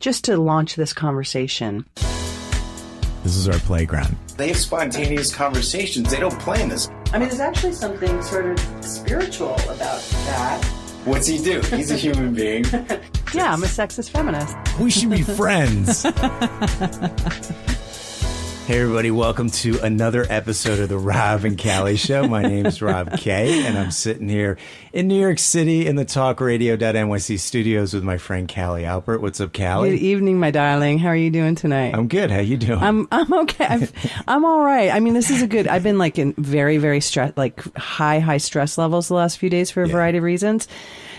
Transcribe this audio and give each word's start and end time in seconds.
just 0.00 0.24
to 0.24 0.36
launch 0.36 0.74
this 0.74 0.92
conversation. 0.92 1.84
This 3.22 3.36
is 3.36 3.48
our 3.48 3.58
playground. 3.60 4.16
They 4.38 4.48
have 4.48 4.56
spontaneous 4.56 5.32
conversations. 5.34 6.10
They 6.10 6.18
don't 6.18 6.38
plan 6.40 6.70
this. 6.70 6.88
I 7.12 7.18
mean, 7.18 7.28
there's 7.28 7.40
actually 7.40 7.74
something 7.74 8.22
sort 8.22 8.46
of 8.46 8.84
spiritual 8.84 9.54
about 9.54 10.00
that. 10.00 10.64
What's 11.04 11.26
he 11.26 11.38
do? 11.38 11.60
He's 11.60 11.90
a 11.90 11.96
human 11.96 12.34
being. 12.34 12.64
Yeah, 13.32 13.52
I'm 13.52 13.62
a 13.62 13.66
sexist 13.66 14.10
feminist. 14.10 14.56
We 14.80 14.90
should 14.90 15.08
be 15.10 15.22
friends. 15.22 16.04
Hey 18.70 18.82
everybody, 18.82 19.10
welcome 19.10 19.50
to 19.50 19.80
another 19.80 20.24
episode 20.30 20.78
of 20.78 20.88
the 20.88 20.96
Rob 20.96 21.44
and 21.44 21.60
Callie 21.60 21.96
Show. 21.96 22.28
My 22.28 22.42
name 22.42 22.66
is 22.66 22.80
Rob 22.80 23.18
Kay, 23.18 23.66
and 23.66 23.76
I'm 23.76 23.90
sitting 23.90 24.28
here 24.28 24.58
in 24.92 25.08
New 25.08 25.18
York 25.20 25.40
City 25.40 25.88
in 25.88 25.96
the 25.96 26.04
talkradio.nyc 26.04 27.40
studios 27.40 27.92
with 27.92 28.04
my 28.04 28.16
friend 28.16 28.48
Callie 28.48 28.84
Albert. 28.84 29.22
What's 29.22 29.40
up, 29.40 29.52
Callie? 29.52 29.90
Good 29.90 29.98
evening, 29.98 30.38
my 30.38 30.52
darling. 30.52 31.00
How 31.00 31.08
are 31.08 31.16
you 31.16 31.30
doing 31.32 31.56
tonight? 31.56 31.96
I'm 31.96 32.06
good. 32.06 32.30
How 32.30 32.38
you 32.38 32.56
doing? 32.56 32.78
I'm 32.78 33.08
I'm 33.10 33.32
okay. 33.40 33.66
I've, 33.66 34.22
I'm 34.28 34.44
all 34.44 34.60
right. 34.60 34.92
I 34.92 35.00
mean, 35.00 35.14
this 35.14 35.30
is 35.30 35.42
a 35.42 35.48
good. 35.48 35.66
I've 35.66 35.82
been 35.82 35.98
like 35.98 36.16
in 36.16 36.32
very 36.34 36.76
very 36.78 37.00
stress, 37.00 37.32
like 37.36 37.60
high 37.76 38.20
high 38.20 38.38
stress 38.38 38.78
levels 38.78 39.08
the 39.08 39.14
last 39.14 39.38
few 39.38 39.50
days 39.50 39.72
for 39.72 39.82
a 39.82 39.88
Yeah. 39.88 39.94
variety 39.94 40.18
of 40.18 40.24
reasons. 40.24 40.68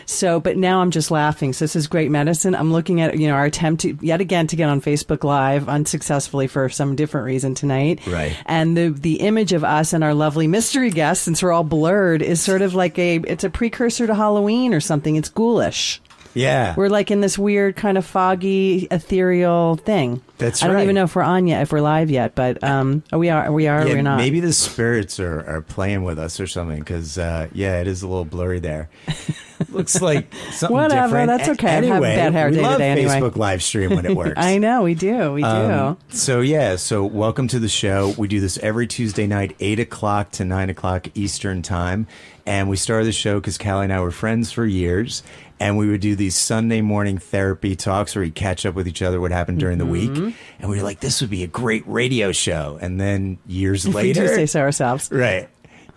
So, 0.05 0.39
but 0.39 0.57
now 0.57 0.81
I'm 0.81 0.91
just 0.91 1.11
laughing. 1.11 1.53
So 1.53 1.65
this 1.65 1.75
is 1.75 1.87
great 1.87 2.11
medicine. 2.11 2.55
I'm 2.55 2.71
looking 2.71 3.01
at 3.01 3.17
you 3.17 3.27
know 3.27 3.33
our 3.33 3.45
attempt 3.45 3.81
to 3.81 3.97
yet 4.01 4.21
again 4.21 4.47
to 4.47 4.55
get 4.55 4.69
on 4.69 4.81
Facebook 4.81 5.23
Live 5.23 5.69
unsuccessfully 5.69 6.47
for 6.47 6.69
some 6.69 6.95
different 6.95 7.25
reason 7.25 7.55
tonight. 7.55 8.05
Right. 8.07 8.35
And 8.45 8.75
the 8.75 8.89
the 8.89 9.21
image 9.21 9.53
of 9.53 9.63
us 9.63 9.93
and 9.93 10.03
our 10.03 10.13
lovely 10.13 10.47
mystery 10.47 10.89
guest, 10.89 11.23
since 11.23 11.41
we're 11.43 11.51
all 11.51 11.63
blurred, 11.63 12.21
is 12.21 12.41
sort 12.41 12.61
of 12.61 12.73
like 12.73 12.97
a 12.97 13.17
it's 13.17 13.43
a 13.43 13.49
precursor 13.49 14.07
to 14.07 14.15
Halloween 14.15 14.73
or 14.73 14.79
something. 14.79 15.15
It's 15.15 15.29
ghoulish. 15.29 16.01
Yeah. 16.33 16.73
We're 16.77 16.89
like 16.89 17.11
in 17.11 17.21
this 17.21 17.37
weird 17.37 17.75
kind 17.75 17.97
of 17.97 18.05
foggy, 18.05 18.87
ethereal 18.91 19.75
thing. 19.75 20.21
That's 20.37 20.59
true. 20.59 20.69
I 20.69 20.73
don't 20.73 20.81
even 20.83 20.95
know 20.95 21.03
if 21.03 21.15
we're 21.15 21.21
on 21.21 21.45
yet, 21.47 21.61
if 21.61 21.71
we're 21.71 21.81
live 21.81 22.09
yet, 22.09 22.33
but 22.33 22.63
um, 22.63 23.03
we 23.13 23.29
are. 23.29 23.51
We 23.51 23.67
are. 23.67 23.85
Yeah, 23.87 23.93
we're 23.93 24.01
not. 24.01 24.17
Maybe 24.17 24.39
the 24.39 24.53
spirits 24.53 25.19
are, 25.19 25.45
are 25.47 25.61
playing 25.61 26.03
with 26.03 26.17
us 26.17 26.39
or 26.39 26.47
something 26.47 26.79
because, 26.79 27.17
uh, 27.19 27.47
yeah, 27.53 27.79
it 27.81 27.87
is 27.87 28.01
a 28.01 28.07
little 28.07 28.25
blurry 28.25 28.59
there. 28.59 28.89
Looks 29.69 30.01
like 30.01 30.33
something 30.51 30.75
Whatever, 30.75 31.07
different. 31.19 31.27
that's 31.27 31.47
A- 31.47 31.51
okay. 31.51 31.67
I've 31.77 31.83
had 31.83 31.93
Anyway, 31.93 32.15
bad 32.15 32.33
hair 32.33 32.49
we 32.49 32.55
day 32.55 32.61
love 32.63 32.77
day 32.79 32.89
anyway. 32.89 33.19
Facebook 33.19 33.35
live 33.35 33.61
stream 33.61 33.91
when 33.95 34.05
it 34.07 34.15
works. 34.15 34.33
I 34.37 34.57
know 34.57 34.81
we 34.81 34.95
do. 34.95 35.33
We 35.33 35.41
do. 35.43 35.47
Um, 35.47 35.97
so 36.09 36.41
yeah, 36.41 36.75
so 36.77 37.05
welcome 37.05 37.47
to 37.49 37.59
the 37.59 37.69
show. 37.69 38.15
We 38.17 38.27
do 38.27 38.39
this 38.39 38.57
every 38.57 38.87
Tuesday 38.87 39.27
night, 39.27 39.55
eight 39.59 39.79
o'clock 39.79 40.31
to 40.31 40.45
nine 40.45 40.71
o'clock 40.71 41.09
Eastern 41.13 41.61
time, 41.61 42.07
and 42.47 42.67
we 42.69 42.75
started 42.75 43.05
the 43.05 43.11
show 43.11 43.39
because 43.39 43.59
Callie 43.59 43.83
and 43.83 43.93
I 43.93 44.01
were 44.01 44.09
friends 44.09 44.51
for 44.51 44.65
years, 44.65 45.21
and 45.61 45.77
we 45.77 45.87
would 45.87 46.01
do 46.01 46.15
these 46.15 46.35
Sunday 46.35 46.81
morning 46.81 47.19
therapy 47.19 47.75
talks 47.75 48.15
where 48.15 48.23
we'd 48.23 48.33
catch 48.35 48.65
up 48.65 48.73
with 48.73 48.87
each 48.87 49.01
other, 49.01 49.21
what 49.21 49.31
happened 49.31 49.59
during 49.59 49.77
the 49.77 49.85
Mm-hmm. 49.85 50.23
week, 50.25 50.35
and 50.59 50.69
we 50.69 50.77
were 50.77 50.83
like, 50.83 50.99
this 51.01 51.21
would 51.21 51.29
be 51.29 51.43
a 51.43 51.47
great 51.47 51.83
radio 51.87 52.31
show. 52.31 52.79
And 52.81 52.99
then 52.99 53.37
years 53.45 53.87
later, 53.87 54.21
we 54.21 54.27
do 54.27 54.35
say 54.35 54.45
so 54.47 54.59
ourselves. 54.59 55.09
Right. 55.21 55.47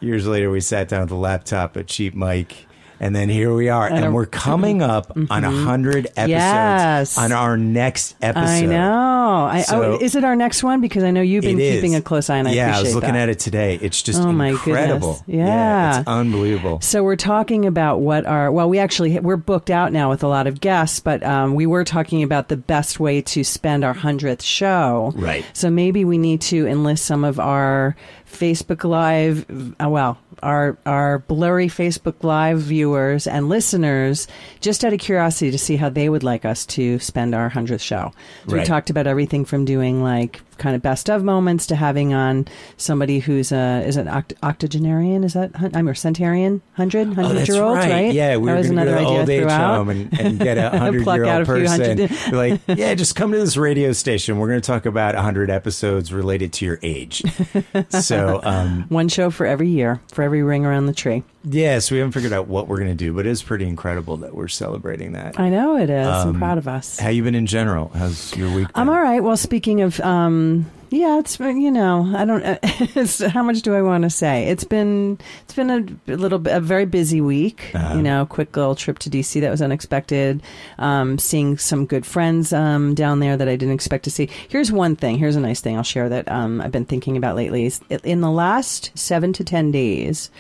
Years 0.01 0.27
later, 0.27 0.51
we 0.51 0.61
sat 0.61 0.89
down 0.89 1.01
with 1.03 1.13
a 1.13 1.17
laptop, 1.17 1.77
a 1.77 1.83
cheap 1.85 2.15
mic, 2.15 2.67
and 3.05 3.15
then 3.15 3.29
here 3.29 3.53
we 3.55 3.69
are. 3.69 3.87
And, 3.87 4.05
a- 4.07 4.11
we're 4.11 4.27
coming 4.27 4.81
up 4.83 5.13
on 5.31 5.45
a 5.45 5.49
100 5.51 6.07
episodes 6.17 6.25
Mm-hmm. 6.25 6.31
Yes. 6.31 7.19
on 7.19 7.33
our 7.33 7.57
next 7.57 8.17
episode. 8.23 8.43
I 8.49 8.61
know. 8.67 9.45
I, 9.51 9.63
So- 9.63 9.83
oh, 9.83 9.99
is 10.01 10.15
it 10.17 10.25
our 10.25 10.35
next 10.37 10.63
one? 10.65 10.81
Because 10.81 11.03
I 11.05 11.11
know 11.11 11.21
you've 11.21 11.43
been 11.45 11.59
It 11.61 11.63
is. 11.63 11.75
keeping 11.77 11.95
a 11.95 12.01
close 12.03 12.31
eye, 12.31 12.39
on 12.39 12.47
it. 12.47 12.55
yeah, 12.55 12.67
I 12.67 12.69
appreciate 12.71 12.85
was 12.87 12.95
looking 12.95 13.13
that. 13.15 13.23
at 13.25 13.29
it 13.29 13.39
today. 13.39 13.79
It's 13.81 14.03
just 14.03 14.23
Oh, 14.23 14.33
my 14.33 14.49
incredible. 14.49 15.15
goodness. 15.27 15.37
Yeah. 15.37 15.99
it's 16.01 16.09
unbelievable. 16.09 16.81
So 16.81 17.03
we're 17.05 17.17
talking 17.17 17.67
about 17.67 18.01
what 18.01 18.25
our, 18.27 18.51
well, 18.51 18.69
we 18.69 18.79
actually 18.79 19.19
we're 19.21 19.37
booked 19.37 19.71
out 19.71 19.93
now 19.93 20.09
with 20.11 20.23
a 20.23 20.29
lot 20.29 20.47
of 20.47 20.61
guests, 20.61 21.01
but 21.01 21.23
um, 21.23 21.55
we 21.55 21.67
were 21.67 21.85
talking 21.85 22.23
about 22.23 22.49
the 22.49 22.57
best 22.57 22.99
way 23.01 23.21
to 23.23 23.45
spend 23.45 23.85
our 23.85 23.93
hundredth 23.95 24.43
show. 24.43 25.13
Right. 25.15 25.45
So 25.53 25.71
maybe 25.71 26.05
we 26.05 26.17
need 26.19 26.41
to 26.43 26.67
enlist 26.67 27.05
some 27.05 27.25
of 27.25 27.39
our 27.39 27.97
Facebook 28.27 28.83
Live, 28.85 29.47
uh, 29.81 29.89
well, 29.89 30.19
our 30.45 30.79
our 30.87 31.19
blurry 31.21 31.69
Facebook 31.69 32.23
Live 32.23 32.61
viewers 32.61 33.27
and 33.27 33.49
listeners, 33.49 34.29
just 34.61 34.85
out 34.85 34.93
of 34.93 35.01
curiosity 35.01 35.51
to 35.51 35.59
see 35.59 35.77
how 35.77 35.89
they 35.89 36.09
would 36.09 36.23
like 36.23 36.45
us 36.45 36.67
to 36.67 36.99
spend 37.01 37.35
our 37.35 37.49
hundredth 37.49 37.83
show. 37.83 38.13
So 38.49 38.57
we 38.57 38.65
talked 38.65 38.91
about 38.91 39.07
everything 39.07 39.45
from 39.45 39.65
doing 39.65 40.03
like 40.03 40.41
kind 40.59 40.75
of 40.77 40.83
best 40.83 41.09
of 41.11 41.23
moments 41.25 41.67
to 41.67 41.77
having 41.77 42.15
on 42.15 42.47
somebody 42.77 43.19
who's 43.19 43.53
a 43.53 43.83
is 43.87 43.97
an 43.97 44.07
oct- 44.07 44.35
octogenarian. 44.43 45.25
Is 45.25 45.35
that 45.35 45.51
I'm 45.75 45.89
a 45.89 45.95
centenarian, 45.95 46.63
hundred 46.75 47.09
Oh, 47.09 47.15
hundred 47.15 47.35
that's 47.39 47.49
year 47.49 47.63
old, 47.63 47.77
right. 47.77 48.13
Yeah, 48.13 48.37
we 48.37 48.47
that 48.47 48.53
were 48.53 48.59
was 48.59 48.67
going 48.71 48.79
to 48.79 48.85
go 48.85 48.91
another 48.91 49.07
idea 49.07 49.19
old 49.21 49.31
age 49.31 49.51
home 49.51 49.89
and, 49.91 50.21
and 50.21 50.39
get 50.39 50.59
a 50.59 50.71
hundred 50.79 51.07
year 51.07 51.25
old 51.25 51.47
person. 51.47 51.99
hundred. 51.99 52.33
Like, 52.33 52.61
yeah, 52.69 52.95
just 52.95 53.17
come 53.17 53.33
to 53.33 53.39
this 53.39 53.57
radio 53.57 53.93
station. 53.93 54.39
We're 54.39 54.49
going 54.49 54.61
to 54.61 54.67
talk 54.67 54.87
about 54.87 55.15
hundred 55.15 55.51
episodes 55.51 56.13
related 56.13 56.53
to 56.55 56.65
your 56.65 56.79
age. 56.83 57.23
so, 57.91 58.41
um, 58.43 58.85
One 58.89 59.09
show 59.09 59.31
for 59.31 59.47
every 59.47 59.69
year, 59.69 60.01
for 60.13 60.23
every 60.23 60.43
ring 60.43 60.65
around 60.65 60.87
the 60.87 60.93
tree. 60.95 61.23
Yeah, 61.45 61.79
so 61.79 61.95
we 61.95 61.99
haven't 61.99 62.13
figured 62.13 62.33
out 62.33 62.49
what 62.49 62.69
we're 62.69 62.79
going 62.79 62.89
to 62.89 62.95
do, 62.95 63.13
but 63.13 63.27
it 63.27 63.31
is 63.31 63.43
pretty 63.43 63.67
incredible 63.69 64.17
that 64.19 64.35
we're 64.35 64.49
celebrating 64.49 65.13
that. 65.13 65.39
I 65.39 65.51
know 65.51 65.77
it 65.77 65.91
is. 65.91 66.07
I'm 66.07 66.29
Um, 66.31 66.39
proud 66.39 66.59
of 66.59 66.67
us. 66.67 66.99
How 66.99 67.11
you 67.11 67.23
been 67.23 67.35
in 67.35 67.47
general? 67.47 67.91
How's 67.95 68.35
your 68.37 68.51
week? 68.55 68.69
I'm 68.75 68.89
all 68.89 69.01
right. 69.01 69.23
Well, 69.23 69.37
speaking 69.37 69.83
of, 69.83 70.01
um, 70.01 70.67
yeah, 70.95 71.19
it's 71.19 71.37
been, 71.37 71.61
you 71.61 71.71
know, 71.71 72.13
I 72.17 72.25
don't. 72.25 72.65
How 73.33 73.43
much 73.43 73.63
do 73.63 73.75
I 73.75 73.83
want 73.83 74.05
to 74.05 74.11
say? 74.11 74.45
It's 74.45 74.63
been 74.63 75.19
it's 75.43 75.55
been 75.55 75.71
a, 75.71 76.15
little 76.15 76.39
bit 76.39 76.55
a 76.55 76.61
very 76.61 76.85
busy 76.85 77.21
week. 77.21 77.73
Uh-huh. 77.75 77.97
You 77.97 78.03
know, 78.03 78.27
quick 78.27 78.57
little 78.57 78.77
trip 78.77 79.01
to 79.01 79.11
DC 79.11 79.41
that 79.41 79.51
was 79.51 79.61
unexpected. 79.61 80.43
Um, 80.79 81.19
seeing 81.19 81.59
some 81.59 81.87
good 81.87 82.07
friends 82.07 82.53
um, 82.53 82.95
down 82.95 83.19
there 83.19 83.37
that 83.37 83.49
I 83.49 83.57
didn't 83.57 83.75
expect 83.75 84.05
to 84.05 84.11
see. 84.11 84.29
Here's 84.49 84.71
one 84.71 84.95
thing. 84.95 85.19
Here's 85.19 85.37
a 85.37 85.41
nice 85.41 85.61
thing 85.61 85.77
I'll 85.77 85.83
share 85.83 86.09
that 86.09 86.31
um, 86.31 86.61
I've 86.61 86.73
been 86.73 86.85
thinking 86.85 87.17
about 87.17 87.35
lately. 87.35 87.67
Is 87.67 87.81
in 88.05 88.21
the 88.21 88.31
last 88.31 88.93
seven 88.95 89.33
to 89.33 89.43
ten 89.45 89.73
days, 89.73 90.31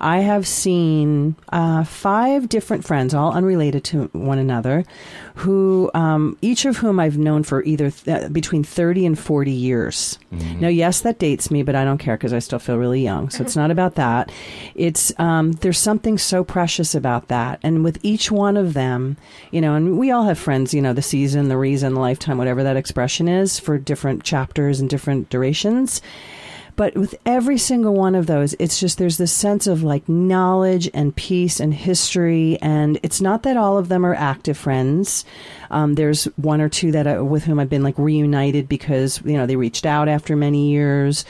I 0.00 0.20
have 0.20 0.46
seen 0.46 1.36
uh, 1.50 1.84
five 1.84 2.48
different 2.48 2.86
friends, 2.86 3.12
all 3.12 3.32
unrelated 3.32 3.84
to 3.84 4.04
one 4.12 4.38
another, 4.38 4.84
who 5.38 5.90
um, 5.94 6.36
each 6.42 6.64
of 6.64 6.76
whom 6.78 6.98
I've 6.98 7.16
known 7.16 7.42
for 7.44 7.62
either 7.62 7.90
th- 7.90 8.24
uh, 8.24 8.28
between 8.28 8.64
thirty 8.64 9.06
and 9.06 9.18
forty 9.18 9.52
years. 9.52 10.18
Now, 10.30 10.68
yes, 10.68 11.00
that 11.02 11.18
dates 11.18 11.50
me, 11.50 11.62
but 11.62 11.74
I 11.74 11.84
don't 11.84 11.98
care 11.98 12.16
because 12.16 12.32
I 12.32 12.40
still 12.40 12.58
feel 12.58 12.76
really 12.76 13.02
young. 13.02 13.30
So 13.30 13.42
it's 13.42 13.56
not 13.56 13.70
about 13.70 13.94
that. 13.94 14.30
It's 14.74 15.12
um, 15.18 15.52
there's 15.52 15.78
something 15.78 16.18
so 16.18 16.44
precious 16.44 16.94
about 16.94 17.28
that, 17.28 17.60
and 17.62 17.84
with 17.84 17.98
each 18.02 18.30
one 18.30 18.56
of 18.56 18.74
them, 18.74 19.16
you 19.50 19.60
know, 19.60 19.74
and 19.74 19.98
we 19.98 20.10
all 20.10 20.24
have 20.24 20.38
friends, 20.38 20.74
you 20.74 20.82
know, 20.82 20.92
the 20.92 21.02
season, 21.02 21.48
the 21.48 21.56
reason, 21.56 21.94
the 21.94 22.00
lifetime, 22.00 22.36
whatever 22.38 22.62
that 22.62 22.76
expression 22.76 23.28
is 23.28 23.58
for 23.58 23.78
different 23.78 24.24
chapters 24.24 24.80
and 24.80 24.90
different 24.90 25.30
durations. 25.30 26.02
But 26.78 26.96
with 26.96 27.16
every 27.26 27.58
single 27.58 27.92
one 27.92 28.14
of 28.14 28.26
those, 28.26 28.54
it's 28.60 28.78
just 28.78 28.98
there's 28.98 29.18
this 29.18 29.32
sense 29.32 29.66
of 29.66 29.82
like 29.82 30.08
knowledge 30.08 30.88
and 30.94 31.14
peace 31.14 31.58
and 31.58 31.74
history. 31.74 32.56
And 32.62 33.00
it's 33.02 33.20
not 33.20 33.42
that 33.42 33.56
all 33.56 33.78
of 33.78 33.88
them 33.88 34.06
are 34.06 34.14
active 34.14 34.56
friends. 34.56 35.24
Um, 35.72 35.96
there's 35.96 36.26
one 36.36 36.60
or 36.60 36.68
two 36.68 36.92
that 36.92 37.08
I, 37.08 37.20
with 37.20 37.42
whom 37.42 37.58
I've 37.58 37.68
been 37.68 37.82
like 37.82 37.98
reunited 37.98 38.68
because 38.68 39.20
you 39.24 39.36
know 39.36 39.44
they 39.44 39.56
reached 39.56 39.86
out 39.86 40.06
after 40.06 40.36
many 40.36 40.70
years, 40.70 41.24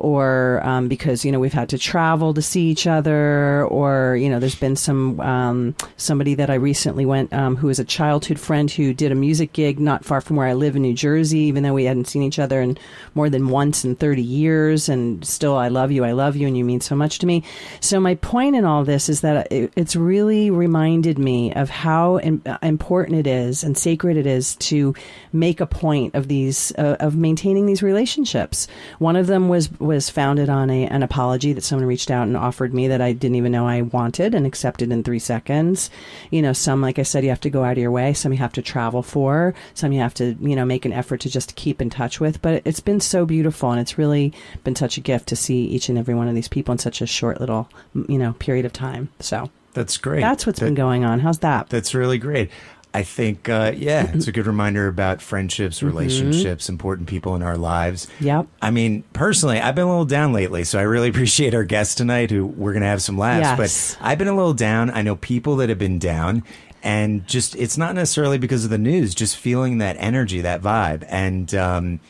or 0.00 0.60
um, 0.64 0.88
because 0.88 1.24
you 1.24 1.30
know 1.30 1.38
we've 1.38 1.52
had 1.52 1.68
to 1.68 1.78
travel 1.78 2.34
to 2.34 2.42
see 2.42 2.68
each 2.68 2.86
other, 2.86 3.64
or 3.66 4.16
you 4.16 4.28
know 4.28 4.40
there's 4.40 4.54
been 4.54 4.76
some 4.76 5.20
um, 5.20 5.76
somebody 5.96 6.34
that 6.34 6.50
I 6.50 6.54
recently 6.54 7.06
went 7.06 7.32
um, 7.32 7.56
who 7.56 7.68
is 7.68 7.78
a 7.78 7.84
childhood 7.84 8.40
friend 8.40 8.70
who 8.70 8.92
did 8.92 9.12
a 9.12 9.14
music 9.14 9.52
gig 9.52 9.78
not 9.78 10.04
far 10.04 10.20
from 10.20 10.36
where 10.36 10.46
I 10.46 10.54
live 10.54 10.76
in 10.76 10.82
New 10.82 10.94
Jersey, 10.94 11.40
even 11.40 11.62
though 11.62 11.74
we 11.74 11.84
hadn't 11.84 12.08
seen 12.08 12.22
each 12.22 12.38
other 12.38 12.60
in 12.60 12.78
more 13.14 13.28
than 13.28 13.48
once 13.48 13.84
in 13.84 13.94
30 13.96 14.22
years, 14.22 14.88
and 14.88 15.24
still 15.24 15.56
I 15.56 15.68
love 15.68 15.92
you, 15.92 16.04
I 16.04 16.12
love 16.12 16.36
you, 16.36 16.46
and 16.46 16.56
you 16.56 16.64
mean 16.64 16.80
so 16.80 16.96
much 16.96 17.18
to 17.20 17.26
me. 17.26 17.44
So 17.80 18.00
my 18.00 18.14
point 18.16 18.56
in 18.56 18.64
all 18.64 18.84
this 18.84 19.08
is 19.08 19.20
that 19.20 19.50
it, 19.52 19.72
it's 19.76 19.96
really 19.96 20.50
reminded 20.50 21.18
me 21.18 21.52
of 21.52 21.68
how 21.68 22.18
im- 22.20 22.42
important 22.62 23.18
it 23.18 23.26
is 23.26 23.62
and 23.62 23.76
sacred 23.76 24.16
it 24.16 24.26
is 24.26 24.56
to 24.56 24.94
make 25.32 25.60
a 25.60 25.66
point 25.66 26.14
of 26.14 26.28
these 26.28 26.72
uh, 26.78 26.96
of 27.00 27.16
maintaining 27.16 27.66
these 27.66 27.82
relationships. 27.82 28.66
One 28.98 29.16
of 29.16 29.26
them 29.26 29.48
was 29.48 29.68
was 29.94 30.08
founded 30.10 30.48
on 30.48 30.70
a, 30.70 30.86
an 30.86 31.02
apology 31.02 31.52
that 31.52 31.62
someone 31.62 31.86
reached 31.86 32.10
out 32.10 32.26
and 32.26 32.36
offered 32.36 32.72
me 32.72 32.88
that 32.88 33.00
I 33.00 33.12
didn't 33.12 33.34
even 33.36 33.52
know 33.52 33.66
I 33.66 33.82
wanted 33.82 34.34
and 34.34 34.46
accepted 34.46 34.90
in 34.90 35.02
three 35.02 35.18
seconds. 35.18 35.90
You 36.30 36.42
know, 36.42 36.52
some 36.52 36.80
like 36.80 36.98
I 36.98 37.02
said, 37.02 37.24
you 37.24 37.30
have 37.30 37.40
to 37.40 37.50
go 37.50 37.64
out 37.64 37.72
of 37.72 37.78
your 37.78 37.90
way. 37.90 38.12
Some 38.14 38.32
you 38.32 38.38
have 38.38 38.52
to 38.54 38.62
travel 38.62 39.02
for. 39.02 39.54
Some 39.74 39.92
you 39.92 40.00
have 40.00 40.14
to 40.14 40.36
you 40.40 40.56
know 40.56 40.64
make 40.64 40.84
an 40.84 40.92
effort 40.92 41.20
to 41.20 41.30
just 41.30 41.56
keep 41.56 41.82
in 41.82 41.90
touch 41.90 42.20
with. 42.20 42.40
But 42.40 42.62
it's 42.64 42.80
been 42.80 43.00
so 43.00 43.26
beautiful 43.26 43.70
and 43.70 43.80
it's 43.80 43.98
really 43.98 44.32
been 44.64 44.76
such 44.76 44.96
a 44.96 45.00
gift 45.00 45.28
to 45.28 45.36
see 45.36 45.64
each 45.64 45.88
and 45.88 45.98
every 45.98 46.14
one 46.14 46.28
of 46.28 46.34
these 46.34 46.48
people 46.48 46.72
in 46.72 46.78
such 46.78 47.00
a 47.02 47.06
short 47.06 47.40
little 47.40 47.68
you 48.08 48.18
know 48.18 48.32
period 48.34 48.64
of 48.64 48.72
time. 48.72 49.10
So 49.20 49.50
That's 49.74 49.96
great. 49.96 50.20
that's 50.20 50.46
what's 50.46 50.60
That- 50.60 50.66
been 50.66 50.74
going 50.74 51.04
on. 51.04 51.20
How's 51.20 51.40
that? 51.40 51.68
That's 51.68 51.94
really 51.94 52.18
great. 52.18 52.50
I 52.92 53.04
think, 53.04 53.48
uh, 53.48 53.72
yeah, 53.76 54.10
it's 54.12 54.26
a 54.26 54.32
good 54.32 54.46
reminder 54.46 54.88
about 54.88 55.22
friendships, 55.22 55.80
relationships, 55.80 56.68
important 56.68 57.08
people 57.08 57.36
in 57.36 57.42
our 57.42 57.56
lives. 57.56 58.06
Mm-hmm. 58.06 58.26
Yep. 58.26 58.46
I 58.60 58.70
mean, 58.72 59.04
personally, 59.12 59.60
I've 59.60 59.76
been 59.76 59.84
a 59.84 59.88
little 59.88 60.04
down 60.04 60.32
lately, 60.32 60.64
so 60.64 60.78
I 60.78 60.82
really 60.82 61.08
appreciate 61.10 61.54
our 61.54 61.62
guest 61.62 61.98
tonight, 61.98 62.30
who 62.32 62.46
we're 62.46 62.72
going 62.72 62.82
to 62.82 62.88
have 62.88 63.02
some 63.02 63.16
laughs. 63.16 63.58
Yes. 63.58 63.96
But 63.96 64.04
I've 64.04 64.18
been 64.18 64.28
a 64.28 64.34
little 64.34 64.54
down. 64.54 64.90
I 64.90 65.02
know 65.02 65.14
people 65.14 65.56
that 65.56 65.68
have 65.68 65.78
been 65.78 66.00
down, 66.00 66.42
and 66.82 67.26
just 67.28 67.54
it's 67.54 67.78
not 67.78 67.94
necessarily 67.94 68.38
because 68.38 68.64
of 68.64 68.70
the 68.70 68.78
news, 68.78 69.14
just 69.14 69.36
feeling 69.36 69.78
that 69.78 69.96
energy, 70.00 70.40
that 70.40 70.60
vibe, 70.60 71.04
and 71.08 71.54
um, 71.54 72.00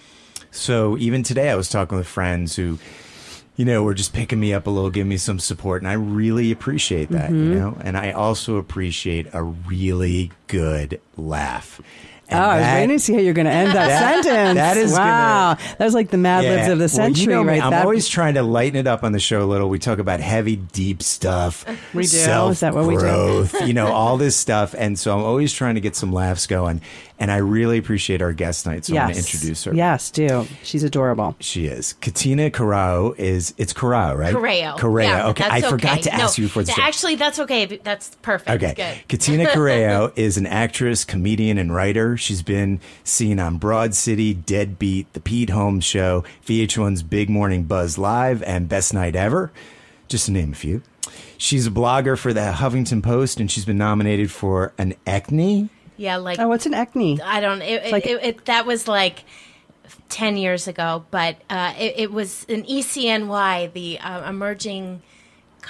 so 0.51 0.97
even 0.97 1.23
today, 1.23 1.51
I 1.51 1.57
was 1.57 1.69
talking 1.69 1.99
with 1.99 2.07
friends 2.07 2.57
who. 2.57 2.79
You 3.61 3.67
know, 3.67 3.83
were 3.83 3.93
just 3.93 4.15
picking 4.15 4.41
me 4.41 4.55
up 4.55 4.67
a 4.67 4.71
little, 4.71 4.89
giving 4.89 5.11
me 5.11 5.19
some 5.19 5.39
support, 5.39 5.83
and 5.83 5.89
I 5.91 5.93
really 5.93 6.51
appreciate 6.51 7.11
that. 7.11 7.29
Mm-hmm. 7.29 7.53
You 7.53 7.55
know, 7.59 7.77
and 7.83 7.95
I 7.95 8.13
also 8.13 8.57
appreciate 8.57 9.27
a 9.35 9.43
really 9.43 10.33
good 10.47 10.99
laugh. 11.19 11.79
Oh, 12.33 12.37
And 12.37 12.39
I 12.43 12.55
was 12.57 12.63
that- 12.63 12.75
waiting 12.81 12.97
to 12.97 13.01
see 13.01 13.13
how 13.13 13.19
you're 13.19 13.35
going 13.35 13.47
to 13.47 13.53
end 13.53 13.73
that, 13.73 13.89
That- 13.89 14.25
sentence. 14.25 14.55
that 14.55 14.77
is 14.79 14.93
wow. 14.93 15.57
That 15.79 15.85
was 15.85 15.93
like 15.95 16.09
the 16.11 16.17
Mad 16.17 16.45
Libs 16.45 16.69
of 16.69 16.79
the 16.79 16.83
Well, 16.85 16.89
century, 16.89 17.23
you 17.25 17.29
know 17.31 17.43
right? 17.43 17.61
I'm 17.63 17.73
That- 17.73 17.85
always 17.85 18.09
trying 18.09 18.35
to 18.35 18.43
lighten 18.45 18.79
it 18.79 18.87
up 18.87 19.03
on 19.05 19.13
the 19.13 19.19
show 19.19 19.43
a 19.43 19.45
little. 19.45 19.69
We 19.69 19.79
talk 19.79 19.99
about 19.99 20.21
heavy, 20.21 20.57
deep 20.57 21.03
stuff. 21.03 21.67
We 21.93 22.05
do? 22.07 22.17
Is 22.49 22.61
that 22.61 22.73
what 22.73 22.87
we 22.87 22.97
do? 22.97 23.47
you 23.67 23.75
know, 23.75 23.89
all 23.89 24.17
this 24.17 24.37
stuff. 24.37 24.75
And 24.79 24.99
so 24.99 25.13
I'm 25.19 25.23
always 25.25 25.53
trying 25.53 25.75
to 25.75 25.81
get 25.83 25.97
some 25.97 26.13
laughs 26.15 26.47
going. 26.47 26.81
And 27.21 27.31
I 27.31 27.37
really 27.37 27.77
appreciate 27.77 28.23
our 28.23 28.33
guest 28.33 28.65
night. 28.65 28.87
So 28.87 28.97
I'm 28.97 29.03
going 29.03 29.13
to 29.13 29.19
introduce 29.21 29.65
her. 29.65 29.75
Yes, 29.75 30.11
do. 30.11 30.47
She's 30.63 30.83
adorable. 30.83 31.37
She 31.39 31.67
is. 31.67 31.93
Katina 31.93 32.51
Carrao 32.51 33.13
is, 33.19 33.53
it's 33.59 33.75
Carrao, 33.75 34.17
right? 34.17 34.35
Corrao. 34.35 34.79
Corrao. 34.79 35.03
Yeah, 35.03 35.29
okay. 35.29 35.45
I 35.45 35.61
forgot 35.61 35.99
okay. 35.99 36.03
to 36.03 36.15
ask 36.15 36.39
No, 36.39 36.43
you 36.43 36.49
for 36.49 36.63
the 36.63 36.73
th- 36.73 36.79
Actually, 36.79 37.17
that's 37.17 37.39
okay. 37.39 37.67
That's 37.67 38.17
perfect. 38.23 38.51
Okay. 38.51 38.73
Good. 38.75 39.09
Katina 39.09 39.45
Corrao 39.51 40.17
is 40.17 40.39
an 40.39 40.47
actress, 40.47 41.05
comedian, 41.05 41.59
and 41.59 41.75
writer. 41.75 42.17
She's 42.17 42.41
been 42.41 42.81
seen 43.05 43.39
on 43.39 43.59
Broad 43.59 43.95
City, 43.95 44.33
Deadbeat, 44.33 45.13
The 45.13 45.21
Pete 45.21 45.51
Holmes 45.51 45.85
Show, 45.85 46.25
VH1's 46.47 47.03
Big 47.03 47.29
Morning 47.29 47.65
Buzz 47.65 47.99
Live, 47.99 48.43
and 48.45 48.67
Best 48.67 48.95
Night 48.95 49.15
Ever, 49.15 49.53
just 50.09 50.25
to 50.25 50.33
name 50.33 50.53
a 50.53 50.57
few. 50.57 50.83
She's 51.37 51.67
a 51.67 51.71
blogger 51.71 52.19
for 52.19 52.33
the 52.33 52.53
Huffington 52.53 53.03
Post, 53.03 53.41
and 53.41 53.51
she's 53.51 53.65
been 53.67 53.79
nominated 53.79 54.31
for 54.31 54.73
an 54.79 54.95
Acne. 55.07 55.69
Yeah, 56.01 56.17
like 56.17 56.39
Oh, 56.39 56.49
what's 56.49 56.65
an 56.65 56.73
acne? 56.73 57.21
I 57.21 57.41
don't. 57.41 57.61
It, 57.61 57.83
it, 57.85 57.93
like- 57.93 58.07
it, 58.07 58.45
that 58.47 58.65
was 58.65 58.89
like 58.89 59.25
ten 60.09 60.39
years 60.39 60.67
ago, 60.67 61.05
but 61.11 61.37
uh, 61.51 61.75
it, 61.79 61.95
it 61.99 62.11
was 62.11 62.47
an 62.49 62.63
ECNY, 62.63 63.71
the 63.75 63.99
uh, 63.99 64.27
emerging 64.27 65.03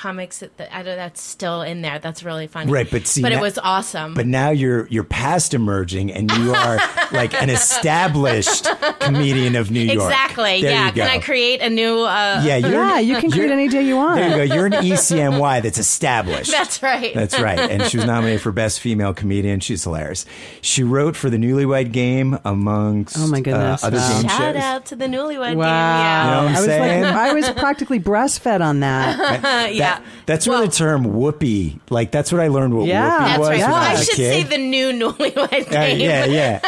comics. 0.00 0.38
That, 0.38 0.56
that 0.56 0.74
I 0.74 0.82
don't. 0.82 0.96
That's 0.96 1.20
still 1.20 1.62
in 1.62 1.82
there. 1.82 1.98
That's 1.98 2.22
really 2.22 2.46
funny. 2.46 2.72
Right, 2.72 2.90
but 2.90 3.06
see, 3.06 3.22
but 3.22 3.30
now- 3.32 3.38
it 3.38 3.42
was 3.42 3.58
awesome. 3.58 4.14
But 4.14 4.26
now 4.26 4.50
you're 4.50 4.86
you're 4.88 5.04
past 5.04 5.52
emerging, 5.54 6.10
and 6.12 6.30
you 6.32 6.54
are 6.54 6.76
like 7.12 7.34
an 7.40 7.50
established 7.50 8.66
comedian 9.00 9.56
of 9.56 9.70
New 9.70 9.80
York. 9.80 9.96
exactly. 10.10 10.62
There 10.62 10.70
yeah. 10.72 10.86
you 10.86 10.92
go. 10.92 11.02
Can 11.06 11.10
I 11.10 11.18
create 11.22 11.60
a 11.60 11.70
new? 11.70 12.00
Uh, 12.00 12.42
Yeah, 12.44 12.56
you're, 12.56 12.70
yeah, 12.72 12.98
you 12.98 13.16
can 13.18 13.30
create 13.30 13.50
any 13.50 13.68
day 13.68 13.82
you 13.82 13.96
want. 13.96 14.16
There 14.20 14.30
you 14.42 14.48
go. 14.48 14.54
You're 14.54 14.66
an 14.66 14.74
E 14.84 14.90
ECNY 14.90 15.62
that's 15.62 15.78
established. 15.78 16.50
That's 16.50 16.82
right. 16.82 17.14
That's 17.14 17.38
right. 17.38 17.58
And 17.58 17.82
she 17.84 17.96
was 17.98 18.06
nominated 18.06 18.40
for 18.40 18.52
Best 18.52 18.80
Female 18.80 19.12
Comedian. 19.14 19.60
She's 19.60 19.84
hilarious. 19.84 20.24
She 20.62 20.82
wrote 20.82 21.16
for 21.16 21.28
the 21.30 21.36
Newlywed 21.36 21.92
Game 21.92 22.38
amongst 22.44 23.16
Oh, 23.18 23.26
my 23.26 23.40
goodness. 23.40 23.82
uh, 23.84 23.86
other 23.88 23.96
Wow. 23.98 24.20
game 24.20 24.28
Shout 24.30 24.54
shows. 24.54 24.62
out 24.62 24.86
to 24.86 24.96
the 24.96 25.06
newlywed 25.06 25.54
Wow. 25.56 25.56
game. 25.56 25.58
Yeah. 25.58 26.24
You 26.24 26.30
know 26.30 26.36
what 26.36 26.48
I'm 26.48 26.48
I 26.48 26.58
was 26.60 26.64
saying? 26.64 27.02
like, 27.02 27.14
I 27.14 27.32
was 27.34 27.50
practically 27.50 28.00
breastfed 28.00 28.60
on 28.60 28.80
that. 28.80 29.10
Uh, 29.50 29.68
yeah. 29.70 29.89
That- 29.96 30.02
that's 30.26 30.46
where 30.46 30.58
Well, 30.58 30.66
the 30.68 30.72
term 30.72 31.04
whoopee, 31.04 31.78
like 31.90 32.10
that's 32.10 32.30
what 32.32 32.40
I 32.40 32.48
learned 32.48 32.74
what 32.74 32.86
Yeah. 32.86 33.04
whoopee 33.10 33.24
That's 33.24 33.38
was 33.38 33.48
right. 33.48 33.58
Yeah. 33.58 33.72
I 33.74 33.88
I 33.88 33.92
was 33.92 34.00
a 34.00 34.04
should 34.04 34.16
kid. 34.16 34.32
say 34.32 34.42
the 34.56 34.58
new 34.58 34.92
newlywed 35.12 35.66
Uh, 35.68 35.70
game. 35.70 36.00
yeah, 36.00 36.24
yeah, 36.24 36.60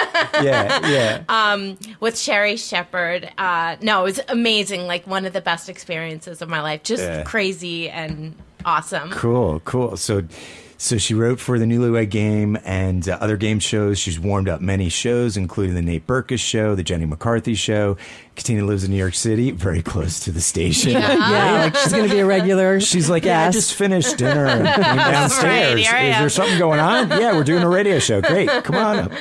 yeah, 0.43 0.89
yeah. 1.29 1.75
with 2.01 2.19
Sherri 2.19 2.57
Shepherd. 2.57 3.31
Uh, 3.39 3.77
no, 3.81 4.01
it 4.01 4.05
was 4.05 4.21
amazing. 4.29 4.87
Like 4.87 5.07
one 5.07 5.25
of 5.25 5.33
the 5.33 5.41
best 5.41 5.69
experiences 5.69 6.43
of 6.43 6.49
my 6.49 6.61
life. 6.61 6.83
Just 6.83 7.03
Yeah. 7.03 7.23
crazy 7.23 7.89
and 7.91 8.35
awesome. 8.65 9.11
Cool, 9.11 9.61
cool. 9.65 9.97
So, 9.97 10.23
so 10.83 10.99
she 10.99 11.15
wrote 11.15 11.39
for 11.39 11.61
the 11.61 11.65
Newlywed 11.65 12.11
Game 12.11 12.59
and 12.65 13.09
uh, 13.09 13.17
other 13.21 13.37
game 13.37 13.61
shows. 13.61 14.01
She's 14.01 14.19
warmed 14.19 14.49
up 14.49 14.61
many 14.61 14.89
shows, 14.89 15.37
including 15.37 15.77
the 15.77 15.83
Nate 15.83 16.09
Berkus 16.09 16.41
Show, 16.41 16.75
the 16.75 16.83
Jenny 16.83 17.07
McCarthy 17.07 17.55
Show. 17.55 17.97
Katina 18.35 18.65
lives 18.65 18.83
in 18.83 18.91
New 18.91 18.97
York 18.97 19.15
City, 19.15 19.53
very 19.53 19.81
close 19.81 20.19
to 20.21 20.33
the 20.33 20.41
station. 20.41 20.91
yeah, 20.93 21.63
like 21.73 21.77
she's 21.77 21.93
going 21.93 22.09
to 22.09 22.13
be 22.13 22.19
a 22.19 22.27
regular. 22.27 22.81
She's 22.81 23.09
like, 23.09 23.25
yeah, 23.25 23.47
I 23.47 23.51
just 23.53 23.75
finished 23.75 24.19
dinner 24.19 24.45
and 24.47 24.67
came 24.75 24.97
downstairs. 24.97 25.81
here 25.87 25.95
I 25.95 26.05
Is 26.07 26.19
there 26.19 26.29
something 26.31 26.59
going 26.59 26.81
on? 26.81 27.11
Yeah, 27.11 27.33
we're 27.37 27.45
doing 27.45 27.63
a 27.63 27.69
radio 27.69 28.01
show. 28.01 28.21
Great, 28.21 28.49
come 28.65 28.75
on 28.75 28.99
up. 28.99 29.13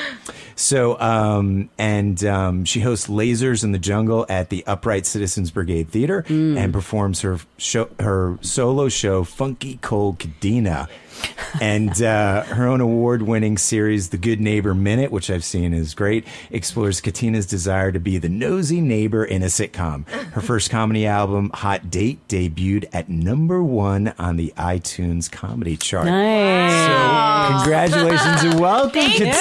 So, 0.56 1.00
um, 1.00 1.70
and 1.78 2.24
um, 2.24 2.66
she 2.66 2.80
hosts 2.82 3.08
Lasers 3.08 3.64
in 3.64 3.72
the 3.72 3.80
Jungle 3.80 4.26
at 4.30 4.50
the 4.50 4.66
Upright 4.68 5.06
Citizens 5.06 5.52
Brigade 5.52 5.90
Theater 5.90 6.24
Mm. 6.28 6.58
and 6.58 6.74
performs 6.74 7.22
her 7.22 7.40
show, 7.58 7.90
her 8.00 8.38
solo 8.42 8.88
show, 8.90 9.24
Funky 9.24 9.78
Cold 9.82 10.20
Katina. 10.20 10.88
and 11.62 12.02
uh, 12.02 12.44
her 12.44 12.68
own 12.68 12.82
award-winning 12.82 13.58
series, 13.58 14.10
The 14.10 14.18
Good 14.18 14.40
Neighbor 14.40 14.74
Minute, 14.74 15.12
which 15.12 15.30
I've 15.30 15.44
seen 15.44 15.74
is 15.74 15.94
great, 15.94 16.26
explores 16.50 17.02
Katina's 17.02 17.46
desire 17.46 17.92
to 17.92 18.00
be 18.00 18.18
the 18.18 18.30
nosy 18.30 18.82
neighbor 18.82 19.24
in 19.26 19.44
a 19.44 19.48
sitcom. 19.48 20.08
Her 20.10 20.42
first 20.42 20.70
comedy 20.70 21.06
album, 21.06 21.52
Hot 21.54 21.90
Date, 21.90 22.26
debuted 22.28 22.88
at 22.94 23.10
number 23.10 23.62
one 23.64 24.14
on 24.18 24.38
the 24.38 24.54
iTunes 24.58 25.30
comedy 25.32 25.78
chart. 25.78 26.06
Nice. 26.06 27.52
So, 27.52 27.58
congratulations 27.58 28.44
and 28.44 28.60
welcome, 28.60 28.92
Thank 28.92 29.14
Katina. 29.18 29.32
you. 29.34 29.38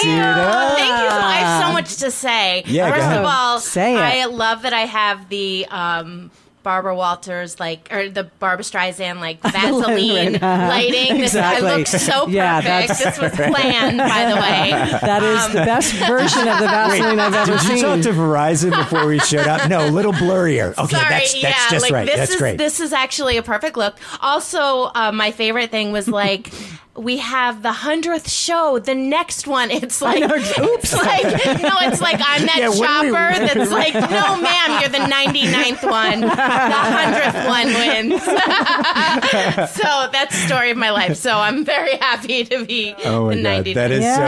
Thank 0.76 1.02
you. 1.02 1.08
I 1.08 1.36
have 1.44 1.66
so 1.66 1.72
much 1.72 1.96
to 1.98 2.10
say. 2.10 2.62
Yeah, 2.66 2.88
go 2.88 2.94
First 2.96 3.06
ahead. 3.06 3.18
of 3.20 3.26
all, 3.26 3.60
Say 3.60 3.94
it. 3.94 3.98
I 3.98 4.24
love 4.26 4.62
that 4.62 4.72
I 4.72 4.80
have 4.86 5.28
the 5.28 5.66
um, 5.70 6.30
Barbara 6.62 6.94
Walters 6.94 7.58
like 7.58 7.88
or 7.90 8.08
the 8.08 8.24
Barbara 8.38 8.64
Streisand 8.64 9.20
like 9.20 9.40
Vaseline 9.42 10.34
lighting. 10.40 11.18
This, 11.18 11.30
Exactly. 11.34 11.68
I 11.68 11.76
look 11.76 11.86
so 11.86 11.98
perfect. 12.26 12.32
Yeah, 12.32 12.86
this 12.86 13.18
was 13.18 13.32
planned, 13.32 13.98
by 13.98 14.26
the 14.28 14.36
way. 14.36 14.98
That 15.10 15.22
is 15.22 15.48
the 15.48 15.64
best 15.64 15.92
version 15.94 16.46
of 16.46 16.58
the 16.58 16.66
Vaseline 16.66 17.18
I've 17.18 17.34
ever 17.34 17.58
seen. 17.58 17.68
Did 17.70 17.76
you 17.78 17.82
talk 17.82 18.00
to 18.02 18.10
Verizon 18.10 18.70
before 18.76 19.06
we 19.06 19.18
showed 19.18 19.46
up? 19.46 19.68
No, 19.68 19.86
a 19.86 19.90
little 19.90 20.12
blurrier. 20.12 20.76
Okay, 20.76 20.96
Sorry, 20.96 21.08
that's, 21.08 21.32
that's 21.32 21.42
yeah, 21.42 21.70
just 21.70 21.82
like, 21.82 21.92
right. 21.92 22.06
This 22.06 22.16
That's 22.16 22.30
is, 22.32 22.36
great. 22.36 22.58
This 22.58 22.80
is 22.80 22.92
actually 22.92 23.36
a 23.36 23.42
perfect 23.42 23.76
look. 23.76 23.96
Also, 24.20 24.90
uh, 24.94 25.10
my 25.12 25.30
favorite 25.30 25.70
thing 25.70 25.92
was 25.92 26.08
like. 26.08 26.50
We 27.00 27.16
have 27.18 27.62
the 27.62 27.72
hundredth 27.72 28.30
show. 28.30 28.78
The 28.78 28.94
next 28.94 29.46
one, 29.46 29.70
it's 29.70 30.02
like, 30.02 30.22
oops, 30.22 30.92
like 31.06 31.22
no, 31.24 31.74
it's 31.80 32.00
like 32.00 32.20
I'm 32.22 32.46
that 32.46 32.56
Yeah, 32.58 32.68
when 32.68 33.06
we- 33.06 33.10
that's 33.54 33.70
like, 33.70 33.94
no, 33.94 34.36
ma'am, 34.40 34.80
you're 34.80 34.90
the 34.90 34.98
99th 34.98 35.90
one. 35.90 36.20
The 36.20 36.28
hundredth 36.28 37.48
one 37.48 37.66
wins. 37.66 38.22
so 39.72 40.08
that's 40.12 40.34
the 40.40 40.46
story 40.46 40.70
of 40.70 40.76
my 40.76 40.90
life. 40.90 41.16
So 41.16 41.32
I'm 41.36 41.64
very 41.64 41.96
happy 41.96 42.44
to 42.44 42.64
be 42.64 42.94
Oh 43.04 43.28
the 43.30 43.42
God, 43.42 43.64
99th. 43.64 43.74
that 43.74 43.90
is 43.90 44.02
yeah, 44.02 44.16
so 44.16 44.20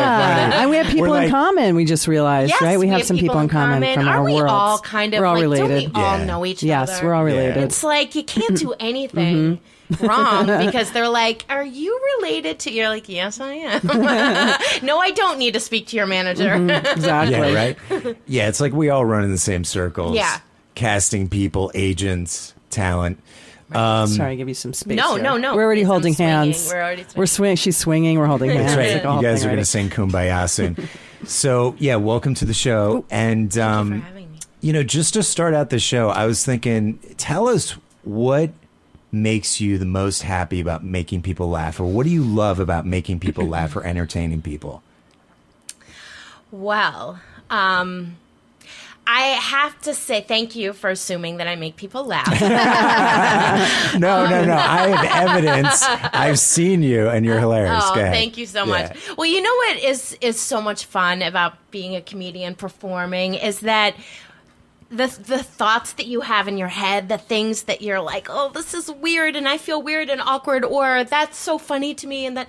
funny. 0.51 0.55
and 0.63 0.71
we 0.71 0.77
have 0.77 0.87
people 0.87 1.11
We're 1.11 1.23
in 1.23 1.31
common. 1.31 1.75
We 1.77 1.85
just 1.85 2.09
realized, 2.09 2.51
Yes, 2.51 2.63
right? 2.63 2.79
We 2.79 2.89
have 2.89 3.05
some 3.05 3.19
people 3.19 3.39
in 3.41 3.49
common, 3.49 3.83
from 3.95 4.09
Are 4.09 4.19
our 4.19 4.25
we 4.25 4.35
worlds. 4.35 4.51
all 4.51 4.79
kind 4.79 5.15
of 5.15 5.21
We're 5.21 5.27
all 5.27 5.35
like, 5.35 5.43
related. 5.43 5.69
Don't 5.93 5.95
we 5.95 6.01
all 6.03 6.19
Yeah. 6.19 6.25
know 6.25 6.47
each 6.47 6.63
yes, 6.63 6.91
other? 6.99 7.07
we're 7.09 7.15
all 7.15 7.25
related. 7.25 7.59
It's 7.59 7.83
like 7.85 8.15
you 8.15 8.25
can't 8.25 8.57
do 8.57 8.73
anything 8.81 9.13
Mm-hmm. 9.23 9.65
Wrong 10.01 10.47
because 10.67 10.91
they're 10.93 11.09
like, 11.09 11.45
"Are 11.49 11.65
you 11.65 11.99
related 12.19 12.59
to?" 12.61 12.73
You're 12.73 12.89
like, 12.89 13.09
"Yes, 13.09 13.41
I 13.41 13.53
am." 13.55 13.81
no, 14.87 14.99
I 14.99 15.11
don't 15.15 15.39
need 15.39 15.55
to 15.55 15.61
speak 15.61 15.89
to 15.89 15.97
your 15.97 16.07
manager. 16.07 16.51
Mm-hmm. 16.51 16.87
exactly. 16.97 17.37
Yeah, 17.53 17.55
right. 18.07 18.17
Yeah, 18.27 18.49
it's 18.49 18.61
like 18.61 18.73
we 18.73 18.91
all 18.91 19.05
run 19.05 19.25
in 19.25 19.31
the 19.31 19.39
same 19.39 19.65
circles. 19.65 20.17
Yeah. 20.17 20.41
casting 20.75 21.29
people, 21.29 21.71
agents, 21.75 22.55
talent. 22.71 23.21
Sorry, 23.73 24.21
I 24.21 24.35
give 24.35 24.49
you 24.49 24.55
some 24.55 24.75
space. 24.75 24.99
No, 24.99 25.15
here. 25.15 25.23
no, 25.23 25.37
no. 25.39 25.57
We're 25.57 25.65
already 25.65 25.83
holding 25.83 26.13
swinging. 26.13 26.31
hands. 26.35 26.69
We're 26.71 26.83
already 26.83 27.07
We're 27.17 27.25
swing. 27.27 27.57
She's 27.57 27.77
swinging. 27.77 28.19
We're 28.19 28.27
holding 28.27 28.51
hands. 28.51 28.75
That's 28.75 28.77
right. 28.77 29.05
Like 29.05 29.23
You 29.23 29.29
guys 29.29 29.45
are 29.45 29.49
going 29.49 29.59
to 29.59 29.65
sing 29.65 29.89
"Kumbaya" 29.89 30.49
soon. 30.51 30.77
so 31.25 31.75
yeah, 31.79 31.97
welcome 31.97 32.35
to 32.35 32.45
the 32.45 32.53
show. 32.55 33.05
And 33.11 33.53
for 33.53 33.63
um, 33.63 34.03
having 34.03 34.31
me. 34.31 34.39
you 34.61 34.73
know, 34.75 34.83
just 34.83 35.15
to 35.15 35.23
start 35.23 35.55
out 35.55 35.71
the 35.71 35.79
show, 35.79 36.11
I 36.11 36.27
was 36.27 36.45
thinking, 36.45 36.99
tell 37.17 37.49
us 37.49 37.71
what 38.05 38.51
makes 39.13 39.61
you 39.61 39.77
the 39.79 39.85
most 39.85 40.23
happy 40.23 40.61
about 40.61 40.83
making 40.83 41.21
people 41.23 41.49
laugh, 41.51 41.79
or 41.79 41.85
what 41.85 42.05
do 42.05 42.11
you 42.11 42.25
love 42.25 42.59
about 42.59 42.87
making 42.87 43.21
people 43.21 43.47
laugh 43.47 43.77
or 43.77 43.85
entertaining 43.85 44.41
people? 44.43 44.83
Well, 46.51 47.21
um, 47.51 48.17
I 49.07 49.21
have 49.21 49.81
to 49.83 49.95
say 49.95 50.21
thank 50.23 50.55
you 50.57 50.73
for 50.73 50.91
assuming 50.91 51.39
that 51.39 51.49
I 51.49 51.57
make 51.57 51.77
people 51.77 52.05
laugh. 52.05 52.29
No, 53.99 54.27
no, 54.29 54.45
no. 54.45 54.55
I 54.57 54.89
have 54.89 55.29
evidence. 55.29 55.83
I've 55.87 56.39
seen 56.39 56.83
you, 56.83 57.09
and 57.09 57.27
you're 57.27 57.39
hilarious. 57.39 57.85
Oh, 57.87 57.95
thank 57.95 58.39
you 58.39 58.47
so 58.47 58.61
Yeah. 58.65 58.89
much. 58.91 59.17
Well, 59.19 59.27
you 59.27 59.43
know 59.43 59.55
what 59.55 59.77
is 59.79 60.17
is 60.21 60.41
so 60.41 60.63
much 60.63 60.87
fun 60.87 61.21
about 61.23 61.55
being 61.71 61.95
a 61.95 62.01
comedian 62.01 62.55
performing 62.55 63.35
is 63.35 63.61
that 63.61 63.95
the 64.93 65.07
the 65.27 65.43
thoughts 65.43 65.95
that 65.95 66.07
you 66.07 66.21
have 66.21 66.47
in 66.47 66.59
your 66.59 66.69
head, 66.69 67.09
the 67.09 67.19
things 67.19 67.65
that 67.65 67.81
you're 67.81 68.01
like, 68.01 68.29
"Oh, 68.31 68.51
this 68.51 68.75
is 68.75 68.91
weird 68.91 69.35
and 69.37 69.49
I 69.49 69.57
feel 69.59 69.83
weird 69.83 70.11
and 70.11 70.21
awkward," 70.21 70.65
or 70.65 71.03
"That's 71.05 71.39
so 71.39 71.59
funny 71.59 71.95
to 71.95 72.07
me," 72.07 72.27
and 72.27 72.37
that 72.37 72.49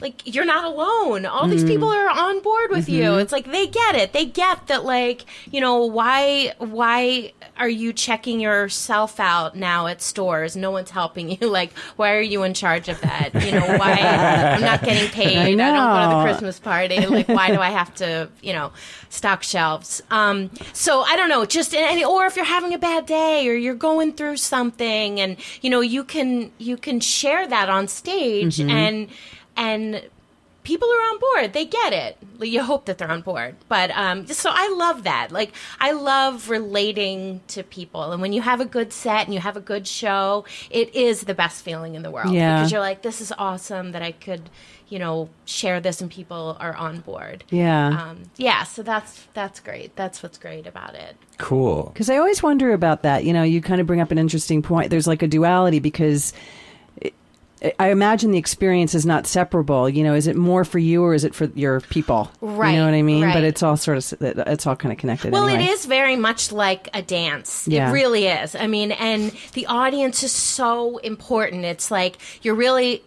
like 0.00 0.22
you're 0.24 0.44
not 0.44 0.64
alone. 0.64 1.26
All 1.26 1.48
these 1.48 1.64
mm. 1.64 1.68
people 1.68 1.88
are 1.88 2.08
on 2.08 2.40
board 2.40 2.70
with 2.70 2.88
you. 2.88 3.02
Mm-hmm. 3.02 3.20
It's 3.20 3.32
like 3.32 3.50
they 3.50 3.66
get 3.66 3.94
it. 3.94 4.12
They 4.12 4.24
get 4.24 4.66
that 4.68 4.84
like, 4.84 5.24
you 5.50 5.60
know, 5.60 5.84
why 5.84 6.54
why 6.58 7.32
are 7.56 7.68
you 7.68 7.92
checking 7.92 8.40
yourself 8.40 9.18
out 9.18 9.56
now 9.56 9.86
at 9.86 10.00
stores? 10.00 10.56
No 10.56 10.70
one's 10.70 10.90
helping 10.90 11.30
you. 11.30 11.38
Like, 11.58 11.72
why 11.96 12.14
are 12.14 12.20
you 12.20 12.44
in 12.44 12.54
charge 12.54 12.88
of 12.88 13.00
that? 13.00 13.30
You 13.34 13.52
know, 13.52 13.66
why 13.78 13.92
I'm 14.54 14.60
not 14.60 14.82
getting 14.84 15.10
paid. 15.10 15.38
I, 15.38 15.54
don't 15.54 15.56
go 15.56 16.10
to 16.10 16.16
the 16.16 16.22
Christmas 16.22 16.60
party. 16.60 17.04
Like, 17.04 17.26
why 17.26 17.48
do 17.50 17.58
I 17.58 17.70
have 17.70 17.92
to, 17.96 18.28
you 18.42 18.52
know, 18.52 18.70
stock 19.08 19.42
shelves? 19.42 20.00
Um, 20.10 20.50
so 20.72 21.00
I 21.00 21.16
don't 21.16 21.28
know. 21.28 21.46
Just 21.46 21.74
any, 21.74 22.04
or 22.04 22.26
if 22.26 22.36
you're 22.36 22.44
having 22.44 22.74
a 22.74 22.78
bad 22.78 23.06
day 23.06 23.48
or 23.48 23.54
you're 23.54 23.74
going 23.74 24.12
through 24.12 24.36
something, 24.36 25.18
and 25.18 25.36
you 25.62 25.70
know, 25.70 25.80
you 25.80 26.04
can 26.04 26.52
you 26.58 26.76
can 26.76 27.00
share 27.00 27.48
that 27.48 27.68
on 27.68 27.88
stage 27.88 28.58
mm-hmm. 28.58 28.70
and 28.70 29.08
and 29.58 30.02
people 30.62 30.88
are 30.88 31.00
on 31.00 31.18
board. 31.18 31.52
They 31.54 31.64
get 31.64 31.92
it. 31.92 32.18
You 32.40 32.62
hope 32.62 32.86
that 32.86 32.98
they're 32.98 33.10
on 33.10 33.22
board. 33.22 33.56
But 33.68 33.90
um, 33.90 34.26
so 34.26 34.50
I 34.52 34.68
love 34.76 35.04
that. 35.04 35.32
Like 35.32 35.52
I 35.80 35.92
love 35.92 36.50
relating 36.50 37.40
to 37.48 37.62
people. 37.62 38.12
And 38.12 38.20
when 38.20 38.32
you 38.34 38.42
have 38.42 38.60
a 38.60 38.66
good 38.66 38.92
set 38.92 39.24
and 39.24 39.32
you 39.32 39.40
have 39.40 39.56
a 39.56 39.62
good 39.62 39.86
show, 39.86 40.44
it 40.70 40.94
is 40.94 41.22
the 41.22 41.34
best 41.34 41.64
feeling 41.64 41.94
in 41.94 42.02
the 42.02 42.10
world. 42.10 42.34
Yeah. 42.34 42.58
Because 42.58 42.72
you're 42.72 42.82
like, 42.82 43.00
this 43.00 43.20
is 43.22 43.32
awesome 43.38 43.92
that 43.92 44.02
I 44.02 44.12
could, 44.12 44.50
you 44.90 44.98
know, 44.98 45.30
share 45.46 45.80
this 45.80 46.02
and 46.02 46.10
people 46.10 46.56
are 46.60 46.76
on 46.76 47.00
board. 47.00 47.44
Yeah. 47.48 47.88
Um, 47.88 48.24
yeah. 48.36 48.64
So 48.64 48.82
that's 48.82 49.26
that's 49.32 49.60
great. 49.60 49.96
That's 49.96 50.22
what's 50.22 50.36
great 50.36 50.66
about 50.66 50.94
it. 50.94 51.16
Cool. 51.38 51.90
Because 51.94 52.10
I 52.10 52.18
always 52.18 52.42
wonder 52.42 52.74
about 52.74 53.02
that. 53.04 53.24
You 53.24 53.32
know, 53.32 53.42
you 53.42 53.62
kind 53.62 53.80
of 53.80 53.86
bring 53.86 54.02
up 54.02 54.10
an 54.10 54.18
interesting 54.18 54.60
point. 54.60 54.90
There's 54.90 55.06
like 55.06 55.22
a 55.22 55.28
duality 55.28 55.78
because 55.78 56.32
it, 56.32 56.38
I 57.78 57.90
imagine 57.90 58.30
the 58.30 58.38
experience 58.38 58.94
is 58.94 59.04
not 59.04 59.26
separable. 59.26 59.88
You 59.88 60.04
know, 60.04 60.14
is 60.14 60.26
it 60.26 60.36
more 60.36 60.64
for 60.64 60.78
you 60.78 61.02
or 61.02 61.14
is 61.14 61.24
it 61.24 61.34
for 61.34 61.46
your 61.54 61.80
people? 61.80 62.30
Right, 62.40 62.72
You 62.72 62.78
know 62.78 62.84
what 62.84 62.94
I 62.94 63.02
mean? 63.02 63.24
right. 63.24 63.34
But 63.34 63.44
it's 63.44 63.62
all 63.62 63.76
sort 63.76 63.98
of 63.98 64.22
it's 64.22 64.66
all 64.66 64.76
kind 64.76 64.92
of 64.92 64.98
connected. 64.98 65.32
Well, 65.32 65.48
anyway. 65.48 65.64
it 65.64 65.70
is 65.70 65.86
very 65.86 66.16
much 66.16 66.52
like 66.52 66.88
a 66.94 67.02
dance. 67.02 67.66
Yeah. 67.66 67.90
It 67.90 67.92
really 67.92 68.26
is. 68.26 68.54
I 68.54 68.66
mean, 68.66 68.92
and 68.92 69.32
the 69.54 69.66
audience 69.66 70.22
is 70.22 70.32
so 70.32 70.98
important. 70.98 71.64
It's 71.64 71.90
like 71.90 72.18
you're 72.42 72.54
really 72.54 73.02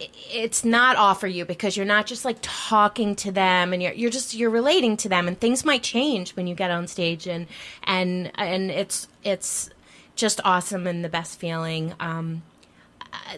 it's 0.00 0.64
not 0.64 0.96
all 0.96 1.14
for 1.14 1.26
you 1.26 1.44
because 1.44 1.76
you're 1.76 1.86
not 1.86 2.06
just 2.06 2.24
like 2.24 2.36
talking 2.40 3.16
to 3.16 3.32
them 3.32 3.72
and 3.72 3.82
you're 3.82 3.92
you're 3.92 4.10
just 4.10 4.34
you're 4.34 4.50
relating 4.50 4.96
to 4.96 5.08
them 5.08 5.26
and 5.26 5.40
things 5.40 5.64
might 5.64 5.82
change 5.82 6.36
when 6.36 6.46
you 6.46 6.54
get 6.54 6.70
on 6.70 6.86
stage 6.86 7.26
and 7.26 7.46
and 7.84 8.30
and 8.36 8.70
it's 8.70 9.08
it's 9.24 9.70
just 10.14 10.40
awesome 10.44 10.86
and 10.86 11.04
the 11.04 11.08
best 11.08 11.40
feeling 11.40 11.94
um 11.98 12.42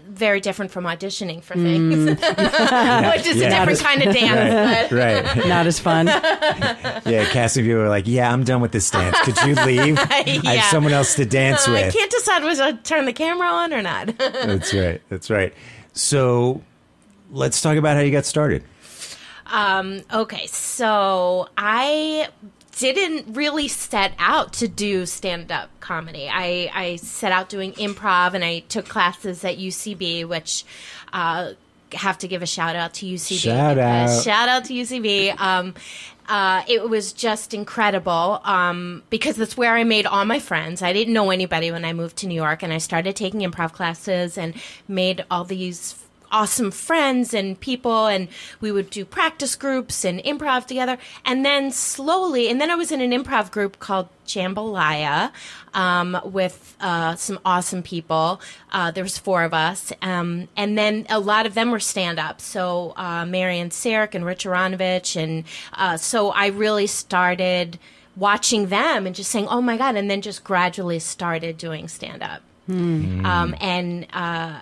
very 0.09 0.41
different 0.41 0.71
from 0.71 0.85
auditioning 0.85 1.43
for 1.43 1.55
things, 1.55 2.07
which 2.11 3.27
is 3.27 3.37
Yeah. 3.37 3.47
a 3.47 3.67
different 3.67 3.81
kind 3.81 4.03
of 4.03 4.15
dance. 4.15 4.91
but- 4.91 4.97
Right. 4.97 5.47
not 5.49 5.67
as 5.67 5.79
fun. 5.79 6.07
Yeah, 7.07 7.25
casting 7.31 7.65
people 7.65 7.81
are 7.81 7.89
like, 7.89 8.07
yeah, 8.07 8.33
I'm 8.33 8.45
done 8.45 8.61
with 8.61 8.73
this 8.73 8.91
dance. 8.91 9.19
Could 9.23 9.37
you 9.43 9.55
leave? 9.65 9.99
I 9.99 10.57
have 10.57 10.65
someone 10.71 10.93
else 10.93 11.15
to 11.17 11.25
dance 11.25 11.67
I 11.67 11.73
with. 11.73 11.85
I 11.87 11.91
can't 11.99 12.11
decide 12.11 12.45
whether 12.45 12.73
to 12.73 12.79
turn 12.83 13.05
the 13.07 13.13
camera 13.13 13.49
on 13.49 13.73
or 13.73 13.83
not. 13.83 14.17
That's 14.19 14.73
right. 14.75 15.01
That's 15.09 15.31
right. 15.31 15.55
So 15.93 16.63
let's 17.31 17.61
talk 17.63 17.77
about 17.77 17.97
how 17.97 18.03
you 18.03 18.13
got 18.13 18.27
started. 18.27 18.63
Um, 19.47 20.03
okay, 20.13 20.47
so 20.47 21.49
I 21.57 22.29
didn't 22.79 23.35
really 23.35 23.69
set 23.69 24.15
out 24.19 24.53
to 24.55 24.69
do 24.69 25.07
stand 25.07 25.51
up 25.53 25.71
comedy. 25.81 26.29
I, 26.29 26.71
I 26.73 26.97
set 26.97 27.33
out 27.33 27.49
doing 27.49 27.73
improv 27.73 28.35
and 28.35 28.45
I 28.45 28.61
took 28.61 28.89
classes 28.89 29.45
at 29.45 29.59
UCB, 29.59 30.27
which 30.27 30.65
uh, 31.13 31.53
have 31.93 32.19
to 32.19 32.29
give 32.29 32.43
a 32.43 32.47
shout 32.47 32.77
out 32.77 32.95
to 32.95 33.07
UCB. 33.07 33.39
Shout 33.39 33.79
out. 33.79 34.23
Shout 34.23 34.49
out 34.49 34.65
to 34.67 34.75
UCB. 34.75 35.39
Um, 35.41 35.75
uh, 36.29 36.63
it 36.69 36.89
was 36.89 37.13
just 37.13 37.53
incredible 37.53 38.41
um, 38.45 39.03
because 39.11 39.35
that's 39.35 39.57
where 39.57 39.75
I 39.75 39.83
made 39.83 40.07
all 40.07 40.25
my 40.25 40.39
friends. 40.39 40.81
I 40.81 40.93
didn't 40.93 41.13
know 41.13 41.31
anybody 41.31 41.73
when 41.73 41.85
I 41.85 41.93
moved 41.93 42.19
to 42.19 42.29
New 42.29 42.37
York, 42.37 42.63
and 42.63 42.73
I 42.73 42.79
started 42.79 43.17
taking 43.17 43.41
improv 43.41 43.73
classes 43.73 44.39
and 44.39 44.55
made 44.87 45.25
all 45.29 45.43
these 45.43 45.97
awesome 46.31 46.71
friends 46.71 47.35
and 47.35 47.59
people 47.59 48.07
and 48.07 48.29
we 48.61 48.71
would 48.71 48.91
do 48.91 49.05
practice 49.05 49.57
groups 49.57 50.05
and 50.05 50.21
improv 50.21 50.67
together. 50.67 50.99
And 51.25 51.45
then 51.45 51.71
slowly 51.73 52.49
and 52.49 52.61
then 52.61 52.71
i 52.71 52.75
was 52.75 52.93
in 52.93 53.01
an 53.01 53.11
improv 53.11 53.51
group 53.51 53.79
called 53.79 54.09
jambalaya 54.27 55.33
um, 55.75 56.21
with 56.25 56.77
uh, 56.81 57.17
some 57.17 57.39
awesome 57.45 57.83
people. 57.83 58.41
Uh, 58.73 58.91
there 58.91 59.05
was 59.05 59.19
four 59.19 59.43
of 59.43 59.53
us 59.53 59.93
um, 60.03 60.49
and 60.57 60.79
then 60.79 61.07
a 61.09 61.19
lot 61.19 61.47
of 61.47 61.55
them 61.55 61.71
were 61.71 61.81
stand-up. 61.81 62.41
So 62.41 62.93
uh, 62.97 63.25
marian 63.27 63.71
Sarek 63.71 64.15
and 64.15 64.25
rich 64.25 64.45
aronovich 64.45 65.21
and 65.21 65.45
uh, 65.75 65.97
so 65.97 66.31
i 66.31 66.47
really 66.47 66.87
started 66.87 67.79
watching 68.17 68.67
them 68.67 69.07
and 69.07 69.15
just 69.15 69.31
saying 69.31 69.47
oh 69.49 69.61
my 69.61 69.77
god 69.77 69.97
and 69.97 70.11
then 70.11 70.21
just 70.21 70.45
gradually 70.45 70.99
started 70.99 71.57
doing 71.59 71.89
stand-up. 71.89 72.43
Um, 73.27 73.57
and 73.61 74.07
uh, 74.13 74.61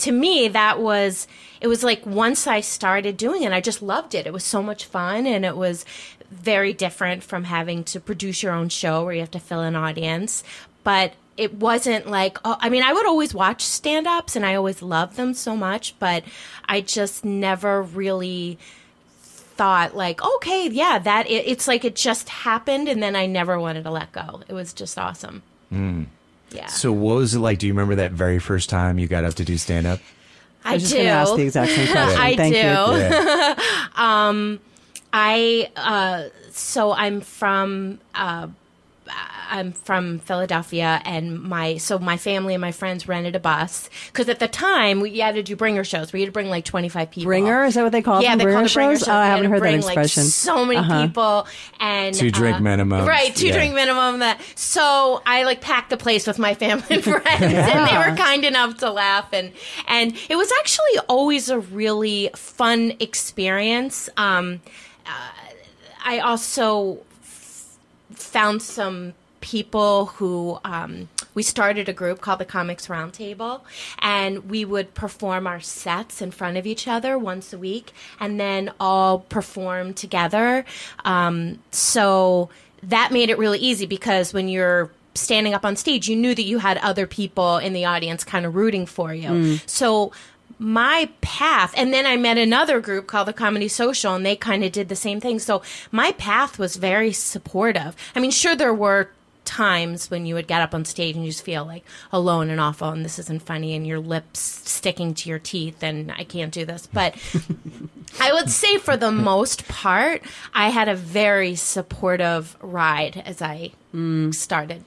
to 0.00 0.12
me 0.12 0.48
that 0.48 0.80
was 0.80 1.26
it 1.60 1.68
was 1.68 1.84
like 1.84 2.04
once 2.04 2.46
i 2.46 2.60
started 2.60 3.16
doing 3.16 3.42
it 3.42 3.52
i 3.52 3.60
just 3.60 3.82
loved 3.82 4.14
it. 4.14 4.26
It 4.26 4.32
was 4.32 4.44
so 4.44 4.62
much 4.62 4.84
fun 4.84 5.26
and 5.26 5.44
it 5.44 5.56
was 5.56 5.84
very 6.30 6.72
different 6.72 7.22
from 7.22 7.44
having 7.44 7.84
to 7.84 8.00
produce 8.00 8.42
your 8.42 8.52
own 8.52 8.68
show 8.68 9.04
where 9.04 9.14
you 9.14 9.20
have 9.20 9.32
to 9.32 9.40
fill 9.40 9.60
an 9.60 9.74
audience. 9.74 10.44
But 10.84 11.14
it 11.36 11.54
wasn't 11.54 12.06
like 12.06 12.38
oh, 12.44 12.56
i 12.60 12.68
mean 12.68 12.82
i 12.82 12.92
would 12.92 13.06
always 13.06 13.32
watch 13.32 13.64
stand-ups 13.64 14.36
and 14.36 14.44
i 14.44 14.54
always 14.54 14.82
loved 14.82 15.16
them 15.16 15.32
so 15.32 15.56
much 15.56 15.98
but 15.98 16.22
i 16.68 16.82
just 16.82 17.24
never 17.24 17.82
really 17.82 18.58
thought 19.22 19.96
like 19.96 20.22
okay 20.22 20.68
yeah 20.68 20.98
that 20.98 21.26
it, 21.30 21.46
it's 21.46 21.66
like 21.66 21.84
it 21.84 21.94
just 21.94 22.28
happened 22.28 22.88
and 22.88 23.02
then 23.02 23.16
i 23.16 23.26
never 23.26 23.58
wanted 23.58 23.84
to 23.84 23.90
let 23.90 24.12
go. 24.12 24.42
It 24.48 24.52
was 24.52 24.72
just 24.74 24.98
awesome 24.98 25.42
hmm. 25.70 26.04
Yeah 26.50 26.66
So 26.66 26.92
what 26.92 27.16
was 27.16 27.34
it 27.34 27.38
like? 27.40 27.58
Do 27.58 27.66
you 27.66 27.72
remember 27.72 27.96
that 27.96 28.12
very 28.12 28.38
first 28.38 28.68
time 28.70 28.98
you 28.98 29.06
got 29.06 29.24
up 29.24 29.34
to 29.34 29.44
do 29.44 29.56
stand 29.58 29.86
up? 29.86 30.00
i, 30.64 30.72
I 30.72 30.74
was 30.74 30.82
just 30.82 30.92
do 30.92 30.98
going 30.98 31.08
to 31.08 31.12
ask 31.12 31.34
the 31.36 31.42
exact 31.42 31.72
same 31.72 31.88
question. 31.90 32.20
I 32.20 32.36
Thank 32.36 32.54
do. 32.54 32.58
you. 32.60 32.64
Yeah. 32.64 33.54
I 35.12 35.70
uh, 35.76 36.28
so 36.52 36.92
I'm 36.92 37.20
from 37.20 37.98
uh, 38.14 38.48
I'm 39.50 39.72
from 39.72 40.20
Philadelphia, 40.20 41.02
and 41.04 41.42
my 41.42 41.76
so 41.78 41.98
my 41.98 42.16
family 42.16 42.54
and 42.54 42.60
my 42.60 42.72
friends 42.72 43.08
rented 43.08 43.34
a 43.36 43.40
bus 43.40 43.90
because 44.06 44.28
at 44.28 44.38
the 44.38 44.48
time 44.48 45.00
we 45.00 45.18
had 45.18 45.34
to 45.34 45.42
do 45.42 45.56
bringer 45.56 45.84
shows. 45.84 46.12
We 46.12 46.20
had 46.20 46.26
to 46.26 46.32
bring 46.32 46.48
like 46.48 46.64
25 46.64 47.10
people. 47.10 47.26
Bringer 47.28 47.64
is 47.64 47.74
that 47.74 47.82
what 47.82 47.92
they 47.92 48.02
call 48.02 48.22
Yeah, 48.22 48.30
them? 48.30 48.38
they 48.38 48.44
bringer 48.44 48.58
call 48.60 48.66
it 48.66 48.74
bringer 48.74 48.92
shows? 48.94 49.00
shows. 49.00 49.08
Oh, 49.08 49.12
I 49.14 49.26
haven't 49.26 49.42
to 49.44 49.48
heard 49.50 49.56
that 49.58 49.60
bring, 49.62 49.76
expression. 49.76 50.22
Like, 50.24 50.30
so 50.32 50.64
many 50.64 50.78
Uh-huh. 50.78 51.06
people 51.06 51.46
and 51.80 52.14
Two 52.14 52.30
drink 52.30 52.58
uh, 52.58 52.60
minimum. 52.60 53.06
Right, 53.06 53.34
two 53.34 53.48
Yeah. 53.48 53.54
drink 53.54 53.74
minimum. 53.74 54.20
That 54.20 54.40
so 54.54 55.22
I 55.26 55.42
like 55.42 55.60
packed 55.60 55.90
the 55.90 55.96
place 55.96 56.26
with 56.26 56.38
my 56.38 56.54
family 56.54 56.84
and 56.90 57.04
friends, 57.04 57.26
and 57.42 57.88
they 57.88 57.98
were 58.10 58.16
kind 58.16 58.44
enough 58.44 58.76
to 58.78 58.90
laugh 58.90 59.32
and 59.32 59.52
and 59.88 60.16
it 60.28 60.36
was 60.36 60.50
actually 60.60 60.98
always 61.08 61.48
a 61.48 61.58
really 61.58 62.30
fun 62.36 62.92
experience. 63.00 64.08
Um, 64.16 64.60
uh, 65.06 65.10
I 66.04 66.18
also 66.20 66.98
found 68.14 68.62
some 68.62 69.14
people 69.40 70.06
who 70.06 70.58
um, 70.64 71.08
we 71.34 71.42
started 71.42 71.88
a 71.88 71.92
group 71.92 72.20
called 72.20 72.40
the 72.40 72.44
Comics 72.44 72.86
Roundtable, 72.88 73.62
and 73.98 74.50
we 74.50 74.64
would 74.64 74.94
perform 74.94 75.46
our 75.46 75.60
sets 75.60 76.20
in 76.20 76.30
front 76.30 76.56
of 76.56 76.66
each 76.66 76.88
other 76.88 77.18
once 77.18 77.52
a 77.52 77.58
week, 77.58 77.92
and 78.18 78.38
then 78.38 78.72
all 78.78 79.20
perform 79.20 79.94
together. 79.94 80.64
Um, 81.04 81.60
so 81.70 82.50
that 82.82 83.12
made 83.12 83.30
it 83.30 83.38
really 83.38 83.58
easy 83.58 83.86
because 83.86 84.32
when 84.32 84.48
you're 84.48 84.90
standing 85.14 85.54
up 85.54 85.64
on 85.64 85.76
stage, 85.76 86.08
you 86.08 86.16
knew 86.16 86.34
that 86.34 86.42
you 86.42 86.58
had 86.58 86.78
other 86.78 87.06
people 87.06 87.58
in 87.58 87.72
the 87.72 87.84
audience 87.84 88.24
kind 88.24 88.46
of 88.46 88.54
rooting 88.54 88.86
for 88.86 89.12
you. 89.12 89.58
So 89.66 90.12
my 90.58 91.08
path 91.22 91.72
and 91.74 91.90
then 91.90 92.04
i 92.04 92.18
met 92.18 92.36
another 92.36 92.80
group 92.80 93.06
called 93.06 93.26
the 93.26 93.32
comedy 93.32 93.66
social 93.66 94.14
and 94.14 94.26
they 94.26 94.36
kind 94.36 94.62
of 94.62 94.70
did 94.70 94.90
the 94.90 94.96
same 94.96 95.18
thing 95.18 95.38
so 95.38 95.62
my 95.90 96.12
path 96.12 96.58
was 96.58 96.76
very 96.76 97.12
supportive 97.12 97.96
i 98.14 98.20
mean 98.20 98.30
sure 98.30 98.54
there 98.54 98.74
were 98.74 99.08
times 99.50 100.08
when 100.12 100.26
you 100.26 100.36
would 100.36 100.46
get 100.46 100.62
up 100.62 100.74
on 100.74 100.84
stage 100.84 101.16
and 101.16 101.24
you 101.24 101.30
just 101.32 101.44
feel 101.44 101.64
like 101.64 101.84
alone 102.12 102.50
and 102.50 102.60
awful 102.60 102.90
and 102.90 103.04
this 103.04 103.18
isn't 103.18 103.42
funny 103.42 103.74
and 103.74 103.84
your 103.84 103.98
lips 103.98 104.38
sticking 104.38 105.12
to 105.12 105.28
your 105.28 105.40
teeth 105.40 105.82
and 105.82 106.12
i 106.12 106.22
can't 106.22 106.52
do 106.52 106.64
this 106.64 106.86
but 106.92 107.16
i 108.20 108.32
would 108.32 108.48
say 108.48 108.78
for 108.78 108.96
the 108.96 109.10
most 109.10 109.66
part 109.66 110.22
i 110.54 110.68
had 110.68 110.88
a 110.88 110.94
very 110.94 111.56
supportive 111.56 112.56
ride 112.62 113.20
as 113.26 113.42
i 113.42 113.72
started 114.30 114.84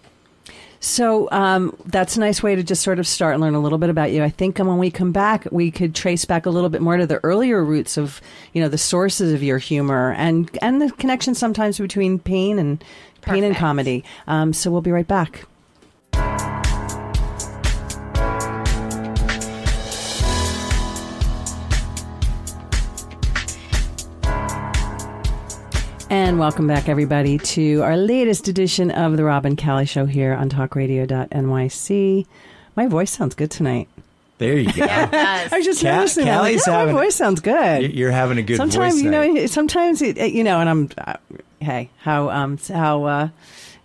So 0.80 1.30
um, 1.32 1.78
that's 1.86 2.18
a 2.18 2.20
nice 2.20 2.44
way 2.44 2.56
to 2.56 2.64
just 2.64 2.82
sort 2.82 3.00
of 3.00 3.08
start 3.08 3.34
and 3.36 3.42
learn 3.42 3.56
a 3.56 3.62
little 3.62 3.78
bit 3.78 3.90
about 3.90 4.12
you. 4.12 4.22
I 4.22 4.30
think 4.30 4.60
um, 4.60 4.68
when 4.68 4.80
we 4.80 4.92
come 4.92 5.14
back, 5.14 5.48
we 5.50 5.72
could 5.72 5.96
trace 5.96 6.26
back 6.26 6.46
a 6.46 6.50
little 6.50 6.70
bit 6.70 6.82
more 6.82 6.98
to 6.98 7.08
the 7.08 7.24
earlier 7.24 7.64
roots 7.64 7.96
of, 7.98 8.20
you 8.52 8.62
know, 8.62 8.68
the 8.68 8.78
sources 8.78 9.32
of 9.32 9.42
your 9.42 9.60
humor 9.60 10.14
and 10.18 10.50
and 10.62 10.82
the 10.82 10.92
connection 10.92 11.36
sometimes 11.36 11.80
between 11.80 12.20
pain 12.20 12.60
and 12.60 12.84
Perfect. 13.24 13.34
Pain 13.34 13.44
and 13.46 13.56
Comedy. 13.56 14.04
Um, 14.28 14.52
so 14.52 14.70
we'll 14.70 14.82
be 14.82 14.92
right 14.92 15.08
back. 15.08 15.46
And 26.10 26.38
welcome 26.38 26.68
back, 26.68 26.90
everybody, 26.90 27.40
to 27.40 27.82
our 27.82 27.98
latest 27.98 28.48
edition 28.48 28.92
of 28.92 29.18
The 29.18 29.24
Rob 29.24 29.46
and 29.46 29.58
Callie 29.58 29.86
Show 29.86 30.06
here 30.06 30.34
on 30.34 30.50
talkradio.nyc. 30.50 32.26
My 32.76 32.88
voice 32.88 33.10
sounds 33.12 33.34
good 33.36 33.50
tonight. 33.50 33.88
There 34.38 34.58
you 34.58 34.72
go. 34.72 34.74
Yeah, 34.86 35.48
I 35.52 35.58
was 35.58 35.66
just 35.66 35.82
Cal- 35.82 35.98
noticing. 35.98 36.26
Callie's 36.26 36.68
yeah, 36.68 36.74
having, 36.74 36.94
my 36.96 37.02
voice 37.02 37.16
sounds 37.16 37.40
good. 37.40 37.94
You're 37.94 38.12
having 38.12 38.38
a 38.38 38.44
good. 38.44 38.58
Sometimes 38.58 39.02
you 39.02 39.10
know. 39.10 39.46
Sometimes 39.48 40.02
it, 40.02 40.18
you 40.34 40.44
know, 40.44 40.60
and 40.60 40.70
I'm 40.70 40.90
hey 41.64 41.90
how 41.98 42.30
um 42.30 42.58
how 42.72 43.04
uh 43.06 43.30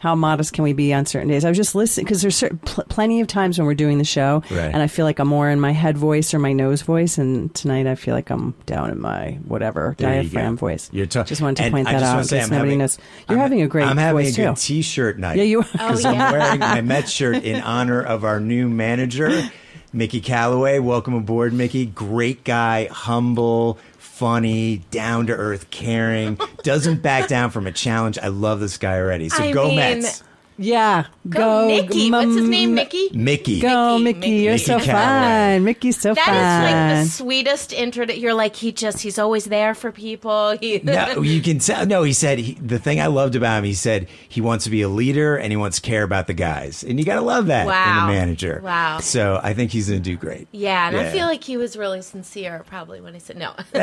how 0.01 0.15
modest 0.15 0.53
can 0.53 0.63
we 0.63 0.73
be 0.75 0.95
on 0.95 1.07
certain 1.07 1.27
days? 1.27 1.45
I 1.45 1.49
was 1.49 1.57
just 1.57 1.75
listening 1.75 2.05
because 2.05 2.23
there's 2.23 2.37
certain, 2.37 2.59
pl- 2.59 2.85
plenty 2.89 3.21
of 3.21 3.27
times 3.27 3.59
when 3.59 3.67
we're 3.67 3.75
doing 3.75 3.99
the 3.99 4.05
show, 4.05 4.45
Right. 4.49 4.71
and 4.73 4.77
I 4.81 4.87
feel 4.87 5.05
like 5.05 5.19
I'm 5.19 5.27
more 5.27 5.51
in 5.51 5.59
my 5.59 5.73
head 5.73 5.99
voice 5.99 6.33
or 6.33 6.39
my 6.39 6.53
nose 6.53 6.83
voice, 6.83 7.19
and 7.19 7.53
tonight 7.53 7.89
I 7.89 7.97
feel 7.97 8.15
like 8.15 8.31
I'm 8.31 8.53
down 8.65 8.91
in 8.91 9.01
my 9.01 9.39
whatever 9.45 9.97
There 9.99 10.23
diaphragm 10.23 10.55
go. 10.55 10.61
voice. 10.69 10.89
You're 10.93 11.07
ta- 11.07 11.25
just 11.25 11.43
wanted 11.43 11.65
to 11.65 11.71
point 11.73 11.87
that 11.89 12.01
out. 12.01 12.15
wanna 12.15 12.25
say 12.25 12.37
in 12.37 12.43
case 12.43 12.47
I'm 12.47 12.51
nobody 12.59 12.69
having- 12.71 12.79
knows. 12.79 12.99
You're 13.29 13.39
I'm- 13.39 13.43
having 13.43 13.63
a 13.63 13.67
great 13.67 13.87
I'm 13.89 13.97
having 13.97 14.23
voice 14.27 14.35
a 14.35 14.41
good 14.41 14.57
too. 14.57 14.61
T-shirt 14.63 15.19
night. 15.19 15.37
Yeah, 15.37 15.43
you 15.43 15.59
are. 15.63 15.67
Oh, 15.81 15.89
because 15.89 16.05
yeah. 16.05 16.11
I'm 16.29 16.33
wearing 16.33 16.61
my 16.61 16.81
Mets 16.81 17.11
shirt 17.11 17.43
in 17.43 17.61
honor 17.63 18.01
of 18.01 18.23
our 18.25 18.39
new 18.39 18.69
manager, 18.69 19.51
Mickey 19.93 20.21
Callaway. 20.21 20.79
Welcome 20.79 21.15
aboard, 21.15 21.53
Mickey. 21.53 21.87
Great 21.87 22.45
guy, 22.45 22.87
humble, 22.93 23.81
funny, 24.19 24.79
down 24.91 25.29
to 25.29 25.33
earth, 25.33 25.71
caring, 25.71 26.39
doesn't 26.65 27.03
back 27.03 27.29
down 27.29 27.51
from 27.51 27.69
a 27.69 27.73
challenge. 27.73 28.19
I 28.19 28.29
love 28.29 28.59
this 28.59 28.77
guy 28.77 28.99
already. 28.99 29.29
So 29.29 29.45
I 29.45 29.53
go 29.53 29.69
mean, 29.69 29.77
Mets. 29.77 30.25
Yeah, 30.61 31.07
Go, 31.29 31.69
Mickey. 31.69 32.11
What's 32.11 32.35
his 32.35 32.49
name? 32.49 32.75
Mickey? 32.75 33.11
Mickey. 33.15 33.61
Go, 33.61 33.97
Mickey. 33.99 34.19
Mickey, 34.19 34.31
You're 34.43 34.53
Mickey 34.55 34.65
so 34.65 34.81
Callaway. 34.81 35.57
fun. 35.59 35.65
Mickey's 35.65 36.01
so 36.01 36.15
That 36.15 36.27
fun. 36.27 36.37
is 36.37 36.73
like 36.73 37.05
the 37.05 37.11
sweetest 37.11 37.73
intro. 37.73 38.07
To, 38.07 38.19
you're 38.19 38.35
like 38.35 38.57
he 38.57 38.73
just 38.73 39.01
he's 39.01 39.19
always 39.19 39.45
there 39.45 39.75
for 39.75 39.93
people. 39.93 40.57
He, 40.69 40.81
no, 40.83 41.23
you 41.23 41.41
can 41.41 41.61
tell. 41.61 41.87
No, 41.87 42.03
he 42.03 42.13
said 42.13 42.39
he, 42.41 42.55
the 42.55 42.81
thing 42.81 43.01
I 43.01 43.07
loved 43.07 43.37
about 43.37 43.59
him. 43.59 43.65
He 43.65 43.75
said 43.75 44.09
he 44.29 44.41
wants 44.41 44.65
to 44.65 44.71
be 44.71 44.83
a 44.83 44.89
leader 44.89 45.37
and 45.37 45.53
he 45.53 45.57
wants 45.57 45.77
to 45.81 45.83
care 45.83 46.03
about 46.03 46.27
the 46.27 46.35
guys, 46.35 46.83
and 46.83 46.99
you 46.99 47.05
got 47.05 47.15
to 47.15 47.21
love 47.21 47.47
that 47.47 47.63
in 47.63 47.69
Wow. 47.69 48.05
a 48.05 48.09
manager. 48.13 48.61
Wow. 48.65 48.99
So 48.99 49.39
I 49.43 49.55
think 49.55 49.71
he's 49.71 49.89
going 49.89 50.03
to 50.03 50.11
do 50.11 50.17
great. 50.17 50.49
yeah, 50.51 50.89
and 50.89 50.97
I 50.97 51.11
feel 51.11 51.27
like 51.27 51.45
he 51.45 51.57
was 51.57 51.77
really 51.77 52.03
sincere 52.03 52.65
probably 52.67 53.01
when 53.01 53.15
he 53.15 53.21
said 53.21 53.37
no. 53.37 53.53
You're 53.75 53.83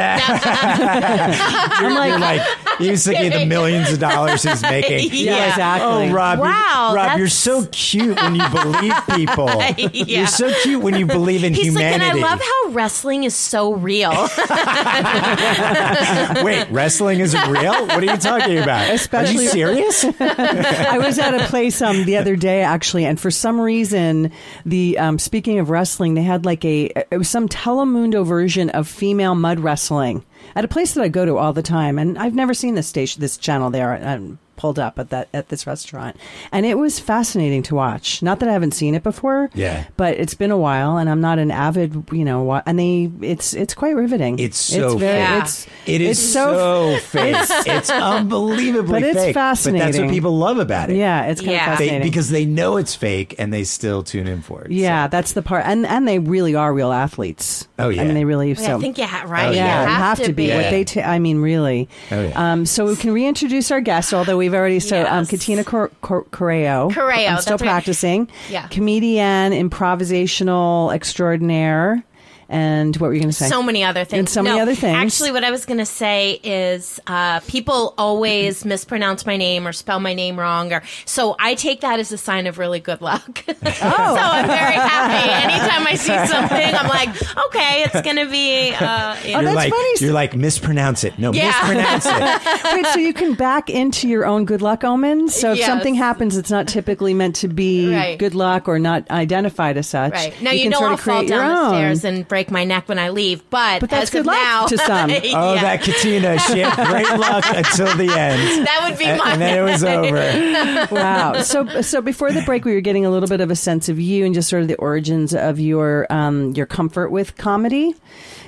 like, 1.94 2.10
you're 2.10 2.20
like 2.20 2.42
he 2.80 2.90
was 2.92 3.06
thinking 3.06 3.32
of 3.34 3.40
the 3.40 3.46
millions 3.46 3.92
of 3.94 4.00
dollars 4.00 4.44
he's 4.44 4.62
making. 4.62 5.10
yeah, 5.14 5.36
Yeah. 5.36 5.48
exactly. 5.50 6.10
Oh, 6.10 6.14
Rob! 6.14 6.40
you're- 6.40 6.50
Wow, 6.68 6.94
Rob, 6.96 7.20
you're 7.20 7.28
so 7.28 7.66
cute 7.72 8.20
when 8.20 8.36
you 8.36 8.50
believe 8.50 8.94
people. 9.16 9.48
Yeah. 9.78 10.20
You're 10.20 10.28
so 10.28 10.52
cute 10.64 10.82
when 10.82 10.96
you 10.96 11.06
believe 11.06 11.44
in 11.44 11.54
He's 11.54 11.68
humanity. 11.68 12.04
like, 12.04 12.14
and 12.16 12.26
I 12.26 12.30
love 12.30 12.42
how 12.42 12.70
wrestling 12.72 13.24
is 13.24 13.36
so 13.36 13.74
real. 13.74 14.12
Wait, 16.44 16.68
wrestling 16.72 17.20
isn't 17.20 17.50
real? 17.50 17.74
What 17.88 18.04
are 18.04 18.06
you 18.06 18.18
talking 18.18 18.58
about? 18.58 18.94
Especially- 18.94 19.48
are 19.48 19.72
you 19.74 19.92
serious? 19.92 20.06
I 20.20 20.98
was 20.98 21.20
at 21.20 21.34
a 21.34 21.46
place 21.48 21.82
um, 21.82 22.06
the 22.06 22.18
other 22.18 22.36
day 22.36 22.62
actually, 22.62 23.06
and 23.06 23.20
for 23.20 23.32
some 23.32 23.60
reason, 23.60 24.32
the 24.66 24.98
um, 24.98 25.20
speaking 25.20 25.60
of 25.60 25.70
wrestling, 25.70 26.14
they 26.16 26.24
had 26.24 26.46
like 26.46 26.64
a 26.66 26.86
it 27.12 27.18
was 27.18 27.30
some 27.30 27.48
Telemundo 27.48 28.26
version 28.26 28.70
of 28.72 28.88
female 28.88 29.36
mud 29.36 29.60
wrestling 29.60 30.24
at 30.56 30.66
a 30.66 30.68
place 30.68 30.94
that 30.94 31.02
I 31.04 31.08
go 31.10 31.26
to 31.26 31.38
all 31.38 31.54
the 31.54 31.64
time, 31.64 32.00
and 32.00 32.18
I've 32.18 32.36
never 32.36 32.54
seen 32.54 32.76
this 32.76 32.88
station, 32.88 33.22
this 33.22 33.38
channel 33.38 33.70
there. 33.70 34.00
Um, 34.06 34.40
pulled 34.56 34.80
up 34.80 34.98
at 35.00 35.10
that 35.10 35.28
at 35.34 35.50
this 35.50 35.66
restaurant 35.68 36.16
and 36.52 36.66
it 36.66 36.78
was 36.78 37.00
fascinating 37.00 37.62
to 37.64 37.76
watch 37.76 38.22
not 38.22 38.40
that 38.40 38.48
i 38.50 38.54
haven't 38.54 38.72
seen 38.72 38.96
it 38.96 39.04
before 39.04 39.50
Yeah. 39.54 39.86
but 39.98 40.16
it's 40.16 40.34
been 40.34 40.52
a 40.52 40.58
while 40.58 40.98
and 40.98 41.10
i'm 41.10 41.22
not 41.22 41.40
an 41.40 41.52
avid 41.52 42.06
you 42.12 42.24
know 42.26 42.44
wa- 42.44 42.62
and 42.66 42.80
they 42.80 43.12
it's 43.22 43.54
it's 43.54 43.74
quite 43.74 43.96
riveting 43.96 44.40
It's 44.40 44.58
so 44.58 44.98
very 44.98 45.26
fake. 45.26 45.44
it's 45.44 45.68
It 45.86 46.02
is 46.02 46.20
it's 46.20 46.34
so, 46.34 46.98
fake. 47.02 47.36
It's, 47.68 47.90
unbelievably 47.90 48.92
But 48.92 49.04
it's 49.04 49.20
fake. 49.20 49.34
But 49.36 49.64
that's 49.74 49.98
what 50.00 50.10
people 50.10 50.38
love 50.38 50.58
about 50.58 50.90
it. 50.90 50.98
yeah 50.98 51.26
it's 51.26 51.42
kind 51.42 51.52
Yeah. 51.52 51.74
of 51.74 51.78
They, 51.80 51.86
fascinating 51.88 52.08
because 52.08 52.30
they 52.30 52.46
know 52.46 52.78
it's 52.78 52.96
fake 52.96 53.36
and 53.38 53.54
they 53.54 53.64
still 53.64 54.04
tune 54.04 54.28
in 54.28 54.42
for 54.42 54.64
it. 54.64 54.72
Yeah, 54.72 55.08
that's 55.08 55.34
the 55.34 55.42
part, 55.42 55.66
and 55.66 55.86
and 55.86 56.08
they 56.08 56.20
really 56.20 56.56
are 56.56 56.74
real 56.74 56.92
athletes. 56.92 57.68
Oh, 57.78 57.90
yeah. 57.90 58.02
I 58.02 58.06
mean 58.06 58.14
they 58.16 58.26
really. 58.26 58.54
So 58.56 58.78
I 58.78 58.80
think 58.80 58.98
you 58.98 59.06
ha- 59.06 59.26
right. 59.28 59.48
Oh, 59.50 59.52
yeah, 59.52 59.84
you 59.84 59.90
you 59.90 59.96
have, 59.96 60.20
to 60.24 60.34
be. 60.34 60.46
Yeah. 60.48 60.62
What 60.62 60.70
they, 60.72 60.84
ta- 60.86 61.02
I 61.02 61.20
mean, 61.20 61.40
really. 61.42 61.90
Oh, 62.12 62.22
yeah. 62.28 62.52
Um, 62.54 62.66
so 62.66 62.86
we 62.86 62.96
can 62.96 63.12
reintroduce 63.12 63.72
our 63.72 63.82
guest, 63.82 64.14
although 64.14 64.38
we've 64.46 64.54
already. 64.54 64.80
So 64.80 65.06
um, 65.06 65.26
Katina 65.26 65.64
Cor- 65.64 65.92
Cor- 66.02 66.24
Corrao. 66.26 66.92
Corrao, 66.92 67.28
I'm 67.30 67.42
still 67.42 67.52
that's 67.58 67.62
right. 67.62 67.68
practicing. 67.68 68.30
Yeah. 68.50 68.68
Comedian, 68.68 69.52
improvisational 69.52 70.94
extraordinaire, 70.94 72.04
and 72.50 72.96
what 72.98 73.08
were 73.08 73.14
you 73.14 73.20
going 73.22 73.30
to 73.32 73.36
say? 73.36 73.48
so 73.48 73.62
many 73.64 73.84
other 73.84 74.04
things. 74.06 74.20
And 74.20 74.30
so 74.30 74.44
many 74.44 74.60
other 74.60 74.76
things. 74.76 74.96
Actually, 74.98 75.32
what 75.32 75.44
I 75.44 75.52
was 75.52 75.66
going 75.66 75.78
to 75.80 75.86
say 75.86 76.40
is 76.44 77.00
uh, 77.08 77.40
people 77.42 77.94
always 77.98 78.66
mispronounce 78.66 79.26
my 79.26 79.38
name 79.38 79.68
or 79.68 79.74
spell 79.74 80.00
my 80.00 80.14
name 80.14 80.40
wrong, 80.40 80.72
or 80.74 80.82
so 81.06 81.36
I 81.40 81.56
take 81.56 81.82
that 81.82 82.00
as 82.00 82.12
a 82.12 82.18
sign 82.18 82.48
of 82.48 82.58
really 82.58 82.80
good 82.80 83.02
luck. 83.02 83.44
Oh. 83.88 84.16
so 84.16 84.22
I'm 84.22 84.48
very 84.48 84.74
happy. 84.76 85.54
Anytime 85.54 85.86
I 85.88 85.96
see 85.96 86.08
something, 86.28 86.76
I'm 86.76 86.88
like, 86.88 87.10
okay, 87.48 87.84
it's 87.84 88.02
going 88.02 88.16
to 88.16 88.30
be. 88.30 88.74
Uh, 88.74 89.16
you 89.24 89.34
Oh, 89.36 89.42
know. 89.42 89.42
You're 89.42 89.44
that's 89.44 89.56
like, 89.56 89.74
funny. 89.74 89.90
You're 90.00 90.14
like, 90.14 90.36
mispronounce 90.36 91.04
it. 91.04 91.20
No, 91.20 91.34
Yeah. 91.34 91.48
mispronounce 91.48 92.06
it. 92.06 92.64
Wait, 92.74 92.86
so 92.94 93.00
you 93.00 93.14
can 93.14 93.34
back 93.34 93.70
into 93.70 94.08
your 94.08 94.26
own 94.26 94.46
good 94.46 94.62
luck 94.62 94.84
omens. 94.84 95.36
So 95.36 95.52
if 95.52 95.58
Yes. 95.60 95.68
something 95.68 95.94
happens, 95.96 96.38
it's 96.38 96.50
not 96.52 96.68
typically 96.68 97.14
meant 97.14 97.36
to 97.38 97.48
be 97.48 97.94
Right. 97.94 98.18
good 98.18 98.34
luck 98.36 98.68
or 98.68 98.80
not 98.80 99.10
identified 99.12 99.78
as 99.78 99.88
such. 99.88 100.14
Right 100.14 100.42
now, 100.42 100.52
you, 100.52 100.64
can 100.64 100.72
know 100.72 100.78
sort 100.80 100.90
I'll 100.90 100.94
of 100.96 101.02
create 101.02 101.16
fall 101.16 101.24
your 101.26 101.38
down 101.40 101.50
the 101.56 101.62
own. 101.70 101.74
stairs 101.76 102.04
and 102.06 102.28
break 102.36 102.52
my 102.52 102.66
neck 102.66 102.90
when 102.90 103.00
I 103.00 103.10
leave, 103.10 103.50
but 103.50 103.80
But 103.80 103.90
that's 103.90 104.04
as 104.04 104.10
good 104.10 104.20
of 104.20 104.26
luck 104.26 104.36
now, 104.36 104.66
to 104.68 104.78
some. 104.92 105.10
Oh, 105.10 105.54
Yeah. 105.54 105.62
that 105.62 105.82
Katina. 105.84 106.38
She 106.40 106.60
had 106.60 106.76
great 106.90 107.08
luck 107.18 107.46
until 107.48 107.96
the 107.96 108.12
end. 108.14 108.68
that 108.68 108.86
would 108.90 109.00
be 109.00 109.06
And, 109.06 109.20
my. 109.20 109.32
and 109.32 109.42
then 109.42 109.58
it 109.58 109.62
was 109.62 109.84
over. 109.96 110.94
wow. 110.94 111.42
So, 111.42 111.82
so 111.82 112.02
before 112.02 112.34
the 112.34 112.42
break, 112.42 112.66
we 112.66 112.74
were 112.74 112.82
getting 112.82 113.06
a 113.06 113.10
little 113.10 113.30
bit 113.30 113.40
of 113.40 113.52
a 113.52 113.56
sense 113.56 113.88
of 113.88 114.02
you 114.02 114.26
and 114.26 114.34
just 114.36 114.50
sort 114.50 114.62
of 114.64 114.68
the 114.68 114.76
origins 114.76 115.34
of 115.34 115.62
your 115.62 116.08
um, 116.10 116.52
your 116.56 116.66
comfort 116.66 117.10
with 117.10 117.38
comedy. 117.38 117.96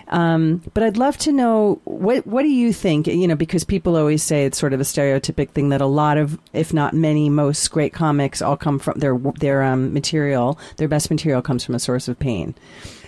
Um, 0.10 0.64
but 0.74 0.84
I'd 0.84 0.96
love 0.98 1.18
to 1.20 1.32
know 1.34 1.82
what 1.84 2.26
what 2.26 2.44
do 2.44 2.50
you 2.50 2.72
think? 2.72 3.08
You 3.08 3.28
know, 3.28 3.36
because 3.36 3.64
people 3.66 3.98
always 3.98 4.24
say 4.24 4.46
it's 4.46 4.58
sort 4.58 4.72
of 4.74 4.80
a 4.80 4.84
stereotypic 4.84 5.50
thing 5.50 5.70
that 5.70 5.82
a 5.82 5.86
lot 5.86 6.18
of, 6.18 6.40
if 6.54 6.74
not 6.74 6.94
many, 6.94 7.30
most 7.30 7.70
great 7.72 7.92
comics 7.94 8.42
all 8.42 8.56
come 8.58 8.80
from 8.80 9.00
their 9.00 9.18
their 9.40 9.64
um, 9.64 9.94
material. 9.94 10.58
Their 10.78 10.88
best 10.88 11.10
material 11.10 11.42
comes 11.42 11.66
from 11.66 11.76
a 11.76 11.80
source 11.80 12.08
of 12.08 12.18
pain. 12.20 12.56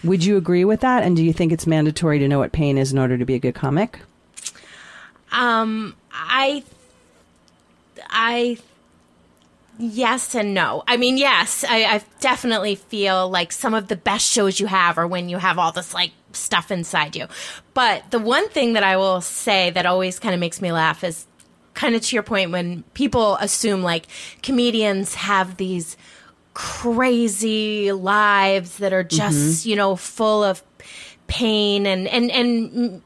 Would 0.03 0.23
you 0.23 0.37
agree 0.37 0.65
with 0.65 0.81
that? 0.81 1.03
And 1.03 1.15
do 1.15 1.23
you 1.23 1.33
think 1.33 1.51
it's 1.51 1.67
mandatory 1.67 2.19
to 2.19 2.27
know 2.27 2.39
what 2.39 2.51
pain 2.51 2.77
is 2.77 2.91
in 2.91 2.99
order 2.99 3.17
to 3.17 3.25
be 3.25 3.35
a 3.35 3.39
good 3.39 3.55
comic? 3.55 3.99
Um, 5.31 5.95
I, 6.11 6.63
I, 8.09 8.57
yes 9.77 10.35
and 10.35 10.53
no. 10.53 10.83
I 10.87 10.97
mean, 10.97 11.17
yes, 11.17 11.63
I, 11.67 11.83
I 11.83 12.03
definitely 12.19 12.75
feel 12.75 13.29
like 13.29 13.51
some 13.51 13.73
of 13.73 13.87
the 13.87 13.95
best 13.95 14.29
shows 14.29 14.59
you 14.59 14.67
have 14.67 14.97
are 14.97 15.07
when 15.07 15.29
you 15.29 15.37
have 15.37 15.59
all 15.59 15.71
this 15.71 15.93
like 15.93 16.11
stuff 16.33 16.71
inside 16.71 17.15
you. 17.15 17.27
But 17.73 18.09
the 18.11 18.19
one 18.19 18.49
thing 18.49 18.73
that 18.73 18.83
I 18.83 18.97
will 18.97 19.21
say 19.21 19.69
that 19.71 19.85
always 19.85 20.19
kind 20.19 20.33
of 20.33 20.39
makes 20.39 20.61
me 20.61 20.71
laugh 20.71 21.03
is 21.03 21.25
kind 21.73 21.95
of 21.95 22.01
to 22.01 22.15
your 22.15 22.23
point 22.23 22.51
when 22.51 22.83
people 22.93 23.35
assume 23.37 23.81
like 23.81 24.05
comedians 24.43 25.15
have 25.15 25.57
these 25.57 25.95
crazy 26.53 27.91
lives 27.91 28.77
that 28.77 28.93
are 28.93 29.03
mm-hmm. 29.03 29.17
just 29.17 29.65
you 29.65 29.75
know 29.75 29.95
full 29.95 30.43
of 30.43 30.63
pain 31.27 31.85
and 31.85 32.07
and 32.07 32.31
and 32.31 33.01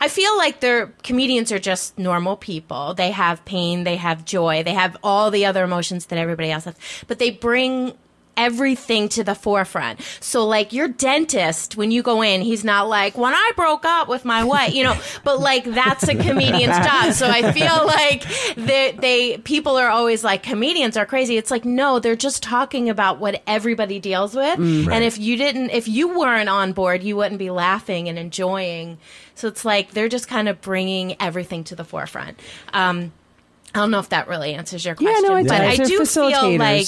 I 0.00 0.08
feel 0.08 0.36
like 0.36 0.60
their 0.60 0.86
comedians 1.02 1.52
are 1.52 1.58
just 1.58 1.98
normal 1.98 2.36
people. 2.36 2.94
They 2.94 3.10
have 3.10 3.44
pain, 3.44 3.84
they 3.84 3.96
have 3.96 4.24
joy, 4.24 4.62
they 4.62 4.74
have 4.74 4.96
all 5.02 5.30
the 5.30 5.46
other 5.46 5.62
emotions 5.62 6.06
that 6.06 6.18
everybody 6.18 6.50
else 6.50 6.64
has, 6.64 6.74
but 7.06 7.18
they 7.18 7.30
bring 7.30 7.92
everything 8.38 9.08
to 9.10 9.24
the 9.24 9.34
forefront. 9.34 10.00
So 10.20 10.46
like 10.46 10.72
your 10.72 10.88
dentist 10.88 11.76
when 11.76 11.90
you 11.90 12.02
go 12.02 12.22
in, 12.22 12.40
he's 12.40 12.64
not 12.64 12.88
like 12.88 13.18
when 13.18 13.34
I 13.34 13.52
broke 13.56 13.84
up 13.84 14.08
with 14.08 14.24
my 14.24 14.44
wife, 14.44 14.72
you 14.72 14.84
know, 14.84 14.98
but 15.24 15.40
like 15.40 15.64
that's 15.64 16.08
a 16.08 16.14
comedian's 16.14 16.78
job. 16.86 17.12
So 17.12 17.28
I 17.28 17.52
feel 17.52 17.84
like 17.86 18.24
they 18.56 18.92
they 18.98 19.38
people 19.38 19.76
are 19.76 19.90
always 19.90 20.24
like 20.24 20.42
comedians 20.42 20.96
are 20.96 21.04
crazy. 21.04 21.36
It's 21.36 21.50
like 21.50 21.64
no, 21.66 21.98
they're 21.98 22.16
just 22.16 22.42
talking 22.42 22.88
about 22.88 23.18
what 23.18 23.42
everybody 23.46 23.98
deals 23.98 24.34
with. 24.34 24.58
Right. 24.58 24.88
And 24.94 25.04
if 25.04 25.18
you 25.18 25.36
didn't 25.36 25.70
if 25.70 25.88
you 25.88 26.16
weren't 26.18 26.48
on 26.48 26.72
board, 26.72 27.02
you 27.02 27.16
wouldn't 27.16 27.38
be 27.38 27.50
laughing 27.50 28.08
and 28.08 28.18
enjoying. 28.18 28.98
So 29.34 29.48
it's 29.48 29.64
like 29.64 29.90
they're 29.90 30.08
just 30.08 30.28
kind 30.28 30.48
of 30.48 30.60
bringing 30.60 31.20
everything 31.20 31.64
to 31.64 31.76
the 31.76 31.84
forefront. 31.84 32.38
Um, 32.72 33.12
I 33.74 33.80
don't 33.80 33.90
know 33.90 33.98
if 33.98 34.08
that 34.08 34.28
really 34.28 34.54
answers 34.54 34.84
your 34.84 34.96
Yeah, 34.98 35.10
question, 35.10 35.28
no, 35.28 35.36
it 35.36 35.46
but 35.46 35.58
does. 35.58 35.80
I 35.80 35.84
do 35.84 36.04
feel 36.06 36.58
like 36.58 36.86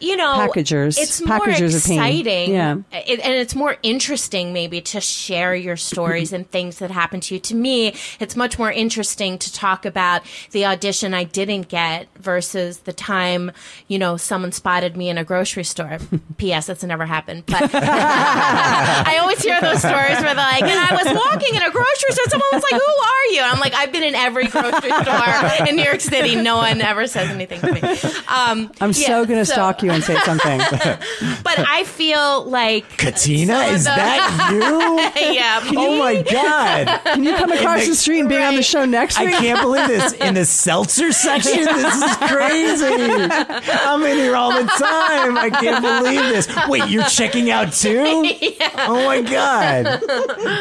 you 0.00 0.16
know, 0.16 0.34
Packagers. 0.34 0.98
It's 0.98 1.20
Packagers 1.20 1.72
more 1.72 1.78
of 1.78 1.84
pain. 1.84 1.98
exciting, 2.20 2.52
Yeah. 2.54 2.76
it, 2.92 3.20
and 3.20 3.34
it's 3.34 3.54
more 3.54 3.76
interesting 3.82 4.52
maybe 4.52 4.80
to 4.82 5.00
share 5.00 5.54
your 5.54 5.76
stories 5.76 6.32
and 6.32 6.50
things 6.50 6.78
that 6.78 6.90
happen 6.90 7.20
to 7.20 7.34
you. 7.34 7.40
To 7.40 7.54
me, 7.54 7.94
it's 8.18 8.36
much 8.36 8.58
more 8.58 8.70
interesting 8.72 9.38
to 9.38 9.52
talk 9.52 9.84
about 9.84 10.22
the 10.52 10.66
audition 10.66 11.14
I 11.14 11.24
didn't 11.24 11.68
get 11.68 12.08
versus 12.18 12.78
the 12.80 12.92
time 12.92 13.52
you 13.88 13.98
know 13.98 14.16
someone 14.16 14.52
spotted 14.52 14.96
me 14.96 15.08
in 15.08 15.18
a 15.18 15.24
grocery 15.24 15.64
store. 15.64 15.98
P.S. 16.38 16.66
That's 16.66 16.82
never 16.84 17.06
happened, 17.06 17.44
but 17.46 17.70
I 17.74 19.18
always 19.20 19.42
hear 19.42 19.60
those 19.60 19.80
stories 19.80 20.16
where 20.20 20.34
they're 20.34 20.34
like, 20.34 20.62
and 20.62 20.72
I 20.78 20.92
was 20.94 21.06
walking 21.14 21.54
in 21.54 21.62
a 21.62 21.70
grocery 21.70 22.10
store, 22.10 22.24
someone 22.28 22.48
was 22.52 22.62
like, 22.70 22.80
"Who 22.80 22.92
are 23.02 23.26
you?" 23.32 23.40
And 23.42 23.52
I'm 23.52 23.60
like, 23.60 23.74
"I've 23.74 23.92
been 23.92 24.02
in 24.04 24.14
every 24.14 24.46
grocery 24.46 24.90
store 24.90 25.66
in 25.68 25.76
New 25.76 25.82
York 25.84 26.00
City. 26.00 26.36
No 26.36 26.56
one 26.56 26.80
ever 26.80 27.06
says 27.06 27.28
anything 27.30 27.60
to 27.60 27.72
me." 27.72 27.80
Um, 28.28 28.70
I'm 28.80 28.92
so 28.92 29.24
going 29.24 29.38
to 29.38 29.44
stalk 29.46 29.82
you 29.82 29.89
and 29.90 30.02
say 30.04 30.18
something. 30.20 30.58
but 31.42 31.58
I 31.58 31.84
feel 31.84 32.44
like 32.44 32.88
Katina, 32.96 33.64
some 33.64 33.74
is 33.74 33.84
the- 33.84 33.90
that 33.90 34.50
you? 34.52 35.32
yeah. 35.34 35.60
oh 35.76 35.98
my 35.98 36.22
god! 36.22 37.00
Can 37.04 37.24
you 37.24 37.36
come 37.36 37.52
across 37.52 37.84
the- 37.84 37.90
the 37.90 37.96
street 37.96 38.20
and 38.20 38.28
be 38.28 38.36
on 38.36 38.52
the 38.54 38.58
Right. 38.58 38.64
show 38.64 38.84
next 38.84 39.18
week? 39.18 39.28
I 39.34 39.38
can't 39.40 39.60
believe 39.60 39.88
this 39.88 40.12
in 40.14 40.34
the 40.34 40.44
seltzer 40.44 41.12
section. 41.12 41.64
This 41.64 41.94
is 41.94 42.16
crazy. 42.16 42.86
I'm 42.86 44.02
in 44.04 44.16
here 44.16 44.36
all 44.36 44.52
the 44.52 44.66
time. 44.68 45.36
I 45.38 45.50
can't 45.50 45.82
believe 45.82 46.22
this. 46.22 46.48
Wait, 46.68 46.88
you're 46.88 47.04
checking 47.04 47.50
out 47.50 47.72
too? 47.72 48.26
yeah. 48.40 48.70
Oh 48.88 49.04
my 49.04 49.20
god, 49.22 49.84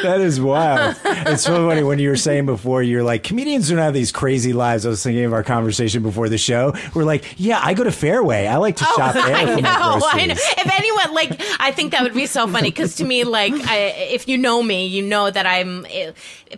that 0.04 0.20
is 0.22 0.40
wild. 0.40 0.96
It's 1.04 1.44
so 1.44 1.68
funny 1.68 1.84
when 1.84 2.00
you 2.00 2.10
were 2.10 2.18
saying 2.18 2.46
before 2.46 2.82
you're 2.84 3.04
like 3.04 3.24
comedians 3.24 3.70
don't 3.70 3.78
have 3.80 3.94
these 3.94 4.12
crazy 4.12 4.54
lives. 4.54 4.86
I 4.86 4.90
was 4.90 5.04
thinking 5.04 5.24
of 5.26 5.34
our 5.34 5.44
conversation 5.44 6.02
before 6.04 6.30
the 6.30 6.38
show. 6.38 6.74
We're 6.94 7.04
like, 7.04 7.36
yeah, 7.38 7.60
I 7.64 7.74
go 7.74 7.84
to 7.84 7.92
Fairway. 7.92 8.48
I 8.48 8.58
like 8.58 8.78
to 8.78 8.86
oh. 8.88 8.96
shop 8.96 9.14
there 9.14 9.19
Oh, 9.19 9.19
I 9.26 9.60
know, 9.60 10.00
I 10.04 10.26
know. 10.26 10.36
If 10.36 10.80
anyone 10.80 11.14
like, 11.14 11.42
I 11.60 11.72
think 11.72 11.92
that 11.92 12.04
would 12.04 12.14
be 12.14 12.26
so 12.26 12.48
funny 12.48 12.70
because 12.70 12.96
to 12.96 13.06
me, 13.06 13.24
like, 13.24 13.54
I, 13.54 13.78
if 14.12 14.28
you 14.28 14.38
know 14.38 14.62
me, 14.64 14.88
you 14.88 15.02
know 15.04 15.30
that 15.30 15.46
I'm 15.46 15.86
eh, 15.90 16.12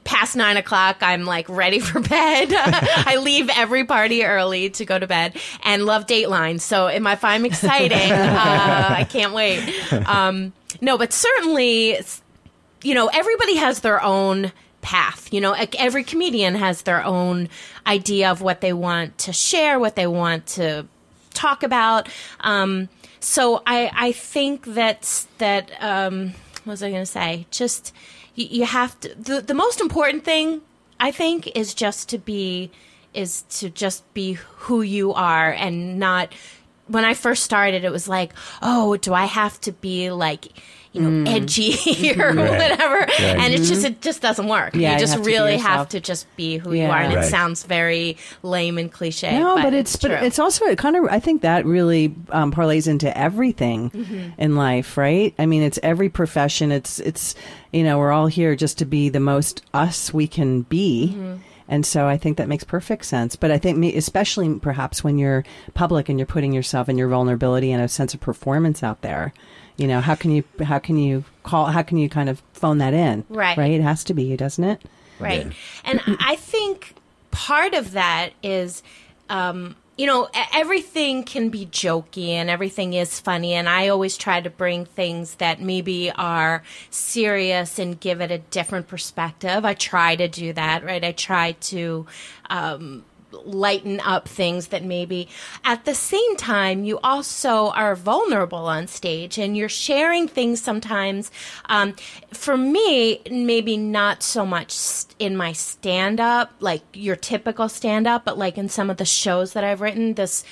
past 0.04 0.36
nine 0.36 0.58
o'clock. 0.58 0.98
I'm 1.02 1.26
like 1.26 1.48
ready 1.50 1.80
for 1.80 2.00
bed. 2.00 2.50
I 2.54 3.18
leave 3.22 3.50
every 3.50 3.86
party 3.86 4.24
early 4.24 4.70
to 4.72 4.86
go 4.86 4.98
to 4.98 5.08
bed 5.08 5.38
and 5.64 5.86
love 5.86 6.06
Dateline. 6.06 6.60
So 6.60 6.88
if 6.88 7.06
I 7.06 7.16
find 7.16 7.46
exciting, 7.46 7.98
uh, 8.12 8.96
I 8.98 9.06
can't 9.10 9.34
wait. 9.34 9.92
Um, 9.92 10.54
no, 10.80 10.98
but 10.98 11.14
certainly, 11.14 12.00
you 12.84 12.94
know, 12.94 13.08
everybody 13.08 13.58
has 13.58 13.82
their 13.82 14.02
own 14.02 14.52
path. 14.82 15.32
You 15.32 15.42
know, 15.42 15.56
every 15.78 16.04
comedian 16.04 16.56
has 16.56 16.84
their 16.84 17.04
own 17.04 17.50
idea 17.86 18.32
of 18.32 18.42
what 18.42 18.62
they 18.62 18.74
want 18.74 19.18
to 19.20 19.34
share, 19.34 19.80
what 19.80 19.96
they 19.96 20.08
want 20.08 20.48
to 20.48 20.88
talk 21.34 21.64
about. 21.64 22.10
Um, 22.42 22.90
so 23.20 23.62
I, 23.66 23.92
I 23.94 24.12
think 24.12 24.66
that 24.66 25.26
that 25.38 25.72
um, 25.80 26.34
what 26.64 26.74
was 26.74 26.84
I 26.84 26.90
going 26.90 27.02
to 27.02 27.06
say? 27.06 27.46
Just 27.52 27.94
you, 28.36 28.48
you 28.50 28.66
have 28.66 29.00
to. 29.02 29.16
The, 29.16 29.42
the 29.42 29.54
most 29.54 29.82
important 29.82 30.24
thing 30.24 30.62
I 31.00 31.12
think 31.12 31.56
is 31.56 31.74
just 31.74 32.10
to 32.10 32.18
be 32.18 32.72
is 33.14 33.42
to 33.44 33.70
just 33.70 34.12
be 34.14 34.34
who 34.34 34.82
you 34.82 35.14
are 35.14 35.52
and 35.52 36.00
not. 36.00 36.34
When 36.88 37.06
I 37.06 37.14
first 37.14 37.44
started, 37.44 37.86
it 37.86 37.92
was 37.92 38.10
like, 38.10 38.34
oh, 38.62 38.98
do 38.98 39.14
I 39.14 39.26
have 39.26 39.62
to 39.62 39.72
be 39.72 40.12
like, 40.12 40.48
you 40.94 41.02
know, 41.02 41.32
edgy 41.32 41.74
or 42.20 42.34
whatever? 42.36 43.00
And 43.20 43.54
it's 43.54 43.70
just 43.70 43.86
it 43.86 44.02
just 44.02 44.22
doesn't 44.22 44.48
work. 44.48 44.76
Yeah, 44.76 44.90
you 44.90 44.94
you 44.96 45.00
just 45.00 45.14
have 45.14 45.26
really 45.26 45.54
yourself. 45.54 45.70
have 45.78 45.90
to 45.90 46.00
just 46.02 46.28
be 46.36 46.58
who 46.58 46.74
you 46.74 46.86
are, 46.86 46.98
and 46.98 47.14
Right. 47.14 47.24
it 47.26 47.30
sounds 47.30 47.64
very 47.64 48.18
lame 48.44 48.78
and 48.78 48.92
cliche. 48.92 49.40
No, 49.40 49.56
but, 49.56 49.74
it's, 49.74 49.98
true. 49.98 50.10
but 50.10 50.24
it's 50.24 50.40
also 50.40 50.66
it 50.66 50.78
kind 50.78 50.96
of 50.96 51.06
I 51.06 51.20
think 51.20 51.42
that 51.44 51.66
really 51.66 52.14
um, 52.30 52.52
parlays 52.52 52.88
into 52.88 53.16
everything 53.18 53.90
Mm-hmm. 53.92 54.42
in 54.42 54.56
life, 54.56 54.98
right? 54.98 55.34
I 55.40 55.46
mean, 55.46 55.62
it's 55.64 55.80
every 55.82 56.10
profession. 56.10 56.72
It's 56.72 57.00
it's 57.00 57.36
you 57.72 57.84
know 57.84 57.98
we're 57.98 58.12
all 58.12 58.28
here 58.28 58.56
just 58.56 58.78
to 58.80 58.86
be 58.86 59.10
the 59.10 59.20
most 59.20 59.64
us 59.74 60.14
we 60.14 60.28
can 60.28 60.62
be. 60.64 61.14
Mm-hmm. 61.16 61.36
And 61.70 61.86
so 61.86 62.06
I 62.06 62.18
think 62.18 62.36
that 62.36 62.50
makes 62.50 62.66
perfect 62.66 63.06
sense. 63.06 63.38
But 63.38 63.50
I 63.50 63.58
think, 63.58 63.78
me, 63.78 63.96
especially 63.96 64.60
perhaps 64.60 65.06
when 65.06 65.18
you're 65.18 65.46
public 65.74 66.10
and 66.10 66.20
you're 66.20 66.26
putting 66.26 66.52
yourself 66.52 66.90
and 66.90 67.00
your 67.00 67.08
vulnerability 67.08 67.72
and 67.72 67.82
a 67.82 67.88
sense 67.88 68.14
of 68.14 68.20
performance 68.20 68.84
out 68.84 69.02
there, 69.04 69.32
you 69.82 69.88
know, 69.88 70.00
how 70.00 70.16
can 70.16 70.32
you 70.32 70.44
how 70.64 70.80
can 70.80 70.98
you 70.98 71.24
call 71.44 71.66
how 71.66 71.82
can 71.82 71.98
you 71.98 72.08
kind 72.08 72.30
of 72.30 72.42
phone 72.54 72.78
that 72.78 72.94
in? 72.94 73.26
Right. 73.30 73.58
Right. 73.58 73.72
It 73.72 73.82
has 73.82 74.04
to 74.06 74.14
be, 74.14 74.38
doesn't 74.38 74.64
it? 74.64 74.82
Right. 75.20 75.52
And 75.84 76.02
I 76.20 76.36
think 76.36 76.96
part 77.32 77.74
of 77.74 77.92
that 77.94 78.32
is, 78.44 78.84
um, 79.30 79.76
you 79.98 80.06
know, 80.08 80.28
e- 80.28 80.50
everything 80.54 81.24
can 81.24 81.50
be 81.50 81.66
jokey 81.66 82.30
and 82.30 82.50
everything 82.50 82.94
is 82.94 83.20
funny. 83.20 83.54
And 83.54 83.68
I 83.68 83.88
always 83.88 84.18
try 84.18 84.40
to 84.42 84.50
bring 84.50 84.86
things 84.86 85.36
that 85.36 85.62
maybe 85.62 86.12
are 86.12 86.64
serious 86.90 87.80
and 87.80 88.00
give 88.00 88.22
it 88.22 88.32
a 88.32 88.38
different 88.38 88.88
perspective. 88.88 89.66
I 89.66 89.74
try 89.74 90.16
to 90.16 90.28
do 90.28 90.54
that, 90.54 90.84
right? 90.84 91.04
I 91.04 91.12
try 91.12 91.54
to. 91.54 92.06
Um, 92.50 93.04
lighten 93.32 94.00
up 94.02 94.28
things 94.28 94.68
that 94.68 94.84
maybe 94.84 95.28
at 95.64 95.86
the 95.86 95.96
same 95.96 96.36
time 96.38 96.84
you 96.84 97.00
also 97.00 97.70
are 97.72 97.96
vulnerable 97.96 98.66
on 98.66 98.88
stage 98.88 99.38
and 99.38 99.56
you're 99.56 99.70
sharing 99.70 100.28
things 100.28 100.62
sometimes 100.62 101.32
um, 101.66 101.94
for 102.32 102.58
me 102.58 103.22
maybe 103.30 103.78
not 103.78 104.22
so 104.24 104.46
much 104.46 105.06
in 105.20 105.36
my 105.36 105.52
stand 105.54 106.20
up 106.20 106.52
like 106.60 106.84
your 106.94 107.16
typical 107.16 107.70
stand 107.70 108.08
up 108.08 108.26
but 108.26 108.38
like 108.38 108.58
in 108.58 108.70
some 108.70 108.90
of 108.90 108.98
the 108.98 109.06
shows 109.06 109.54
that 109.54 109.64
i've 109.64 109.82
written 109.82 110.14
this 110.16 110.44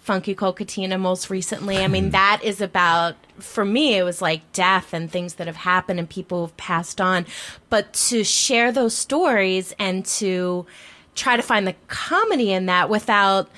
funky 0.00 0.34
Cold 0.34 0.56
Katina 0.56 0.98
most 0.98 1.30
recently 1.30 1.78
i 1.78 1.88
mean 1.88 2.10
that 2.10 2.40
is 2.42 2.60
about 2.60 3.16
for 3.38 3.64
me 3.64 3.96
it 3.96 4.02
was 4.02 4.22
like 4.22 4.52
death 4.52 4.92
and 4.92 5.10
things 5.10 5.34
that 5.34 5.46
have 5.46 5.56
happened 5.56 5.98
and 5.98 6.08
people 6.08 6.40
who've 6.40 6.56
passed 6.56 7.00
on. 7.00 7.26
But 7.70 7.92
to 8.08 8.24
share 8.24 8.72
those 8.72 8.94
stories 8.94 9.74
and 9.78 10.04
to 10.06 10.66
try 11.14 11.36
to 11.36 11.42
find 11.42 11.66
the 11.66 11.74
comedy 11.88 12.52
in 12.52 12.66
that 12.66 12.88
without 12.88 13.48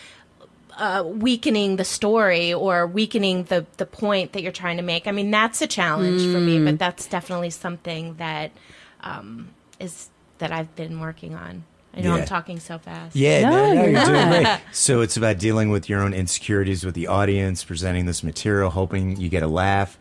uh, 0.79 1.03
weakening 1.07 1.77
the 1.77 1.85
story 1.85 2.53
or 2.53 2.87
weakening 2.87 3.45
the 3.45 3.65
the 3.79 3.87
point 3.87 4.33
that 4.33 4.43
you're 4.43 4.53
trying 4.53 4.77
to 4.77 4.83
make. 4.83 5.07
I 5.07 5.13
mean, 5.13 5.31
that's 5.31 5.63
a 5.63 5.67
challenge 5.67 6.21
for 6.33 6.41
me, 6.41 6.63
but 6.63 6.79
that's 6.79 7.07
definitely 7.07 7.51
something 7.51 8.15
that 8.17 8.53
um, 9.01 9.49
is 9.81 10.11
that 10.39 10.53
I've 10.53 10.75
been 10.77 11.01
working 11.01 11.35
on. 11.35 11.65
I 11.95 12.01
know 12.01 12.15
Yeah. 12.15 12.21
I'm 12.23 12.27
talking 12.27 12.61
so 12.61 12.79
fast. 12.79 13.17
Yeah, 13.17 13.49
No, 13.49 13.51
no, 13.51 13.57
no, 13.57 13.73
you're 13.85 13.91
you're 13.93 14.05
doing 14.05 14.29
great. 14.29 14.61
So 14.73 15.01
it's 15.01 15.17
about 15.17 15.39
dealing 15.39 15.71
with 15.71 15.89
your 15.89 16.03
own 16.03 16.13
insecurities 16.13 16.85
with 16.85 16.95
the 16.95 17.07
audience, 17.07 17.65
presenting 17.65 18.05
this 18.05 18.23
material, 18.23 18.69
hoping 18.69 19.17
you 19.19 19.31
get 19.31 19.43
a 19.43 19.49
laugh. 19.49 19.99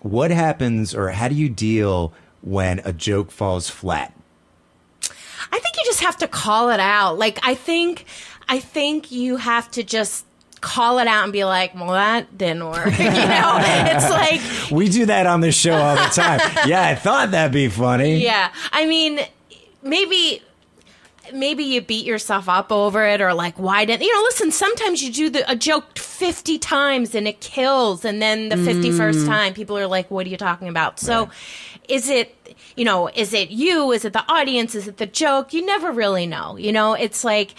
What 0.00 0.30
happens, 0.30 0.94
or 0.94 1.08
how 1.10 1.28
do 1.28 1.34
you 1.34 1.48
deal 1.48 2.12
when 2.42 2.80
a 2.80 2.92
joke 2.92 3.30
falls 3.30 3.70
flat? 3.70 4.14
I 6.00 6.12
think 6.12 6.12
you 6.12 6.18
just 6.18 6.18
have 6.18 6.18
to 6.18 6.28
call 6.28 6.70
it 6.70 6.80
out. 6.80 7.18
Like 7.18 7.38
I 7.42 7.54
think 7.54 8.04
I 8.48 8.58
think 8.60 9.12
you 9.12 9.36
have 9.36 9.70
to 9.72 9.82
just 9.82 10.26
call 10.60 10.98
it 10.98 11.06
out 11.06 11.24
and 11.24 11.32
be 11.32 11.44
like, 11.44 11.74
"Well, 11.74 11.92
that 11.92 12.36
didn't 12.36 12.66
work." 12.66 12.86
you 12.98 13.04
know, 13.04 13.58
it's 13.60 14.10
like 14.10 14.40
We 14.70 14.88
do 14.88 15.06
that 15.06 15.26
on 15.26 15.40
this 15.40 15.54
show 15.54 15.74
all 15.74 15.96
the 15.96 16.10
time. 16.12 16.40
yeah, 16.66 16.86
I 16.88 16.94
thought 16.94 17.30
that'd 17.30 17.52
be 17.52 17.68
funny. 17.68 18.22
Yeah. 18.22 18.52
I 18.72 18.86
mean, 18.86 19.20
maybe 19.82 20.42
maybe 21.32 21.62
you 21.62 21.80
beat 21.80 22.04
yourself 22.04 22.48
up 22.48 22.72
over 22.72 23.06
it 23.06 23.20
or 23.20 23.32
like 23.32 23.56
why 23.56 23.84
didn't 23.84 24.02
you 24.02 24.12
know 24.12 24.20
listen 24.22 24.50
sometimes 24.50 25.00
you 25.00 25.12
do 25.12 25.30
the, 25.30 25.48
a 25.48 25.54
joke 25.54 25.96
50 25.96 26.58
times 26.58 27.14
and 27.14 27.28
it 27.28 27.40
kills 27.40 28.04
and 28.04 28.20
then 28.20 28.48
the 28.48 28.56
51st 28.56 29.12
mm. 29.14 29.26
time 29.26 29.54
people 29.54 29.78
are 29.78 29.86
like 29.86 30.10
what 30.10 30.26
are 30.26 30.28
you 30.28 30.36
talking 30.36 30.68
about 30.68 30.98
so 30.98 31.30
is 31.88 32.08
it 32.08 32.56
you 32.80 32.86
know 32.86 33.08
is 33.08 33.34
it 33.34 33.50
you 33.50 33.92
is 33.92 34.04
it 34.06 34.14
the 34.14 34.24
audience 34.32 34.74
is 34.74 34.88
it 34.88 34.96
the 34.96 35.06
joke 35.06 35.52
you 35.52 35.64
never 35.64 35.92
really 35.92 36.26
know 36.26 36.56
you 36.56 36.72
know 36.72 36.94
it's 36.94 37.22
like 37.24 37.54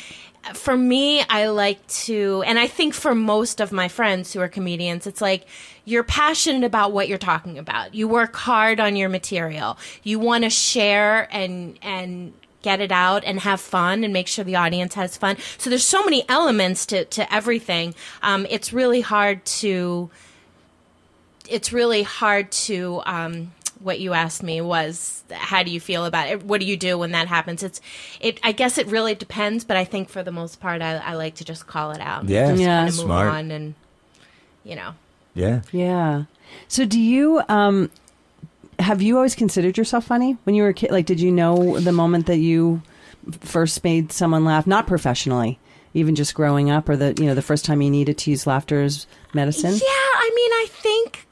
for 0.54 0.76
me, 0.76 1.22
I 1.30 1.48
like 1.48 1.86
to, 2.06 2.44
and 2.46 2.58
I 2.58 2.68
think 2.68 2.94
for 2.94 3.14
most 3.14 3.62
of 3.62 3.72
my 3.72 3.88
friends 3.88 4.34
who 4.34 4.42
are 4.42 4.48
comedians, 4.48 5.06
it's 5.06 5.22
like 5.22 5.46
you're 5.86 6.04
passionate 6.04 6.64
about 6.64 6.92
what 6.92 7.08
you're 7.08 7.18
talking 7.18 7.58
about. 7.58 7.94
You 7.94 8.08
work 8.08 8.36
hard 8.36 8.80
on 8.80 8.96
your 8.96 9.10
material. 9.10 9.78
You 10.04 10.20
want 10.20 10.44
to 10.44 10.50
share 10.50 11.28
and 11.32 11.78
and 11.82 12.34
get 12.64 12.80
it 12.80 12.92
out 12.92 13.24
and 13.24 13.40
have 13.40 13.60
fun 13.60 14.04
and 14.04 14.14
make 14.14 14.28
sure 14.28 14.44
the 14.44 14.56
audience 14.56 14.94
has 14.94 15.18
fun. 15.18 15.38
So 15.58 15.70
there's 15.70 15.86
so 15.86 16.04
many 16.04 16.28
elements 16.28 16.86
to 16.88 17.06
to 17.06 17.32
everything. 17.34 17.94
Um, 18.24 18.48
it's 18.50 18.74
really 18.74 19.02
hard 19.02 19.46
to. 19.46 20.10
It's 21.48 21.72
really 21.72 22.04
hard 22.04 22.52
to. 22.52 23.02
Um, 23.06 23.52
what 23.82 24.00
you 24.00 24.14
asked 24.14 24.44
me 24.44 24.62
was 24.62 25.24
how 25.32 25.64
do 25.64 25.72
you 25.72 25.80
feel 25.80 26.06
about 26.06 26.28
it 26.28 26.44
what 26.44 26.60
do 26.62 26.66
you 26.68 26.78
do 26.78 26.98
when 26.98 27.12
that 27.12 27.28
happens 27.28 27.64
it's 27.64 27.82
it 28.20 28.40
i 28.44 28.52
guess 28.52 28.78
it 28.78 28.86
really 28.88 29.16
depends 29.16 29.64
but 29.64 29.76
i 29.78 29.84
think 29.84 30.08
for 30.10 30.22
the 30.24 30.32
most 30.32 30.60
part 30.60 30.82
i, 30.82 30.98
I 30.98 31.14
like 31.14 31.36
to 31.36 31.46
just 31.46 31.68
call 31.68 31.92
it 31.92 32.02
out 32.02 32.28
Yeah, 32.30 32.54
Yeah. 32.54 32.78
kind 32.78 32.90
of 32.90 32.96
move 32.98 33.06
smart. 33.06 33.28
on 33.34 33.52
and 33.52 33.76
you 34.64 34.76
know 34.76 34.94
Yeah. 35.34 35.62
Yeah. 35.72 36.24
So 36.68 36.86
do 36.86 37.00
you 37.00 37.42
um 37.50 37.90
have 38.80 39.02
you 39.02 39.16
always 39.16 39.36
considered 39.36 39.78
yourself 39.78 40.06
funny 40.06 40.38
when 40.44 40.56
you 40.56 40.64
were 40.64 40.70
a 40.70 40.74
kid? 40.74 40.92
Like 40.92 41.06
did 41.06 41.20
you 41.20 41.32
know 41.32 41.80
the 41.80 41.92
moment 41.92 42.26
that 42.26 42.38
you 42.40 42.82
first 43.42 43.84
made 43.84 44.12
someone 44.12 44.44
laugh 44.44 44.66
not 44.68 44.88
professionally, 44.88 45.60
even 45.94 46.16
just 46.16 46.34
growing 46.34 46.70
up 46.72 46.90
or 46.90 46.98
the 46.98 47.14
you 47.18 47.26
know 47.28 47.36
the 47.36 47.42
first 47.42 47.64
time 47.66 47.82
you 47.82 47.90
needed 47.92 48.18
to 48.20 48.32
use 48.32 48.46
laughter 48.48 48.82
as 48.82 49.06
medicine? 49.34 49.74
Yeah, 49.74 49.88
I 50.26 50.32
mean, 50.36 50.52
I 50.52 50.68
think 50.70 51.28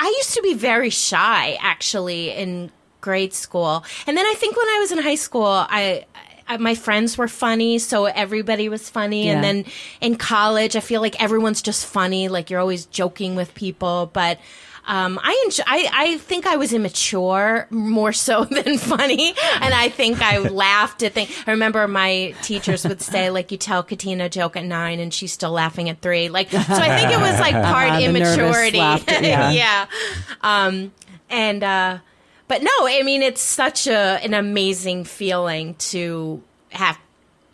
I 0.00 0.06
used 0.18 0.34
to 0.34 0.42
be 0.42 0.54
very 0.54 0.88
shy 0.88 1.58
actually 1.60 2.30
in 2.30 2.70
grade 3.02 3.34
school. 3.34 3.84
And 4.06 4.16
then 4.16 4.24
I 4.24 4.34
think 4.34 4.56
when 4.56 4.68
I 4.68 4.78
was 4.80 4.92
in 4.92 4.98
high 4.98 5.14
school, 5.14 5.44
I, 5.44 6.06
I 6.48 6.56
my 6.56 6.74
friends 6.74 7.18
were 7.18 7.28
funny, 7.28 7.78
so 7.78 8.06
everybody 8.06 8.70
was 8.70 8.88
funny. 8.88 9.26
Yeah. 9.26 9.34
And 9.34 9.44
then 9.44 9.64
in 10.00 10.16
college, 10.16 10.74
I 10.74 10.80
feel 10.80 11.02
like 11.02 11.22
everyone's 11.22 11.60
just 11.60 11.84
funny, 11.86 12.28
like 12.28 12.48
you're 12.48 12.60
always 12.60 12.86
joking 12.86 13.36
with 13.36 13.54
people, 13.54 14.10
but 14.12 14.40
um, 14.86 15.20
I, 15.22 15.40
enjoy, 15.44 15.62
I 15.66 15.90
I 15.92 16.18
think 16.18 16.46
I 16.46 16.56
was 16.56 16.72
immature 16.72 17.66
more 17.70 18.12
so 18.12 18.44
than 18.50 18.78
funny, 18.78 19.34
and 19.60 19.74
I 19.74 19.88
think 19.88 20.20
I 20.22 20.38
laughed 20.38 21.02
at 21.02 21.12
things. 21.12 21.30
I 21.46 21.52
remember 21.52 21.86
my 21.86 22.34
teachers 22.42 22.84
would 22.86 23.00
say 23.00 23.30
like, 23.30 23.52
"You 23.52 23.58
tell 23.58 23.82
Katina 23.82 24.24
a 24.24 24.28
joke 24.28 24.56
at 24.56 24.64
nine, 24.64 25.00
and 25.00 25.12
she's 25.12 25.32
still 25.32 25.52
laughing 25.52 25.88
at 25.88 26.00
three. 26.00 26.28
Like, 26.28 26.50
so 26.50 26.58
I 26.58 26.96
think 26.98 27.12
it 27.12 27.20
was 27.20 27.38
like 27.38 27.52
part 27.64 28.00
nervous 28.00 28.04
immaturity. 28.04 28.78
laughter, 28.78 29.14
yeah. 29.22 29.50
yeah. 29.50 29.86
Um, 30.40 30.92
and 31.28 31.62
uh, 31.62 31.98
but 32.48 32.62
no, 32.62 32.70
I 32.80 33.02
mean 33.02 33.22
it's 33.22 33.42
such 33.42 33.86
a 33.86 34.18
an 34.24 34.34
amazing 34.34 35.04
feeling 35.04 35.74
to 35.76 36.42
have 36.70 36.98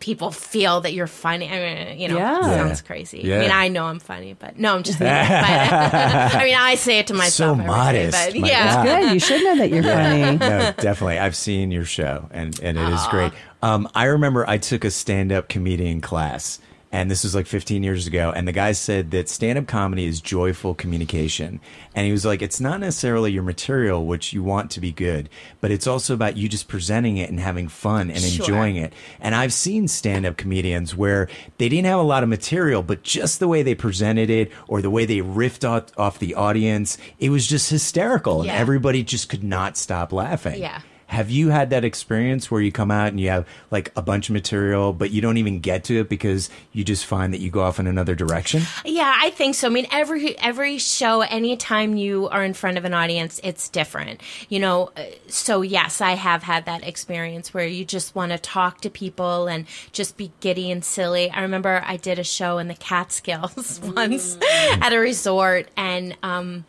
people 0.00 0.30
feel 0.30 0.80
that 0.82 0.92
you're 0.92 1.06
funny. 1.06 1.48
I 1.48 1.58
mean, 1.86 1.98
you 1.98 2.08
know, 2.08 2.18
Yeah. 2.18 2.40
sounds 2.42 2.82
crazy. 2.82 3.20
Yeah. 3.24 3.36
I 3.36 3.40
mean, 3.40 3.50
I 3.50 3.68
know 3.68 3.84
I'm 3.86 3.98
funny, 3.98 4.34
but 4.38 4.58
no, 4.58 4.74
I'm 4.74 4.82
just 4.82 4.98
kidding. 4.98 5.12
But, 5.12 5.22
I 6.34 6.44
mean, 6.44 6.54
I 6.54 6.74
say 6.74 6.98
it 6.98 7.06
to 7.08 7.14
myself. 7.14 7.52
every 7.58 7.64
day, 7.64 7.66
modest, 7.70 8.32
but 8.32 8.34
yeah. 8.48 8.74
God. 8.84 8.84
Good. 9.02 9.12
You 9.14 9.20
should 9.20 9.42
know 9.44 9.56
that 9.56 9.70
you're 9.70 9.82
funny. 9.82 10.36
no, 10.38 10.72
definitely. 10.78 11.18
I've 11.18 11.36
seen 11.36 11.70
your 11.70 11.84
show, 11.84 12.28
and 12.30 12.58
and 12.60 12.78
it 12.78 12.88
is 12.92 13.06
great. 13.08 13.32
Um, 13.62 13.88
I 13.94 14.04
remember 14.04 14.48
I 14.48 14.58
took 14.58 14.84
a 14.84 14.90
stand 14.90 15.32
up 15.32 15.48
comedian 15.48 16.00
class, 16.00 16.58
and 16.96 17.10
this 17.10 17.24
was 17.24 17.34
like 17.34 17.46
15 17.46 17.82
years 17.82 18.06
ago. 18.06 18.32
And 18.34 18.48
the 18.48 18.52
guy 18.52 18.72
said 18.72 19.10
that 19.10 19.28
stand 19.28 19.58
up 19.58 19.66
comedy 19.66 20.06
is 20.06 20.18
joyful 20.18 20.74
communication, 20.74 21.60
and 21.94 22.06
he 22.06 22.12
was 22.12 22.24
like, 22.24 22.40
it's 22.40 22.58
not 22.58 22.80
necessarily 22.80 23.32
your 23.32 23.42
material, 23.42 24.06
which 24.06 24.32
you 24.32 24.42
want 24.42 24.70
to 24.70 24.80
be 24.80 24.92
good, 24.92 25.28
but 25.60 25.70
it's 25.70 25.86
also 25.86 26.14
about 26.14 26.38
you 26.38 26.48
just 26.48 26.68
presenting 26.68 27.18
it 27.18 27.28
and 27.28 27.38
having 27.38 27.68
fun 27.68 28.10
and 28.10 28.20
Sure. 28.20 28.46
enjoying 28.46 28.76
it. 28.76 28.94
And 29.20 29.34
I've 29.34 29.52
seen 29.52 29.88
stand 29.88 30.24
up 30.24 30.38
comedians 30.38 30.96
where 30.96 31.28
they 31.58 31.68
didn't 31.68 31.84
have 31.84 32.00
a 32.00 32.02
lot 32.02 32.22
of 32.22 32.30
material, 32.30 32.82
but 32.82 33.02
just 33.02 33.40
the 33.40 33.48
way 33.48 33.62
they 33.62 33.74
presented 33.74 34.30
it 34.30 34.50
or 34.66 34.80
the 34.80 34.90
way 34.90 35.04
they 35.04 35.18
riffed 35.18 35.68
off, 35.68 35.86
off 35.98 36.18
the 36.18 36.34
audience, 36.34 36.96
it 37.18 37.28
was 37.28 37.46
just 37.46 37.68
hysterical, 37.68 38.40
and 38.40 38.50
everybody 38.50 39.02
just 39.02 39.28
could 39.28 39.44
not 39.44 39.76
stop 39.76 40.14
laughing. 40.14 40.60
Yeah. 40.62 40.80
Have 41.06 41.30
you 41.30 41.50
had 41.50 41.70
that 41.70 41.84
experience 41.84 42.50
where 42.50 42.60
you 42.60 42.72
come 42.72 42.90
out 42.90 43.08
and 43.08 43.20
you 43.20 43.28
have 43.28 43.46
like 43.70 43.92
a 43.94 44.02
bunch 44.02 44.28
of 44.28 44.32
material, 44.32 44.92
but 44.92 45.10
you 45.12 45.20
don't 45.20 45.36
even 45.36 45.60
get 45.60 45.84
to 45.84 46.00
it 46.00 46.08
because 46.08 46.50
you 46.72 46.82
just 46.82 47.06
find 47.06 47.32
that 47.32 47.38
you 47.38 47.50
go 47.50 47.62
off 47.62 47.78
in 47.78 47.86
another 47.86 48.14
direction? 48.14 48.62
Yeah, 48.84 49.14
I 49.16 49.30
think 49.30 49.54
so. 49.54 49.68
I 49.68 49.70
mean, 49.70 49.86
every 49.92 50.36
every 50.38 50.78
show, 50.78 51.20
anytime 51.20 51.96
you 51.96 52.28
are 52.28 52.42
in 52.44 52.54
front 52.54 52.76
of 52.76 52.84
an 52.84 52.92
audience, 52.92 53.40
it's 53.44 53.68
different. 53.68 54.20
You 54.48 54.58
know, 54.58 54.90
uh, 54.96 55.04
so 55.28 55.62
yes, 55.62 56.00
I 56.00 56.12
have 56.12 56.42
had 56.42 56.64
that 56.66 56.86
experience 56.86 57.54
where 57.54 57.66
you 57.66 57.84
just 57.84 58.14
want 58.14 58.32
to 58.32 58.38
talk 58.38 58.80
to 58.80 58.90
people 58.90 59.46
and 59.46 59.66
just 59.92 60.16
be 60.16 60.32
giddy 60.40 60.70
and 60.70 60.84
silly. 60.84 61.30
I 61.30 61.42
remember 61.42 61.82
I 61.86 61.96
did 61.96 62.18
a 62.18 62.24
show 62.24 62.58
in 62.58 62.66
the 62.68 62.74
Catskills 62.74 63.80
once 63.96 64.36
at 64.42 64.92
a 64.92 64.98
resort, 64.98 65.68
and 65.76 66.16
um, 66.22 66.64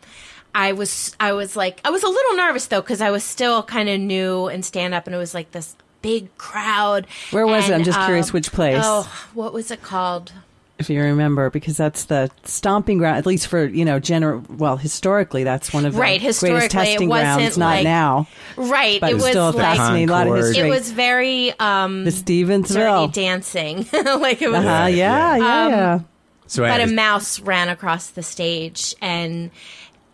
I 0.54 0.72
was 0.72 1.14
I 1.20 1.32
was 1.32 1.56
like 1.56 1.80
I 1.84 1.90
was 1.90 2.02
a 2.02 2.08
little 2.08 2.34
nervous 2.36 2.66
though 2.66 2.80
because 2.80 3.00
I 3.00 3.10
was 3.10 3.24
still 3.24 3.62
kind 3.62 3.88
of 3.88 4.00
new 4.00 4.46
and 4.46 4.64
stand 4.64 4.94
up, 4.94 5.06
and 5.06 5.14
it 5.14 5.18
was 5.18 5.34
like 5.34 5.52
this 5.52 5.76
big 6.02 6.36
crowd. 6.38 7.06
Where 7.30 7.46
was 7.46 7.64
it? 7.68 7.72
I'm 7.72 7.76
And, 7.76 7.84
just 7.84 8.00
curious 8.00 8.28
um, 8.28 8.32
which 8.32 8.52
place. 8.52 8.80
Oh, 8.82 9.28
what 9.34 9.52
was 9.52 9.70
it 9.70 9.82
called? 9.82 10.32
if 10.78 10.88
you 10.88 11.02
remember, 11.02 11.50
because 11.50 11.76
that's 11.76 12.04
the 12.04 12.30
stomping 12.44 12.98
ground, 12.98 13.18
at 13.18 13.26
least 13.26 13.48
for 13.48 13.64
you 13.66 13.84
know, 13.84 13.98
general. 13.98 14.44
Well, 14.48 14.76
historically, 14.76 15.42
that's 15.42 15.72
one 15.72 15.84
of 15.84 15.92
the 15.94 15.98
Right, 16.00 16.20
greatest 16.20 16.40
historically, 16.40 16.66
it 16.66 16.70
testing 16.70 17.08
wasn't 17.08 17.36
grounds. 17.38 17.58
Not 17.58 17.66
like- 17.66 17.84
now, 17.84 18.28
Right, 18.56 19.00
but 19.00 19.10
it 19.10 19.14
it's 19.16 19.22
was 19.24 19.30
still 19.32 19.46
like 19.50 19.76
fascinating. 19.76 20.08
A 20.08 20.12
lot 20.12 20.28
of 20.28 20.36
history. 20.36 20.68
It 20.68 20.70
was 20.70 20.92
very 20.92 21.52
um 21.58 22.04
the 22.04 22.12
dirty 22.12 22.44
Stevensville. 22.44 23.12
dancing. 23.12 23.78
like 23.92 24.40
it 24.40 24.48
was 24.50 24.64
Uh-huh, 24.64 24.86
yeah, 24.86 25.36
yeah, 25.36 25.64
Um, 25.64 25.70
yeah. 25.72 26.00
So 26.46 26.62
but 26.62 26.80
I 26.80 26.84
a 26.84 26.86
mouse 26.86 27.40
ran 27.40 27.68
across 27.68 28.10
the 28.10 28.22
stage 28.22 28.94
and 29.02 29.50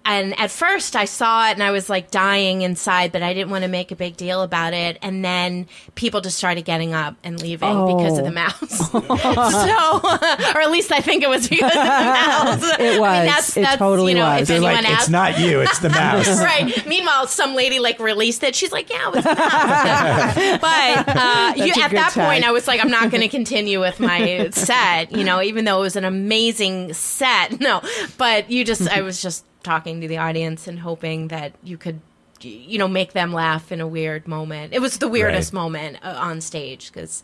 and 0.07 0.39
at 0.39 0.51
first 0.51 0.97
I 0.97 1.05
saw 1.07 1.49
it 1.49 1.53
and 1.53 1.63
I 1.63 1.71
was 1.71 1.89
like 1.89 2.11
dying 2.11 2.63
inside, 2.63 3.13
but 3.13 3.23
I 3.23 3.33
didn't 3.35 3.51
want 3.51 3.63
to 3.63 3.69
make 3.69 3.91
a 3.91 3.97
big 3.97 4.17
deal 4.17 4.43
about 4.43 4.73
it. 4.75 4.99
And 5.03 5.25
then 5.25 5.67
people 5.95 6.21
just 6.21 6.37
started 6.37 6.65
getting 6.65 6.93
up 6.93 7.17
and 7.25 7.41
leaving 7.41 7.87
because 7.87 8.19
of 8.19 8.25
Oh. 8.25 8.29
the 8.29 8.31
mouse. 8.31 8.91
so, 8.91 10.55
or 10.55 10.61
at 10.61 10.71
least 10.71 10.93
I 10.93 11.01
think 11.01 11.23
it 11.23 11.29
was 11.29 11.49
because 11.49 11.73
of 11.73 11.79
the 11.79 11.85
mouse. 11.85 12.79
It 12.81 13.01
was. 13.01 13.57
It 13.57 13.79
totally 13.79 14.13
you 14.13 14.19
know, 14.19 14.27
was. 14.39 14.51
If 14.51 14.63
like, 14.63 14.85
asked, 14.85 15.03
it's 15.03 15.09
not 15.09 15.39
you, 15.39 15.61
it's 15.61 15.79
the 15.79 15.91
mouse. 15.91 16.41
right. 16.43 16.87
Meanwhile, 16.87 17.27
some 17.29 17.55
lady 17.55 17.79
like 17.79 17.99
released 17.99 18.43
it. 18.43 18.55
She's 18.55 18.73
like, 18.73 18.91
"Yeah, 18.91 19.09
it 19.09 19.15
was." 19.15 19.25
not." 19.25 20.61
but 20.61 21.17
uh, 21.17 21.53
you, 21.57 21.73
at 21.83 21.91
good 21.91 21.99
that 21.99 22.13
point. 22.15 22.45
I 22.45 22.53
was 22.53 22.67
like, 22.67 22.81
"I'm 22.83 22.91
not 22.91 23.11
going 23.11 23.23
to 23.23 23.29
continue 23.29 23.81
with 23.81 24.01
my 24.01 24.51
set." 24.51 25.13
You 25.13 25.25
know, 25.25 25.43
even 25.43 25.65
though 25.65 25.79
it 25.79 25.83
was 25.83 25.97
an 25.97 26.05
amazing 26.05 26.93
set. 26.93 27.61
No, 27.61 27.83
but 28.19 28.51
you 28.51 28.65
just, 28.65 28.89
I 28.89 29.03
was 29.03 29.21
just 29.23 29.45
talking 29.65 30.01
to 30.03 30.09
the 30.09 30.19
audience 30.19 30.69
and 30.69 30.79
hoping 30.79 31.29
that 31.29 31.55
you 31.65 31.77
could. 31.77 32.01
You 32.41 32.77
know, 32.79 32.89
make 32.89 33.15
them 33.15 33.33
laugh 33.33 33.73
in 33.73 33.81
a 33.81 33.87
weird 33.87 34.29
moment. 34.29 34.75
It 34.75 34.81
was 34.81 34.99
the 34.99 35.09
weirdest 35.09 35.55
Right. 35.55 35.61
moment 35.63 35.97
uh, 36.03 36.15
on 36.19 36.43
stage 36.43 36.93
because 36.93 37.23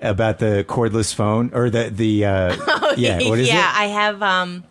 about 0.01 0.39
the 0.39 0.65
cordless 0.67 1.13
phone? 1.13 1.51
Or 1.53 1.69
the, 1.69 1.89
the 1.89 2.25
uh, 2.25 2.93
yeah, 2.97 3.17
what 3.27 3.39
is 3.39 3.47
it? 3.47 3.53
yeah, 3.53 3.69
it? 3.69 3.79
I 3.79 3.85
have 3.85 4.21
um, 4.23 4.63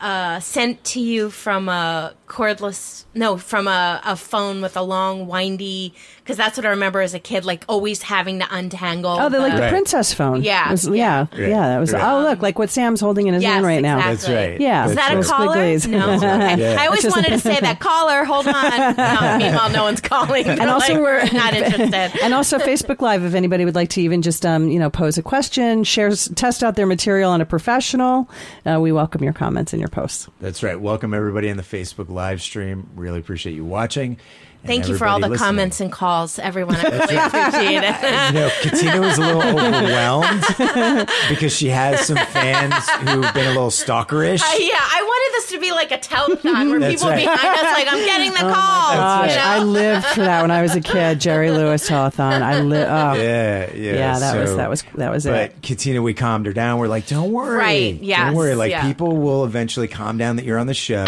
uh, 0.00 0.40
sent 0.40 0.82
to 0.84 1.00
you 1.00 1.30
from 1.30 1.68
a 1.68 2.14
cordless, 2.26 3.04
no, 3.14 3.36
from 3.36 3.68
a, 3.68 4.00
a 4.04 4.16
phone 4.16 4.60
with 4.60 4.76
a 4.76 4.82
long, 4.82 5.26
windy, 5.26 5.94
because 6.22 6.36
that's 6.36 6.56
what 6.56 6.64
I 6.64 6.70
remember 6.70 7.00
as 7.00 7.14
a 7.14 7.18
kid, 7.18 7.44
like 7.44 7.64
always 7.68 8.02
having 8.02 8.38
to 8.38 8.46
untangle. 8.50 9.10
Oh, 9.20 9.28
they're 9.28 9.40
like 9.40 9.54
the 9.54 9.60
Right. 9.62 9.70
princess 9.70 10.12
phone. 10.14 10.42
Yeah. 10.42 10.70
Was- 10.70 10.86
yeah, 10.88 11.26
Right. 11.32 11.48
yeah. 11.48 11.68
That 11.68 11.78
was. 11.80 11.92
Right. 11.92 12.02
Oh, 12.02 12.22
look, 12.22 12.42
like 12.42 12.58
what 12.58 12.70
Sam's 12.70 13.00
holding 13.00 13.26
in 13.26 13.34
his 13.34 13.42
Yes, 13.42 13.54
hand 13.54 13.66
right 13.66 13.82
now. 13.82 13.96
exactly. 13.98 14.34
That's 14.34 14.50
right. 14.50 14.60
Yeah. 14.60 14.86
Is 14.88 14.94
that 14.94 15.12
a 15.12 15.16
Those 15.16 15.28
caller? 15.30 15.56
No. 15.56 16.14
Okay. 16.14 16.60
Yeah. 16.60 16.76
I 16.78 16.86
always 16.86 17.02
just- 17.02 17.16
wanted 17.16 17.30
to 17.30 17.38
say 17.38 17.58
that 17.60 17.80
caller. 17.80 18.24
Hold 18.24 18.46
on. 18.48 18.52
No, 19.02 19.36
meanwhile, 19.38 19.70
no 19.70 19.82
one's 19.84 20.00
calling. 20.00 20.46
And 20.46 20.62
also, 20.70 21.00
we're 21.00 21.24
not 21.32 21.54
interested. 21.54 22.12
and 22.22 22.32
also 22.34 22.58
Facebook 22.58 23.00
Live. 23.00 23.24
If 23.24 23.34
anybody 23.34 23.64
would 23.64 23.74
like 23.74 23.88
to 23.90 24.00
even 24.02 24.22
just 24.22 24.46
um, 24.46 24.68
you 24.68 24.78
know 24.78 24.90
pose 24.90 25.18
a 25.18 25.22
question, 25.22 25.82
share, 25.84 26.10
test 26.10 26.62
out 26.62 26.76
their 26.76 26.86
material 26.86 27.30
on 27.32 27.40
a 27.40 27.46
professional, 27.46 28.28
uh, 28.64 28.78
we 28.80 28.92
welcome 28.92 29.22
your 29.24 29.32
comments 29.32 29.72
and 29.72 29.80
your 29.80 29.88
posts. 29.88 30.28
That's 30.40 30.62
right. 30.62 30.80
Welcome 30.80 31.14
everybody 31.14 31.48
in 31.48 31.56
the 31.56 31.62
Facebook 31.62 32.08
live 32.08 32.40
stream. 32.42 32.88
Really 32.94 33.18
appreciate 33.18 33.54
you 33.54 33.64
watching. 33.64 34.18
And 34.64 34.68
Thank 34.68 34.86
you 34.86 34.96
for 34.96 35.08
all 35.08 35.18
the 35.18 35.28
listening. 35.28 35.44
comments 35.44 35.80
and 35.80 35.90
calls, 35.90 36.38
everyone. 36.38 36.76
I 36.76 36.82
really 36.82 37.16
appreciate 37.16 37.82
it. 37.82 38.28
You 38.28 38.40
know, 38.40 38.50
Katina 38.60 39.00
was 39.00 39.18
a 39.18 39.20
little 39.20 39.42
overwhelmed 39.42 41.08
because 41.28 41.52
she 41.52 41.66
has 41.68 42.06
some 42.06 42.16
fans 42.16 42.88
who've 43.00 43.34
been 43.34 43.46
a 43.46 43.50
little 43.50 43.70
stalkerish. 43.70 44.40
Uh, 44.40 44.56
yeah, 44.60 44.78
I 44.78 45.02
wanted 45.02 45.34
this 45.36 45.50
to 45.50 45.58
be 45.60 45.72
like 45.72 45.90
a 45.90 45.98
telethon 45.98 46.42
where 46.70 46.78
That's 46.78 46.94
people 47.02 47.08
right. 47.10 47.24
behind 47.24 47.56
us 47.58 47.76
like, 47.76 47.88
I'm 47.92 48.04
getting 48.06 48.30
the 48.30 48.38
call. 48.54 48.94
Gosh, 48.94 49.30
you 49.30 49.36
know? 49.36 49.42
I 49.44 49.58
lived 49.64 50.06
for 50.06 50.20
that 50.20 50.42
when 50.42 50.52
I 50.52 50.62
was 50.62 50.76
a 50.76 50.80
kid. 50.80 51.18
Jerry 51.20 51.50
Lewis 51.50 51.88
telethon. 51.90 52.42
I 52.42 52.60
live. 52.60 52.88
Oh, 52.88 53.14
yeah, 53.20 53.68
yeah. 53.74 53.92
yeah. 53.94 54.18
That 54.20 54.38
was 54.38 54.54
that 54.54 54.70
was 54.70 54.84
that 54.94 55.10
was 55.10 55.24
But 55.24 55.34
it. 55.50 55.62
Katina, 55.62 56.00
we 56.02 56.14
calmed 56.14 56.46
her 56.46 56.52
down. 56.52 56.78
We're 56.78 56.86
like, 56.86 57.08
don't 57.08 57.32
worry. 57.32 57.56
Right, 57.58 58.00
Yeah, 58.00 58.26
Don't 58.26 58.36
worry. 58.36 58.54
Like, 58.54 58.70
yeah. 58.70 58.86
people 58.86 59.16
will 59.16 59.44
eventually 59.44 59.88
calm 59.88 60.18
down 60.18 60.36
that 60.36 60.44
you're 60.44 60.58
on 60.58 60.68
the 60.68 60.74
show. 60.74 61.04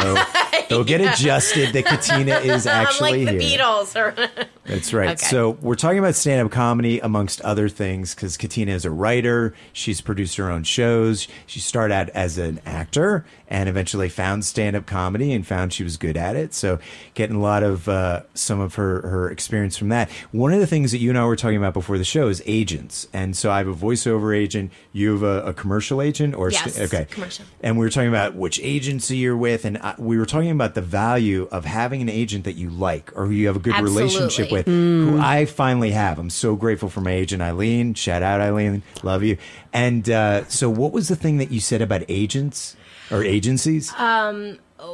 They'll 0.69 0.83
get 0.83 1.01
adjusted 1.03 1.73
that 1.75 1.85
Katina 1.85 2.37
is 2.39 2.67
I'm 2.67 2.87
actually 2.87 3.27
like 3.27 3.37
the 3.37 3.43
here. 3.44 3.44
Beatles. 3.45 3.97
Or 3.97 4.15
That's 4.65 4.93
right. 4.93 5.11
Okay. 5.11 5.27
So 5.27 5.51
we're 5.61 5.75
talking 5.75 5.99
about 5.99 6.15
stand-up 6.15 6.51
comedy 6.51 6.99
amongst 7.01 7.41
other 7.43 7.69
things 7.69 8.15
because 8.15 8.37
Katina 8.37 8.73
is 8.73 8.85
a 8.85 8.91
writer. 8.91 9.55
She's 9.73 10.01
produced 10.01 10.37
her 10.37 10.51
own 10.51 10.63
shows. 10.65 11.29
She 11.47 11.61
started 11.61 11.95
out 11.95 12.09
as 12.11 12.39
an 12.39 12.61
actor 12.65 13.27
and 13.49 13.69
eventually 13.69 14.09
found 14.09 14.45
stand-up 14.45 14.87
comedy 14.87 15.33
and 15.33 15.47
found 15.47 15.73
she 15.73 15.85
was 15.85 15.97
good 15.99 16.17
at 16.17 16.35
it. 16.35 16.55
So 16.55 16.79
getting 17.13 17.37
a 17.37 17.41
lot 17.41 17.63
of 17.63 17.89
uh, 17.89 18.23
some 18.35 18.59
of 18.61 18.75
her 18.77 19.03
her 19.03 19.31
experience 19.31 19.77
from 19.77 19.91
that. 19.91 20.11
One 20.33 20.53
of 20.53 20.61
the 20.61 20.67
things 20.67 20.93
that 20.93 20.99
you 20.99 21.11
and 21.11 21.19
I 21.19 21.27
were 21.27 21.37
talking 21.37 21.59
about 21.59 21.75
before 21.75 21.99
the 21.99 22.05
show 22.05 22.29
is 22.29 22.43
agents. 22.47 23.07
And 23.13 23.37
so 23.37 23.51
I 23.51 23.59
have 23.59 23.69
a 23.69 23.75
voiceover 23.75 24.37
agent. 24.37 24.73
You 24.93 25.13
have 25.13 25.23
a, 25.23 25.43
a 25.49 25.53
commercial 25.55 26.01
agent, 26.01 26.35
or 26.35 26.51
Yes, 26.51 26.79
okay, 26.79 27.07
commercial. 27.11 27.45
and 27.63 27.77
we 27.79 27.85
were 27.85 27.91
talking 27.91 28.09
about 28.09 28.35
which 28.35 28.61
agency 28.63 29.17
you're 29.19 29.37
with, 29.37 29.65
and 29.65 29.77
I, 29.79 29.95
we 29.99 30.17
were 30.19 30.27
talking 30.27 30.51
about 30.51 30.75
the 30.75 30.81
value 30.83 31.49
of 31.51 31.65
having 31.65 32.01
an 32.01 32.09
agent 32.09 32.45
that 32.45 32.55
you 32.55 32.71
like 32.71 33.11
or 33.17 33.27
who 33.35 33.41
you 33.41 33.47
have 33.49 33.57
a 33.57 33.61
good 33.61 33.79
relationship 33.81 34.53
Absolutely. 34.53 34.57
with. 34.57 34.67
Who 34.67 35.19
I 35.21 35.45
finally 35.45 35.91
have. 35.91 36.19
I'm 36.19 36.31
so 36.31 36.57
grateful 36.57 36.89
for 36.89 37.01
my 37.01 37.13
agent 37.13 37.43
Eileen. 37.43 37.95
Shout 37.95 38.23
out 38.23 38.41
Eileen, 38.41 38.83
love 39.03 39.23
you. 39.23 39.37
And 39.73 40.09
uh, 40.09 40.47
so, 40.49 40.71
what 40.71 40.93
was 40.93 41.09
the 41.09 41.17
thing 41.17 41.39
that 41.39 41.51
you 41.51 41.61
said 41.61 41.83
about 41.83 42.03
agents 42.09 42.77
or 43.11 43.23
agencies? 43.23 43.93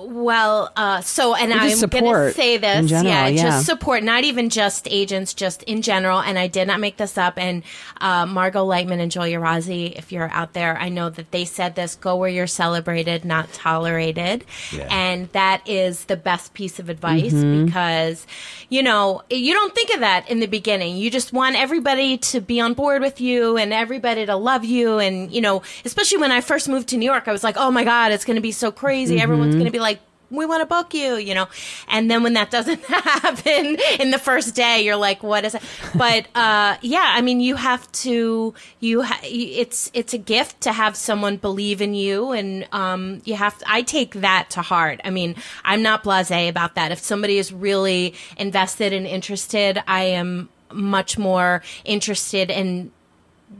Well, 0.08 0.70
uh, 0.76 1.00
so 1.00 1.34
and 1.34 1.52
I'm 1.52 1.68
going 1.90 1.90
to 2.30 2.32
say 2.34 2.56
this, 2.58 2.78
in 2.78 2.88
general, 2.88 3.12
yeah, 3.12 3.26
yeah. 3.28 3.42
just 3.42 3.66
support, 3.66 4.02
not 4.02 4.24
even 4.24 4.48
just 4.50 4.86
agents, 4.90 5.34
just 5.34 5.62
in 5.64 5.82
general. 5.82 6.20
And 6.20 6.38
I 6.38 6.46
did 6.46 6.66
not 6.68 6.80
make 6.80 6.96
this 6.96 7.16
up. 7.18 7.38
And 7.38 7.62
uh, 8.00 8.26
Margot 8.26 8.64
Lightman 8.66 9.00
and 9.00 9.10
Julia 9.10 9.40
Rossi, 9.40 9.86
if 9.86 10.12
you're 10.12 10.30
out 10.30 10.52
there, 10.52 10.76
I 10.78 10.88
know 10.88 11.10
that 11.10 11.30
they 11.30 11.44
said 11.44 11.74
this: 11.74 11.96
"Go 11.96 12.16
where 12.16 12.28
you're 12.28 12.46
celebrated, 12.46 13.24
not 13.24 13.52
tolerated," 13.52 14.44
Yeah. 14.72 14.88
and 14.90 15.28
that 15.30 15.62
is 15.68 16.04
the 16.04 16.16
best 16.16 16.54
piece 16.54 16.78
of 16.78 16.88
advice 16.88 17.32
Mm-hmm. 17.32 17.66
because 17.66 18.26
you 18.68 18.82
know 18.82 19.22
you 19.30 19.52
don't 19.52 19.74
think 19.74 19.92
of 19.94 20.00
that 20.00 20.28
in 20.30 20.40
the 20.40 20.46
beginning. 20.46 20.96
You 20.96 21.10
just 21.10 21.32
want 21.32 21.56
everybody 21.56 22.18
to 22.18 22.40
be 22.40 22.60
on 22.60 22.74
board 22.74 23.02
with 23.02 23.20
you 23.20 23.56
and 23.56 23.72
everybody 23.72 24.26
to 24.26 24.36
love 24.36 24.64
you, 24.64 24.98
and 24.98 25.32
you 25.32 25.40
know, 25.40 25.62
especially 25.84 26.18
when 26.18 26.30
I 26.32 26.40
first 26.40 26.68
moved 26.68 26.88
to 26.88 26.96
New 26.96 27.06
York, 27.06 27.28
I 27.28 27.32
was 27.32 27.42
like, 27.44 27.56
"Oh 27.58 27.70
my 27.70 27.84
God, 27.84 28.12
it's 28.12 28.24
going 28.24 28.36
to 28.36 28.40
be 28.42 28.52
so 28.52 28.70
crazy! 28.70 29.14
Mm-hmm. 29.16 29.22
Everyone's 29.22 29.54
going 29.54 29.66
to 29.66 29.70
be 29.70 29.79
like." 29.80 30.00
we 30.30 30.46
want 30.46 30.60
to 30.60 30.66
book 30.66 30.94
you, 30.94 31.16
you 31.16 31.34
know. 31.34 31.48
And 31.88 32.10
then 32.10 32.22
when 32.22 32.34
that 32.34 32.50
doesn't 32.50 32.82
happen 32.84 33.76
in 33.98 34.10
the 34.10 34.18
first 34.18 34.54
day, 34.54 34.82
you're 34.82 34.96
like, 34.96 35.22
what 35.22 35.44
is 35.44 35.54
it? 35.54 35.62
But 35.94 36.26
uh, 36.34 36.76
yeah, 36.80 37.12
I 37.14 37.20
mean, 37.20 37.40
you 37.40 37.56
have 37.56 37.90
to. 37.92 38.54
You 38.78 39.02
ha- 39.02 39.20
it's 39.22 39.90
it's 39.92 40.14
a 40.14 40.18
gift 40.18 40.60
to 40.62 40.72
have 40.72 40.96
someone 40.96 41.36
believe 41.36 41.82
in 41.82 41.94
you, 41.94 42.32
and 42.32 42.66
um, 42.72 43.22
you 43.24 43.34
have. 43.34 43.58
To, 43.58 43.64
I 43.68 43.82
take 43.82 44.14
that 44.14 44.50
to 44.50 44.62
heart. 44.62 45.00
I 45.04 45.10
mean, 45.10 45.36
I'm 45.64 45.82
not 45.82 46.04
blasé 46.04 46.48
about 46.48 46.76
that. 46.76 46.92
If 46.92 47.00
somebody 47.00 47.38
is 47.38 47.52
really 47.52 48.14
invested 48.36 48.92
and 48.92 49.06
interested, 49.06 49.82
I 49.86 50.04
am 50.04 50.48
much 50.72 51.18
more 51.18 51.62
interested 51.84 52.50
in 52.50 52.92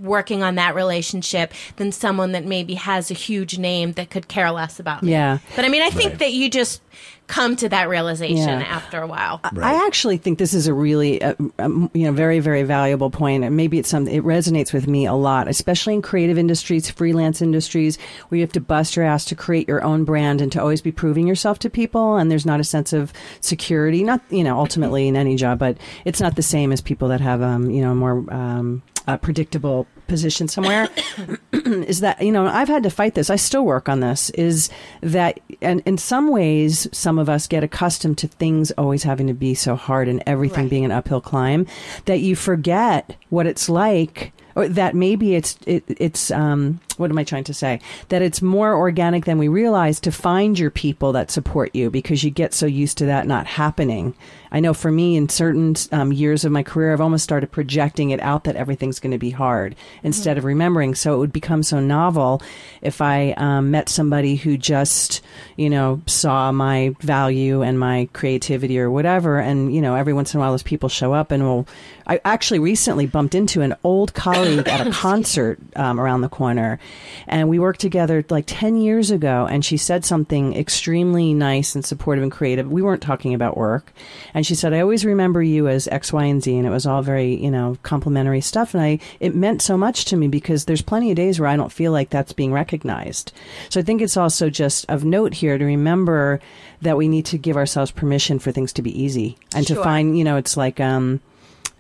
working 0.01 0.43
on 0.43 0.55
that 0.55 0.75
relationship 0.75 1.53
than 1.77 1.91
someone 1.93 2.33
that 2.33 2.45
maybe 2.47 2.75
has 2.75 3.11
a 3.11 3.15
huge 3.15 3.59
name 3.59 3.93
that 3.93 4.09
could 4.11 4.29
care 4.29 4.51
less 4.51 4.79
about 4.79 5.03
me. 5.03 5.11
Yeah. 5.13 5.39
But 5.57 5.65
I 5.65 5.69
mean, 5.69 5.83
I 5.83 5.91
think 5.91 6.11
Right. 6.11 6.19
that 6.21 6.33
you 6.33 6.49
just 6.49 6.81
come 7.27 7.55
to 7.55 7.69
that 7.69 7.89
realization 7.89 8.37
Yeah. 8.61 8.67
after 8.69 9.01
a 9.01 9.07
while. 9.07 9.41
I 9.61 9.87
actually 9.87 10.17
think 10.17 10.39
this 10.39 10.53
is 10.53 10.67
a 10.67 10.75
really, 10.75 11.23
uh, 11.23 11.35
um, 11.61 11.89
you 11.95 12.05
know, 12.05 12.13
very, 12.13 12.41
very 12.41 12.65
valuable 12.65 13.09
point. 13.09 13.45
And 13.45 13.57
maybe 13.57 13.79
it's 13.79 13.89
something 13.89 14.13
it 14.13 14.25
resonates 14.25 14.73
with 14.73 14.89
me 14.89 15.07
a 15.07 15.15
lot, 15.15 15.47
especially 15.47 15.95
in 15.95 16.03
creative 16.03 16.39
industries, 16.39 16.91
freelance 16.91 17.41
industries, 17.41 17.99
where 18.29 18.39
you 18.39 18.43
have 18.43 18.53
to 18.55 18.61
bust 18.61 18.97
your 18.97 19.05
ass 19.05 19.25
to 19.27 19.37
create 19.37 19.69
your 19.69 19.83
own 19.85 20.03
brand 20.05 20.41
and 20.41 20.51
to 20.53 20.61
always 20.61 20.81
be 20.81 20.91
proving 20.91 21.29
yourself 21.29 21.61
to 21.61 21.71
people. 21.71 22.17
And 22.17 22.33
there's 22.33 22.47
not 22.47 22.59
a 22.59 22.65
sense 22.65 22.93
of 22.93 23.13
security, 23.41 24.03
not 24.03 24.21
you 24.31 24.43
know, 24.43 24.59
ultimately 24.59 25.07
in 25.07 25.15
any 25.17 25.37
job, 25.37 25.59
but 25.61 25.77
it's 26.05 26.21
not 26.21 26.35
the 26.35 26.43
same 26.43 26.73
as 26.73 26.81
people 26.81 27.09
that 27.09 27.21
have, 27.21 27.43
um, 27.43 27.71
you 27.71 27.81
know, 27.81 27.95
more 27.95 28.25
um, 28.33 28.83
uh, 29.11 29.17
predictable 29.19 29.87
position 30.07 30.49
somewhere. 30.49 30.89
is 31.53 32.01
that 32.01 32.21
you 32.23 32.33
know 32.33 32.47
I've 32.47 32.69
had 32.69 32.83
to 32.83 32.91
fight 32.91 33.15
this. 33.15 33.31
I 33.31 33.37
still 33.37 33.65
work 33.65 33.89
on 33.89 34.01
this. 34.01 34.31
Is 34.31 34.71
that 35.03 35.41
and 35.63 35.83
in 35.87 35.99
some 35.99 36.31
ways 36.31 36.89
some 36.93 37.19
of 37.19 37.29
us 37.29 37.47
get 37.47 37.63
accustomed 37.65 38.19
to 38.19 38.29
things 38.29 38.71
always 38.73 39.03
having 39.05 39.27
to 39.29 39.35
be 39.35 39.55
so 39.55 39.77
hard 39.77 40.09
and 40.09 40.23
everything 40.27 40.65
Right. 40.65 40.71
being 40.71 40.85
an 40.85 40.93
uphill 40.93 41.21
climb 41.21 41.67
that 42.07 42.21
you 42.21 42.35
forget 42.37 43.17
what 43.29 43.47
it's 43.47 43.69
like. 43.69 44.33
Or 44.57 44.67
that 44.69 44.95
maybe 44.97 45.37
it's 45.37 45.57
it, 45.65 45.85
it's 45.87 46.31
um 46.33 46.81
what 47.01 47.11
am 47.11 47.19
I 47.19 47.25
trying 47.25 47.45
to 47.45 47.55
say? 47.55 47.81
That 48.11 48.23
it's 48.23 48.43
more 48.43 48.75
organic 48.75 49.25
than 49.25 49.39
we 49.39 49.49
realize 49.49 49.99
to 50.01 50.13
find 50.13 50.59
your 50.59 50.71
people 50.71 51.13
that 51.13 51.31
support 51.31 51.75
you 51.75 51.91
because 51.91 52.23
you 52.23 52.31
get 52.31 52.55
so 52.55 52.67
used 52.67 52.99
to 52.99 53.07
that 53.07 53.27
not 53.27 53.47
happening. 53.47 54.15
I 54.53 54.61
know 54.61 54.75
for 54.75 54.91
me, 54.91 55.17
in 55.17 55.29
certain 55.29 55.77
um, 55.93 56.13
years 56.13 56.45
of 56.45 56.51
my 56.51 56.63
career, 56.63 56.93
I've 56.93 57.01
almost 57.01 57.25
started 57.25 57.53
projecting 57.53 58.11
it 58.11 58.21
out 58.21 58.45
that 58.45 58.57
everything's 58.57 58.99
going 58.99 59.13
to 59.13 59.19
be 59.19 59.31
hard 59.31 59.77
instead 60.03 60.39
of 60.39 60.45
remembering. 60.45 60.95
So 60.95 61.15
it 61.15 61.19
would 61.19 61.33
become 61.33 61.63
so 61.63 61.79
novel 61.79 62.43
if 62.83 63.01
I 63.01 63.33
um, 63.37 63.71
met 63.71 63.89
somebody 63.89 64.35
who 64.37 64.57
just, 64.57 65.23
you 65.57 65.71
know, 65.71 66.03
saw 66.07 66.51
my 66.51 66.97
value 67.01 67.63
and 67.63 67.79
my 67.79 68.09
creativity 68.13 68.81
or 68.81 68.91
whatever. 68.91 69.39
And, 69.39 69.73
you 69.73 69.81
know, 69.81 69.95
every 69.95 70.13
once 70.13 70.35
in 70.35 70.39
a 70.39 70.41
while 70.41 70.51
those 70.51 70.65
people 70.65 70.89
show 70.89 71.13
up 71.13 71.31
and 71.31 71.45
will. 71.45 71.69
I 72.07 72.21
actually 72.25 72.59
recently 72.59 73.07
bumped 73.07 73.37
into 73.37 73.61
an 73.61 73.77
old 73.85 74.15
colleague 74.15 74.67
at 74.67 74.85
a 74.85 74.91
concert 75.01 75.61
um, 75.77 76.01
around 76.01 76.23
the 76.23 76.29
corner. 76.29 76.81
And 77.27 77.49
we 77.49 77.59
worked 77.59 77.81
together 77.81 78.25
like 78.29 78.45
10 78.47 78.77
years 78.77 79.11
ago. 79.11 79.47
And 79.51 79.65
she 79.65 79.77
said 79.77 80.05
something 80.05 80.57
extremely 80.57 81.35
nice 81.35 81.75
and 81.75 81.85
supportive 81.85 82.23
and 82.23 82.33
creative. 82.33 82.71
We 82.71 82.83
weren't 82.83 83.03
talking 83.03 83.35
about 83.35 83.57
work. 83.57 83.93
And 84.35 84.47
she 84.47 84.55
said, 84.55 84.73
I 84.73 84.81
always 84.81 85.05
remember 85.05 85.43
you 85.43 85.69
as 85.69 85.89
X, 85.89 86.13
Y, 86.13 86.25
and 86.25 86.43
Z. 86.43 86.57
And 86.57 86.67
it 86.67 86.71
was 86.71 86.87
all 86.87 87.03
very, 87.03 87.35
you 87.35 87.51
know, 87.51 87.77
complimentary 87.83 88.41
stuff. 88.41 88.75
And 88.75 88.83
I, 88.83 88.99
it 89.21 89.35
meant 89.35 89.63
so 89.63 89.77
much 89.77 90.07
to 90.07 90.17
me 90.17 90.29
because 90.29 90.65
there's 90.65 90.83
plenty 90.83 91.11
of 91.11 91.17
days 91.17 91.39
where 91.39 91.49
I 91.49 91.57
don't 91.57 91.73
feel 91.73 91.93
like 91.93 92.11
that's 92.11 92.33
being 92.33 92.53
recognized. 92.53 93.33
So 93.69 93.81
I 93.81 93.83
think 93.83 94.03
it's 94.03 94.17
also 94.17 94.51
just 94.51 94.87
of 94.89 95.05
note 95.05 95.35
here 95.35 95.59
to 95.59 95.65
remember 95.65 96.41
that 96.83 96.97
we 96.97 97.09
need 97.09 97.27
to 97.27 97.39
give 97.39 97.57
ourselves 97.57 97.91
permission 97.91 98.39
for 98.39 98.53
things 98.53 98.73
to 98.75 98.83
be 98.83 99.03
easy 99.03 99.37
and 99.55 99.67
to 99.67 99.75
find, 99.75 100.17
you 100.17 100.25
know, 100.25 100.37
it's 100.37 100.57
like, 100.57 100.81
um, 100.81 101.21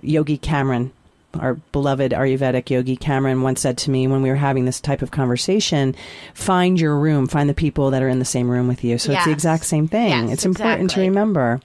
Yogi 0.03 0.39
Cameron, 0.39 0.93
our 1.39 1.55
beloved 1.73 2.13
Ayurvedic 2.13 2.71
Yogi 2.71 2.97
Cameron, 2.97 3.43
once 3.43 3.61
said 3.61 3.79
to 3.79 3.91
me 3.91 4.09
when 4.09 4.23
we 4.23 4.29
were 4.31 4.35
having 4.37 4.65
this 4.65 4.81
type 4.81 5.01
of 5.03 5.11
conversation 5.11 5.95
find 6.35 6.81
your 6.81 6.99
room, 6.99 7.27
find 7.29 7.49
the 7.49 7.55
people 7.55 7.91
that 7.93 8.03
are 8.03 8.09
in 8.09 8.19
the 8.19 8.25
same 8.25 8.51
room 8.51 8.67
with 8.69 8.83
you. 8.83 8.99
So 8.99 9.13
it's 9.13 9.25
the 9.25 9.31
exact 9.31 9.65
same 9.65 9.87
thing. 9.89 10.11
Yes, 10.29 10.33
it's 10.33 10.45
important 10.47 10.91
to 10.91 11.01
remember 11.01 11.61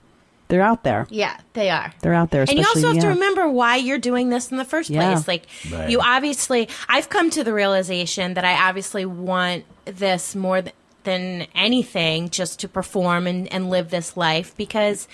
they're 0.47 0.62
out 0.62 0.84
there. 0.84 1.08
Yeah, 1.10 1.36
they 1.54 1.71
are. 1.71 1.91
They're 2.01 2.13
out 2.13 2.30
there. 2.30 2.43
And 2.43 2.51
you 2.51 2.60
also 2.60 2.78
especially- 2.78 2.95
have 2.97 3.04
to 3.06 3.10
remember 3.10 3.49
why 3.49 3.78
you're 3.78 3.97
doing 3.97 4.30
this 4.30 4.51
in 4.51 4.58
the 4.58 4.65
first 4.65 4.91
Yeah. 4.91 5.13
place. 5.13 5.28
Like, 5.28 5.47
Right. 5.71 5.89
you 5.89 5.99
obviously, 5.99 6.69
I've 6.88 7.10
come 7.10 7.32
to 7.32 7.43
the 7.43 7.51
realization 7.51 8.36
that 8.36 8.45
I 8.45 8.54
obviously 8.69 9.06
want 9.06 9.65
this 9.86 10.36
more 10.36 10.62
th- 10.62 10.75
than 11.04 11.47
anything 11.56 12.30
just 12.30 12.60
to 12.60 12.67
perform 12.67 13.25
and, 13.25 13.51
and 13.51 13.71
live 13.71 13.89
this 13.89 14.15
life 14.15 14.56
because 14.56 15.08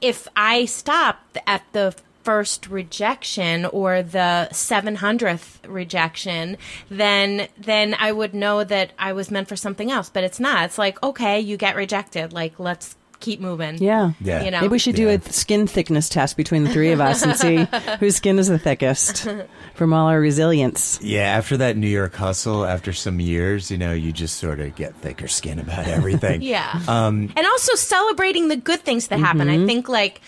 if 0.00 0.26
I 0.34 0.64
stop 0.64 1.18
at 1.46 1.62
the 1.72 1.94
first 2.24 2.68
rejection 2.68 3.64
or 3.66 4.02
the 4.02 4.48
700th 4.52 5.58
rejection 5.68 6.56
then 6.90 7.48
then 7.58 7.94
I 7.98 8.12
would 8.12 8.34
know 8.34 8.64
that 8.64 8.92
I 8.98 9.12
was 9.12 9.30
meant 9.30 9.48
for 9.48 9.56
something 9.56 9.90
else 9.90 10.08
but 10.08 10.24
it's 10.24 10.40
not 10.40 10.64
it's 10.66 10.78
like 10.78 11.02
okay 11.02 11.40
you 11.40 11.56
get 11.56 11.76
rejected 11.76 12.32
like 12.32 12.58
let's 12.58 12.96
keep 13.20 13.38
moving 13.40 13.78
Yeah. 13.78 14.12
Yeah. 14.20 14.42
you 14.42 14.50
know 14.50 14.60
Maybe 14.62 14.72
we 14.72 14.78
should 14.80 14.96
do 14.96 15.06
Yeah. 15.06 15.18
a 15.24 15.32
skin 15.32 15.68
thickness 15.68 16.08
test 16.08 16.36
between 16.36 16.64
the 16.64 16.70
three 16.70 16.90
of 16.90 17.00
us 17.00 17.22
and 17.22 17.36
see 17.36 17.56
whose 18.00 18.16
skin 18.16 18.36
is 18.40 18.48
the 18.48 18.58
thickest 18.58 19.28
from 19.74 19.92
all 19.92 20.08
our 20.08 20.18
resilience. 20.20 20.98
Yeah, 21.00 21.22
after 21.38 21.56
that 21.58 21.76
New 21.76 21.86
York 21.86 22.14
hustle, 22.16 22.64
after 22.66 22.92
some 22.92 23.20
years, 23.20 23.70
you 23.70 23.78
know, 23.78 23.92
you 23.92 24.10
just 24.12 24.38
sort 24.38 24.58
of 24.58 24.74
get 24.74 24.96
thicker 24.96 25.28
skin 25.28 25.60
about 25.60 25.86
everything. 25.86 26.42
Yeah. 26.52 26.80
Um, 26.88 27.32
and 27.36 27.46
also 27.46 27.76
celebrating 27.76 28.48
the 28.48 28.56
good 28.56 28.80
things 28.80 29.06
that 29.08 29.20
happen. 29.20 29.46
Mm-hmm. 29.46 29.62
I 29.62 29.66
think, 29.66 29.88
like, 29.88 30.20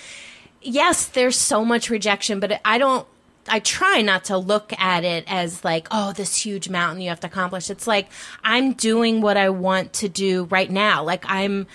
yes, 0.64 1.07
there's 1.07 1.38
so 1.38 1.64
much 1.64 1.90
rejection, 1.90 2.40
but 2.40 2.61
I 2.64 2.79
don't. 2.79 3.07
I 3.46 3.59
try 3.59 4.00
not 4.00 4.24
to 4.24 4.38
look 4.38 4.72
at 4.81 5.05
it 5.05 5.24
as 5.27 5.62
like, 5.64 5.87
oh, 5.90 6.12
this 6.14 6.35
huge 6.37 6.70
mountain 6.70 7.03
you 7.03 7.11
have 7.11 7.20
to 7.20 7.27
accomplish. 7.27 7.68
It's 7.68 7.87
like 7.87 8.09
I'm 8.42 8.72
doing 8.72 9.20
what 9.20 9.37
I 9.37 9.50
want 9.50 9.92
to 9.94 10.09
do 10.09 10.44
right 10.44 10.70
now. 10.70 11.05
Like 11.05 11.24
I'm, 11.29 11.66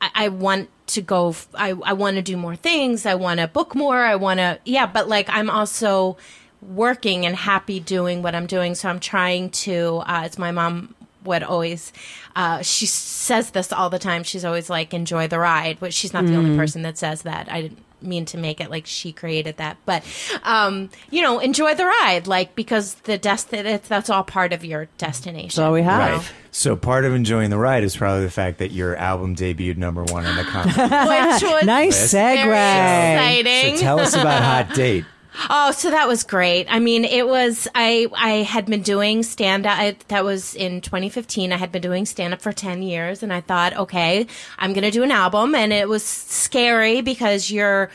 I, 0.00 0.10
I 0.14 0.28
want 0.28 0.68
to 0.88 1.02
go. 1.02 1.30
f- 1.30 1.48
I 1.54 1.70
I 1.84 1.92
want 1.94 2.16
to 2.16 2.22
do 2.22 2.36
more 2.36 2.54
things. 2.54 3.04
I 3.04 3.16
want 3.16 3.40
to 3.40 3.48
book 3.48 3.74
more. 3.74 3.98
I 3.98 4.14
want 4.14 4.38
to, 4.38 4.60
yeah. 4.64 4.86
But 4.86 5.08
like 5.08 5.28
I'm 5.28 5.50
also 5.50 6.16
working 6.62 7.26
and 7.26 7.34
happy 7.34 7.80
doing 7.80 8.22
what 8.22 8.36
I'm 8.36 8.46
doing. 8.46 8.76
So 8.76 8.88
I'm 8.88 9.00
trying 9.00 9.50
to. 9.50 10.02
Uh, 10.06 10.22
it's 10.24 10.38
my 10.38 10.52
mom 10.52 10.94
would 11.24 11.42
always 11.42 11.92
uh, 12.36 12.62
she 12.62 12.86
says 12.86 13.50
this 13.50 13.72
all 13.72 13.90
the 13.90 13.98
time 13.98 14.22
she's 14.22 14.44
always 14.44 14.70
like 14.70 14.94
enjoy 14.94 15.26
the 15.26 15.38
ride 15.38 15.76
but 15.80 15.92
she's 15.92 16.12
not 16.12 16.24
the 16.24 16.34
only 16.36 16.56
person 16.56 16.82
that 16.82 16.96
says 16.96 17.22
that 17.22 17.50
i 17.50 17.62
didn't 17.62 17.78
mean 18.02 18.24
to 18.26 18.38
make 18.38 18.60
it 18.60 18.70
like 18.70 18.86
she 18.86 19.12
created 19.12 19.56
that, 19.58 19.76
but 19.86 20.04
um, 20.42 20.90
you 21.10 21.22
know, 21.22 21.38
enjoy 21.38 21.74
the 21.74 21.84
ride, 21.86 22.26
like 22.26 22.54
because 22.54 22.94
the 22.94 23.18
dest 23.18 23.50
that's, 23.50 23.88
that's 23.88 24.10
all 24.10 24.24
part 24.24 24.52
of 24.52 24.64
your 24.64 24.86
destination. 24.98 25.50
So 25.50 25.72
we 25.72 25.82
have. 25.82 26.18
Right. 26.18 26.32
So 26.50 26.76
part 26.76 27.04
of 27.04 27.12
enjoying 27.14 27.50
the 27.50 27.58
ride 27.58 27.84
is 27.84 27.96
probably 27.96 28.24
the 28.24 28.30
fact 28.30 28.58
that 28.58 28.70
your 28.70 28.96
album 28.96 29.36
debuted 29.36 29.76
number 29.76 30.02
one 30.04 30.24
on 30.26 30.36
the 30.36 30.42
comedy. 30.50 30.80
Which 30.80 31.42
was 31.42 31.64
Nice 31.64 32.12
Very 32.12 32.38
segue. 32.38 32.44
very 32.44 33.36
so 33.36 33.40
exciting. 33.40 33.78
tell 33.80 34.00
us 34.00 34.14
about 34.14 34.42
Hot 34.42 34.74
Date. 34.74 35.04
Oh, 35.50 35.70
so 35.70 35.90
that 35.90 36.08
was 36.08 36.24
great. 36.24 36.66
I 36.68 36.80
mean, 36.80 37.04
it 37.04 37.26
was 37.26 37.68
I 37.74 38.08
I 38.16 38.30
had 38.42 38.66
been 38.66 38.82
doing 38.82 39.22
stand 39.22 39.66
up. 39.66 39.96
That 40.08 40.24
was 40.24 40.54
in 40.54 40.80
2015. 40.80 41.52
I 41.52 41.56
had 41.56 41.70
been 41.70 41.82
doing 41.82 42.06
stand 42.06 42.34
up 42.34 42.42
for 42.42 42.52
10 42.52 42.82
years, 42.82 43.22
and 43.22 43.32
I 43.32 43.40
thought, 43.40 43.76
okay, 43.76 44.26
I'm 44.58 44.72
going 44.72 44.84
to 44.84 44.90
do 44.90 45.02
an 45.02 45.12
album, 45.12 45.54
and 45.54 45.72
it 45.72 45.88
was 45.88 46.04
scary 46.04 47.00
because 47.02 47.50
you're 47.50 47.90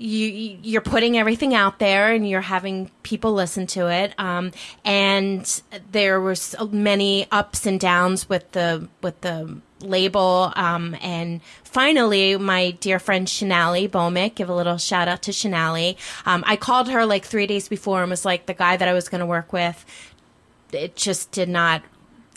you 0.00 0.58
you're 0.62 0.80
putting 0.80 1.18
everything 1.18 1.54
out 1.54 1.78
there 1.78 2.10
and 2.12 2.26
you're 2.26 2.40
having 2.40 2.90
people 3.02 3.34
listen 3.34 3.66
to 3.66 3.88
it 3.88 4.14
um, 4.18 4.50
and 4.82 5.60
there 5.92 6.18
was 6.20 6.56
many 6.72 7.26
ups 7.30 7.66
and 7.66 7.78
downs 7.78 8.26
with 8.26 8.50
the 8.52 8.88
with 9.02 9.20
the 9.20 9.58
label 9.82 10.52
um, 10.56 10.96
and 11.00 11.40
finally 11.64 12.36
my 12.36 12.72
dear 12.72 12.98
friend 12.98 13.26
Shanali 13.26 13.88
Bomick 13.88 14.34
give 14.34 14.48
a 14.48 14.54
little 14.54 14.78
shout 14.78 15.08
out 15.08 15.22
to 15.22 15.30
Shanali 15.30 15.96
um, 16.26 16.44
I 16.46 16.56
called 16.56 16.88
her 16.88 17.06
like 17.06 17.24
three 17.24 17.46
days 17.46 17.68
before 17.68 18.02
and 18.02 18.10
was 18.10 18.24
like 18.24 18.46
the 18.46 18.54
guy 18.54 18.76
that 18.76 18.88
I 18.88 18.92
was 18.92 19.08
going 19.08 19.20
to 19.20 19.26
work 19.26 19.52
with 19.52 19.84
it 20.72 20.96
just 20.96 21.30
did 21.32 21.48
not 21.48 21.82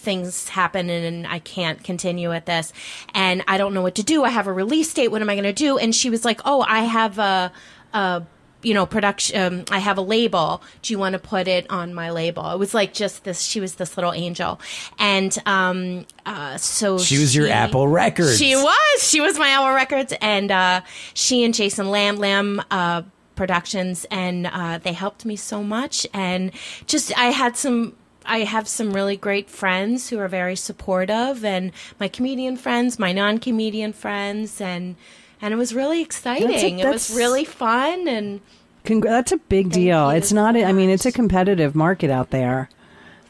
things 0.03 0.49
happen 0.49 0.89
and 0.89 1.25
I 1.25 1.39
can't 1.39 1.83
continue 1.83 2.29
with 2.29 2.45
this 2.45 2.73
and 3.13 3.41
I 3.47 3.57
don't 3.57 3.73
know 3.73 3.81
what 3.81 3.95
to 3.95 4.03
do. 4.03 4.23
I 4.23 4.29
have 4.29 4.47
a 4.47 4.53
release 4.53 4.93
date. 4.93 5.07
What 5.07 5.21
am 5.21 5.29
I 5.29 5.35
going 5.35 5.43
to 5.45 5.53
do? 5.53 5.77
And 5.77 5.95
she 5.95 6.09
was 6.09 6.25
like, 6.25 6.41
"Oh, 6.43 6.65
I 6.67 6.81
have 6.81 7.17
a, 7.19 7.51
a 7.93 8.23
you 8.63 8.73
know, 8.73 8.85
production. 8.85 9.39
Um, 9.39 9.65
I 9.71 9.79
have 9.79 9.97
a 9.97 10.01
label. 10.01 10.63
Do 10.81 10.93
you 10.93 10.99
want 10.99 11.13
to 11.13 11.19
put 11.19 11.47
it 11.47 11.69
on 11.69 11.93
my 11.93 12.09
label?" 12.09 12.49
It 12.51 12.59
was 12.59 12.73
like 12.73 12.93
just 12.93 13.23
this. 13.23 13.41
She 13.41 13.59
was 13.59 13.75
this 13.75 13.97
little 13.97 14.13
angel, 14.13 14.59
and 14.97 15.37
um, 15.45 16.05
uh, 16.25 16.57
so 16.57 16.97
She 16.97 17.19
was 17.19 17.35
your 17.35 17.47
Apple 17.47 17.87
Records. 17.87 18.37
She 18.37 18.55
was. 18.55 19.03
She 19.03 19.21
was 19.21 19.37
my 19.37 19.49
Apple 19.49 19.73
Records, 19.73 20.13
and 20.21 20.51
uh, 20.51 20.81
she 21.13 21.43
and 21.43 21.53
Jason 21.53 21.89
Lamb 21.89 22.17
Lamb. 22.17 22.61
Uh, 22.71 23.03
productions 23.35 24.05
and 24.11 24.45
uh, 24.45 24.77
they 24.77 24.93
helped 24.93 25.25
me 25.25 25.35
so 25.35 25.63
much 25.63 26.05
and 26.13 26.51
just 26.85 27.11
i 27.17 27.31
had 27.31 27.57
some 27.57 27.95
I 28.25 28.39
have 28.39 28.67
some 28.67 28.93
really 28.93 29.17
great 29.17 29.49
friends 29.49 30.09
who 30.09 30.19
are 30.19 30.27
very 30.27 30.55
supportive, 30.55 31.43
and 31.43 31.71
my 31.99 32.07
comedian 32.07 32.57
friends, 32.57 32.97
my 32.99 33.11
non-comedian 33.11 33.93
friends, 33.93 34.61
and 34.61 34.95
and 35.43 35.53
it 35.53 35.57
was 35.57 35.75
really 35.75 36.01
exciting. 36.01 36.79
it 36.79 36.87
was 36.87 37.13
really 37.15 37.43
fun, 37.43 38.07
and 38.07 38.39
Congr- 38.85 39.03
that's 39.03 39.31
a 39.33 39.37
big 39.37 39.69
deal. 39.71 40.09
It's 40.09 40.31
not. 40.31 40.55
I 40.55 40.71
mean, 40.71 40.89
it's 40.89 41.05
a 41.05 41.11
competitive 41.11 41.75
market 41.75 42.09
out 42.09 42.29
there. 42.31 42.69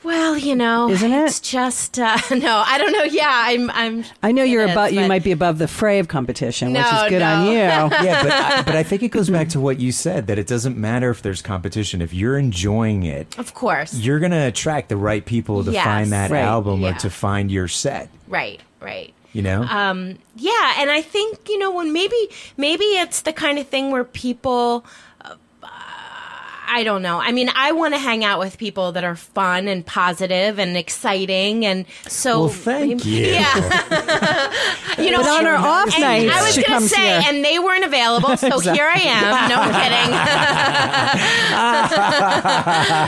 well, 0.04 0.38
you 0.38 0.56
know, 0.56 0.90
Isn't 0.90 1.12
it? 1.12 1.24
It's 1.26 1.40
just 1.40 1.98
uh, 1.98 2.18
no, 2.32 2.64
I 2.66 2.78
don't 2.78 2.92
know. 2.92 3.04
Yeah, 3.04 3.30
I'm. 3.32 3.70
I'm. 3.72 4.04
I 4.22 4.32
know 4.32 4.44
you're 4.44 4.66
is, 4.66 4.72
above. 4.72 4.92
You 4.92 5.08
might 5.08 5.24
be 5.24 5.32
above 5.32 5.58
the 5.58 5.68
fray 5.68 5.98
of 6.00 6.08
competition, 6.08 6.74
which 6.74 6.82
is 6.86 7.04
good 7.10 7.22
on 7.24 7.48
you. 7.48 7.54
yeah, 7.58 7.88
but 7.90 8.32
I, 8.32 8.62
but 8.64 8.76
I 8.76 8.84
think 8.84 9.02
it 9.02 9.10
goes 9.10 9.30
back 9.30 9.50
to 9.50 9.60
what 9.60 9.80
you 9.80 9.92
said 9.92 10.28
that 10.28 10.38
it 10.38 10.46
doesn't 10.46 10.78
matter 10.78 11.10
if 11.10 11.22
there's 11.24 11.42
competition. 11.42 12.00
If 12.02 12.14
you're 12.14 12.38
enjoying 12.38 13.04
it, 13.04 13.38
Of 13.40 13.56
course. 13.56 13.96
you're 13.96 14.20
going 14.20 14.32
to 14.34 14.48
attract 14.48 14.90
the 14.90 14.98
right 14.98 15.26
people 15.26 15.64
to 15.64 15.72
Yes. 15.72 15.84
find 15.84 16.12
that 16.12 16.30
Right. 16.30 16.42
album 16.42 16.84
or 16.86 16.94
to 16.94 17.10
find 17.10 17.50
your 17.52 17.68
set. 17.68 18.10
Right. 18.28 18.62
Right. 18.80 19.14
You 19.34 19.42
know, 19.42 19.64
Um, 19.64 20.18
yeah, 20.36 20.76
and 20.78 20.90
I 20.92 21.02
think 21.02 21.50
you 21.50 21.58
know 21.58 21.72
when 21.74 21.92
maybe 21.92 22.16
maybe 22.56 22.84
it's 22.86 23.22
the 23.22 23.34
kind 23.34 23.58
of 23.60 23.68
thing 23.68 23.92
where 23.92 24.04
people. 24.04 24.86
Uh, 25.22 25.36
I 26.66 26.84
don't 26.84 27.02
know. 27.04 27.20
I 27.20 27.32
mean, 27.32 27.52
I 27.56 27.72
want 27.74 27.94
to 27.94 28.00
hang 28.00 28.24
out 28.24 28.40
with 28.40 28.58
people 28.58 28.94
that 28.94 29.04
are 29.04 29.16
fun 29.16 29.68
and 29.68 29.86
positive 29.86 30.58
and 30.60 30.76
exciting, 30.78 31.66
and 31.66 31.86
so. 32.08 32.40
well, 32.42 32.50
thank 32.50 33.06
you. 33.06 33.26
Yeah, 33.26 33.54
you 34.98 35.12
know. 35.12 35.18
But 35.22 35.28
on 35.40 35.46
her 35.46 35.56
off 35.56 35.94
and 35.94 36.02
nights, 36.02 36.34
I 36.34 36.42
was 36.42 36.58
going 36.68 36.82
to 36.82 36.88
say, 36.90 37.22
here. 37.22 37.22
and 37.28 37.46
they 37.46 37.60
weren't 37.60 37.84
available, 37.86 38.38
so 38.38 38.60
here 38.60 38.90
I 38.92 39.02
am. 39.02 39.50
No 39.50 39.58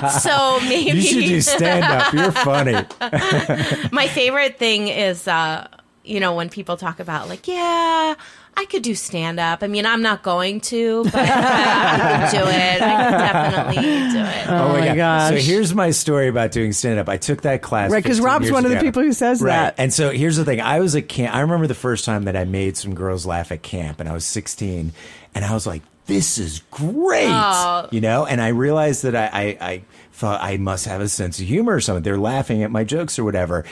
kidding. 0.05 0.09
so 0.19 0.59
maybe 0.67 0.97
You 0.99 1.01
should 1.01 1.25
do 1.25 1.41
stand 1.41 1.85
up. 1.85 2.13
You're 2.13 2.31
funny. 2.31 2.73
my 3.91 4.07
favorite 4.07 4.57
thing 4.59 4.87
is 4.89 5.27
uh 5.27 5.67
you 6.05 6.19
know 6.19 6.33
when 6.33 6.49
people 6.49 6.77
talk 6.77 6.99
about 6.99 7.29
like 7.29 7.47
yeah 7.47 8.15
I 8.57 8.65
could 8.65 8.83
do 8.83 8.95
stand 8.95 9.39
up. 9.39 9.63
I 9.63 9.67
mean, 9.67 9.85
I'm 9.85 10.01
not 10.01 10.23
going 10.23 10.61
to, 10.61 11.03
but 11.03 11.15
I 11.15 12.29
could 12.31 12.37
do 12.37 12.43
it. 12.47 12.81
I 12.81 13.03
could 13.03 13.17
definitely 13.17 14.11
do 14.13 14.19
it. 14.19 14.47
Oh, 14.47 14.69
my 14.79 14.89
oh 14.89 14.95
gosh. 14.95 15.29
So 15.31 15.51
here's 15.51 15.73
my 15.75 15.91
story 15.91 16.29
about 16.29 16.51
doing 16.51 16.71
stand 16.71 16.99
up. 16.99 17.09
I 17.09 17.17
took 17.17 17.41
that 17.41 17.61
class. 17.61 17.91
Right, 17.91 18.01
because 18.01 18.21
Rob's 18.21 18.45
years 18.45 18.53
one 18.53 18.63
of 18.63 18.71
the 18.71 18.77
ago. 18.77 18.85
people 18.85 19.03
who 19.03 19.11
says 19.11 19.41
right. 19.41 19.49
that. 19.49 19.75
And 19.77 19.93
so 19.93 20.09
here's 20.09 20.37
the 20.37 20.45
thing. 20.45 20.61
I 20.61 20.79
was 20.79 20.95
at 20.95 21.09
camp. 21.09 21.35
I 21.35 21.41
remember 21.41 21.67
the 21.67 21.75
first 21.75 22.05
time 22.05 22.23
that 22.25 22.37
I 22.37 22.45
made 22.45 22.77
some 22.77 22.95
girls 22.95 23.25
laugh 23.25 23.51
at 23.51 23.61
camp, 23.61 23.99
and 23.99 24.07
I 24.07 24.13
was 24.13 24.25
16, 24.25 24.93
and 25.33 25.45
I 25.45 25.53
was 25.53 25.67
like, 25.67 25.81
"This 26.05 26.37
is 26.37 26.61
great," 26.71 27.27
Oh. 27.29 27.89
you 27.91 27.99
know. 27.99 28.25
And 28.25 28.39
I 28.39 28.49
realized 28.49 29.03
that 29.03 29.15
I, 29.17 29.25
I, 29.33 29.57
I 29.59 29.81
thought 30.13 30.41
I 30.41 30.55
must 30.55 30.85
have 30.85 31.01
a 31.01 31.09
sense 31.09 31.39
of 31.39 31.45
humor 31.45 31.75
or 31.75 31.81
something. 31.81 32.03
They're 32.03 32.17
laughing 32.17 32.63
at 32.63 32.71
my 32.71 32.85
jokes 32.85 33.19
or 33.19 33.25
whatever. 33.25 33.65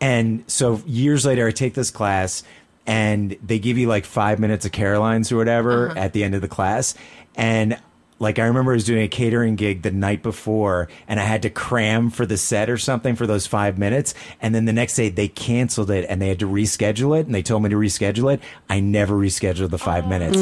And 0.00 0.44
so 0.46 0.80
years 0.86 1.26
later, 1.26 1.46
I 1.46 1.50
take 1.50 1.74
this 1.74 1.90
class. 1.90 2.42
And 2.86 3.36
they 3.44 3.58
give 3.58 3.76
you 3.76 3.86
like 3.86 4.06
five 4.06 4.38
minutes 4.38 4.64
of 4.64 4.72
Caroline's 4.72 5.30
or 5.30 5.36
whatever 5.36 5.90
Uh-huh. 5.90 5.98
at 6.00 6.14
the 6.14 6.24
end 6.24 6.34
of 6.34 6.40
the 6.40 6.48
class. 6.48 6.94
And 7.34 7.78
like 8.18 8.38
I 8.38 8.46
remember 8.46 8.72
I 8.72 8.76
was 8.76 8.84
doing 8.84 9.02
a 9.02 9.08
catering 9.08 9.56
gig 9.56 9.82
the 9.82 9.90
night 9.90 10.22
before 10.22 10.88
and 11.06 11.20
I 11.20 11.22
had 11.24 11.42
to 11.42 11.50
cram 11.50 12.08
for 12.08 12.24
the 12.24 12.38
set 12.38 12.70
or 12.70 12.78
something 12.78 13.14
for 13.14 13.26
those 13.26 13.46
five 13.46 13.76
minutes. 13.76 14.14
And 14.40 14.54
then 14.54 14.64
the 14.64 14.72
next 14.72 14.96
day 14.96 15.10
they 15.10 15.28
canceled 15.28 15.90
it 15.90 16.06
and 16.08 16.20
they 16.22 16.28
had 16.28 16.38
to 16.38 16.48
reschedule 16.48 17.20
it 17.20 17.26
and 17.26 17.34
they 17.34 17.42
told 17.42 17.62
me 17.62 17.68
to 17.68 17.76
reschedule 17.76 18.32
it. 18.32 18.40
I 18.70 18.80
never 18.80 19.14
rescheduled 19.14 19.68
the 19.68 19.78
five 19.78 20.08
minutes. 20.08 20.38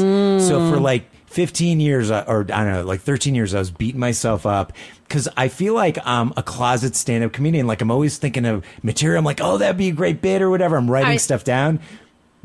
So 0.47 0.71
for 0.71 0.79
like 0.79 1.03
15 1.37 1.79
years 1.79 2.09
uh, 2.09 2.23
or 2.27 2.39
I 2.51 2.63
don't 2.63 2.73
know, 2.73 2.83
like 2.83 3.01
13 3.01 3.35
years, 3.35 3.53
I 3.53 3.59
was 3.59 3.69
beating 3.69 3.99
myself 3.99 4.47
up 4.47 4.73
because 5.07 5.29
I 5.37 5.49
feel 5.49 5.75
like 5.75 5.99
I'm 6.03 6.33
a 6.35 6.41
closet 6.41 6.95
stand 6.95 7.23
up 7.23 7.31
comedian. 7.31 7.67
Like 7.67 7.79
I'm 7.83 7.91
always 7.91 8.17
thinking 8.17 8.43
of 8.43 8.65
material. 8.81 9.19
I'm 9.19 9.23
like, 9.23 9.39
oh, 9.39 9.59
that'd 9.59 9.77
be 9.77 9.89
a 9.89 9.91
great 9.91 10.19
bit 10.19 10.41
or 10.41 10.49
whatever. 10.49 10.75
I'm 10.77 10.89
writing 10.89 11.11
I- 11.11 11.17
stuff 11.17 11.43
down. 11.43 11.79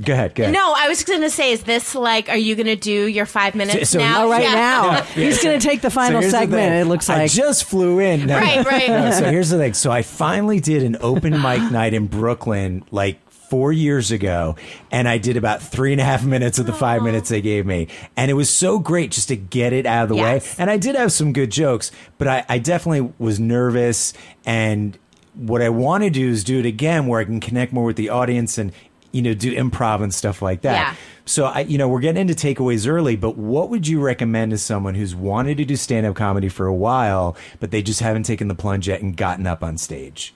Go 0.05 0.13
ahead. 0.13 0.35
Go 0.35 0.43
ahead. 0.43 0.53
No, 0.53 0.75
I 0.77 0.89
was 0.89 1.05
going 1.05 1.23
to 1.23 1.31
say, 1.31 1.53
is 1.53 1.63
this 1.63 1.95
like, 1.95 2.29
are 2.29 2.37
you 2.37 2.55
going 2.55 2.67
to 2.67 2.77
do 2.77 3.07
your 3.07 3.25
five 3.25 3.55
minutes 3.55 3.89
So- 3.89 3.99
now? 3.99 4.25
Oh, 4.27 4.31
right 4.31 4.43
Yeah. 4.43 4.53
now 4.55 5.03
he's 5.05 5.43
going 5.43 5.59
to 5.59 5.67
take 5.67 5.81
the 5.81 5.91
final 5.91 6.21
here's 6.21 6.33
the 6.35 6.39
segment. 6.41 6.61
thing. 6.61 6.73
It 6.81 6.85
looks 6.85 7.09
like. 7.09 7.19
I 7.19 7.29
just 7.29 7.65
flew 7.65 7.99
in. 7.99 8.27
No. 8.27 8.37
Right, 8.37 8.67
right. 8.67 8.89
No, 8.89 9.11
so 9.19 9.31
here's 9.31 9.49
the 9.49 9.57
thing. 9.57 9.73
So 9.73 9.91
I 9.91 10.03
finally 10.03 10.61
did 10.61 10.83
an 10.83 10.99
open 11.01 11.33
mic 11.41 11.63
night 11.73 11.95
in 11.95 12.09
Brooklyn, 12.09 12.85
like 12.91 13.21
four 13.53 13.71
years 13.71 14.11
ago, 14.11 14.57
and 14.91 15.07
I 15.07 15.19
did 15.19 15.37
about 15.37 15.61
three 15.63 15.93
and 15.93 16.01
a 16.01 16.05
half 16.05 16.25
minutes 16.25 16.59
of 16.59 16.65
the 16.65 16.73
five 16.73 17.03
minutes 17.03 17.29
they 17.29 17.43
gave 17.43 17.67
me, 17.67 17.89
and 18.17 18.31
it 18.31 18.35
was 18.35 18.49
so 18.49 18.79
great 18.79 19.11
just 19.11 19.29
to 19.29 19.37
get 19.37 19.75
it 19.75 19.85
out 19.85 20.05
of 20.05 20.09
the 20.09 20.15
Yes. 20.17 20.57
way. 20.57 20.63
And 20.63 20.71
I 20.71 20.79
did 20.79 20.95
have 20.97 21.13
some 21.13 21.35
good 21.35 21.51
jokes, 21.51 21.93
but 22.17 22.29
I, 22.29 22.45
I 22.49 22.57
definitely 22.59 23.13
was 23.19 23.39
nervous. 23.39 24.15
And 24.47 24.99
what 25.35 25.61
I 25.61 25.69
want 25.69 26.03
to 26.05 26.09
do 26.09 26.31
is 26.31 26.45
do 26.45 26.61
it 26.61 26.65
again, 26.65 27.07
where 27.07 27.21
I 27.21 27.25
can 27.25 27.41
connect 27.41 27.75
more 27.75 27.85
with 27.85 27.97
the 27.97 28.09
audience 28.09 28.57
and 28.57 28.73
you 29.13 29.21
know 29.21 29.35
do 29.35 29.55
improv 29.55 30.03
and 30.03 30.15
stuff 30.15 30.41
like 30.41 30.63
that. 30.63 30.73
Yeah. 30.73 30.95
So 31.27 31.45
I, 31.45 31.61
you 31.61 31.77
know, 31.77 31.89
we're 31.89 32.01
getting 32.01 32.23
into 32.27 32.33
takeaways 32.35 32.89
early, 32.89 33.17
but 33.17 33.37
what 33.37 33.69
would 33.69 33.87
you 33.87 34.01
recommend 34.01 34.53
to 34.53 34.59
someone 34.59 34.95
who's 34.95 35.15
wanted 35.15 35.59
to 35.59 35.67
do 35.67 35.77
stand-up 35.77 36.17
comedy 36.17 36.49
for 36.49 36.67
a 36.67 36.75
while, 36.75 37.37
but 37.61 37.71
they 37.71 37.83
just 37.83 38.01
haven't 38.01 38.23
taken 38.23 38.49
the 38.49 38.55
plunge 38.55 38.89
yet 38.89 39.03
and 39.03 39.15
gotten 39.15 39.47
up 39.47 39.63
on 39.63 39.77
stage? 39.77 40.33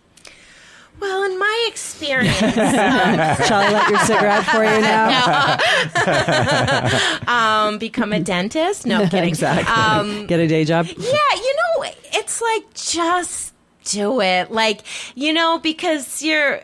Well, 0.98 1.24
in 1.24 1.38
my 1.38 1.64
experience, 1.68 2.36
shall 2.38 3.60
I 3.60 3.70
let 3.72 3.88
your 3.90 3.98
cigarette 4.00 4.44
for 4.44 4.64
you 4.64 4.80
now? 7.26 7.26
um, 7.66 7.78
become 7.78 8.12
a 8.12 8.20
dentist? 8.20 8.86
No, 8.86 9.06
kidding. 9.08 9.28
exactly. 9.28 9.72
Um, 9.74 10.26
Get 10.26 10.40
a 10.40 10.46
day 10.48 10.64
job. 10.64 10.86
Yeah, 10.86 10.94
you 11.34 11.56
know, 11.56 11.84
it's 12.14 12.40
like 12.40 12.72
just 12.74 13.52
do 13.84 14.20
it. 14.20 14.50
Like, 14.50 14.80
you 15.14 15.32
know, 15.32 15.58
because 15.62 16.22
you're 16.22 16.60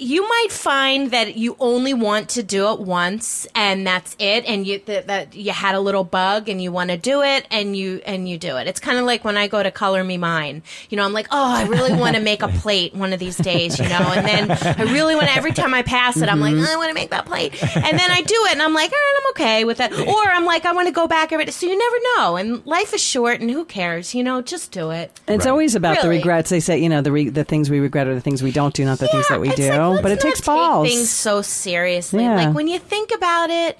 you 0.00 0.26
might 0.28 0.48
find 0.50 1.10
that 1.10 1.36
you 1.36 1.56
only 1.60 1.92
want 1.94 2.28
to 2.30 2.42
do 2.42 2.72
it 2.72 2.80
once 2.80 3.46
and 3.54 3.86
that's 3.86 4.16
it 4.18 4.44
and 4.46 4.66
you 4.66 4.80
that, 4.86 5.06
that 5.08 5.34
you 5.34 5.52
had 5.52 5.74
a 5.74 5.80
little 5.80 6.04
bug 6.04 6.48
and 6.48 6.62
you 6.62 6.72
want 6.72 6.90
to 6.90 6.96
do 6.96 7.22
it 7.22 7.46
and 7.50 7.76
you 7.76 8.00
and 8.06 8.28
you 8.28 8.38
do 8.38 8.56
it. 8.56 8.66
It's 8.66 8.80
kind 8.80 8.98
of 8.98 9.04
like 9.04 9.24
when 9.24 9.36
i 9.36 9.46
go 9.48 9.62
to 9.62 9.70
color 9.70 10.02
me 10.02 10.16
mine. 10.16 10.62
You 10.88 10.96
know 10.96 11.04
i'm 11.04 11.12
like 11.12 11.28
oh 11.30 11.54
i 11.54 11.64
really 11.66 11.92
want 11.92 12.16
to 12.16 12.22
make 12.22 12.42
a 12.42 12.48
plate 12.62 12.94
one 12.94 13.12
of 13.12 13.18
these 13.20 13.36
days 13.36 13.78
you 13.78 13.88
know? 13.88 13.98
And 14.16 14.26
then 14.26 14.50
i 14.78 14.82
really 14.92 15.14
want 15.14 15.28
to 15.28 15.34
every 15.34 15.52
time 15.52 15.74
i 15.74 15.82
pass 15.82 16.16
it 16.16 16.28
i'm 16.28 16.40
like 16.40 16.54
Mm-hmm. 16.54 16.64
"Oh, 16.66 16.72
i 16.72 16.76
want 16.76 16.88
to 16.88 16.94
make 16.94 17.10
that 17.10 17.26
plate. 17.26 17.52
And 17.62 17.98
then 17.98 18.10
i 18.10 18.22
do 18.22 18.34
it 18.46 18.52
and 18.52 18.62
i'm 18.62 18.74
like 18.74 18.90
all 18.90 18.98
right 18.98 19.20
i'm 19.22 19.30
okay 19.32 19.64
with 19.64 19.76
that 19.78 19.92
or 19.92 20.30
i'm 20.32 20.44
like 20.44 20.64
i 20.64 20.72
want 20.72 20.88
to 20.88 20.92
go 20.92 21.06
back 21.06 21.32
every 21.32 21.44
day. 21.44 21.50
So 21.52 21.66
you 21.66 21.76
never 21.78 21.96
know. 22.16 22.36
And 22.36 22.64
life 22.66 22.92
is 22.94 23.02
short 23.02 23.40
and 23.40 23.50
who 23.50 23.64
cares 23.64 24.14
you 24.14 24.24
know? 24.24 24.40
Just 24.42 24.72
do 24.72 24.90
it. 24.90 25.20
It's 25.28 25.44
Right. 25.44 25.50
always 25.50 25.74
about 25.74 26.00
the 26.02 26.08
regrets. 26.08 26.50
They 26.50 26.60
say, 26.60 26.78
you 26.78 26.88
know, 26.88 27.02
the 27.02 27.12
re- 27.12 27.28
the 27.28 27.44
things 27.44 27.70
we 27.70 27.78
regret 27.80 28.06
are 28.06 28.14
the 28.14 28.20
things 28.20 28.42
we 28.42 28.50
don't 28.52 28.74
do, 28.74 28.84
not 28.84 28.98
the 28.98 29.08
things 29.08 29.28
that 29.28 29.40
we 29.40 29.50
do. 29.50 29.68
like, 29.68 29.89
let's 29.92 30.02
but 30.02 30.12
it 30.12 30.20
takes 30.20 30.40
take 30.40 30.46
balls. 30.46 30.88
things 30.88 31.10
so 31.10 31.42
seriously. 31.42 32.22
Yeah. 32.22 32.36
Like 32.36 32.54
when 32.54 32.68
you 32.68 32.78
think 32.78 33.12
about 33.14 33.50
it, 33.50 33.78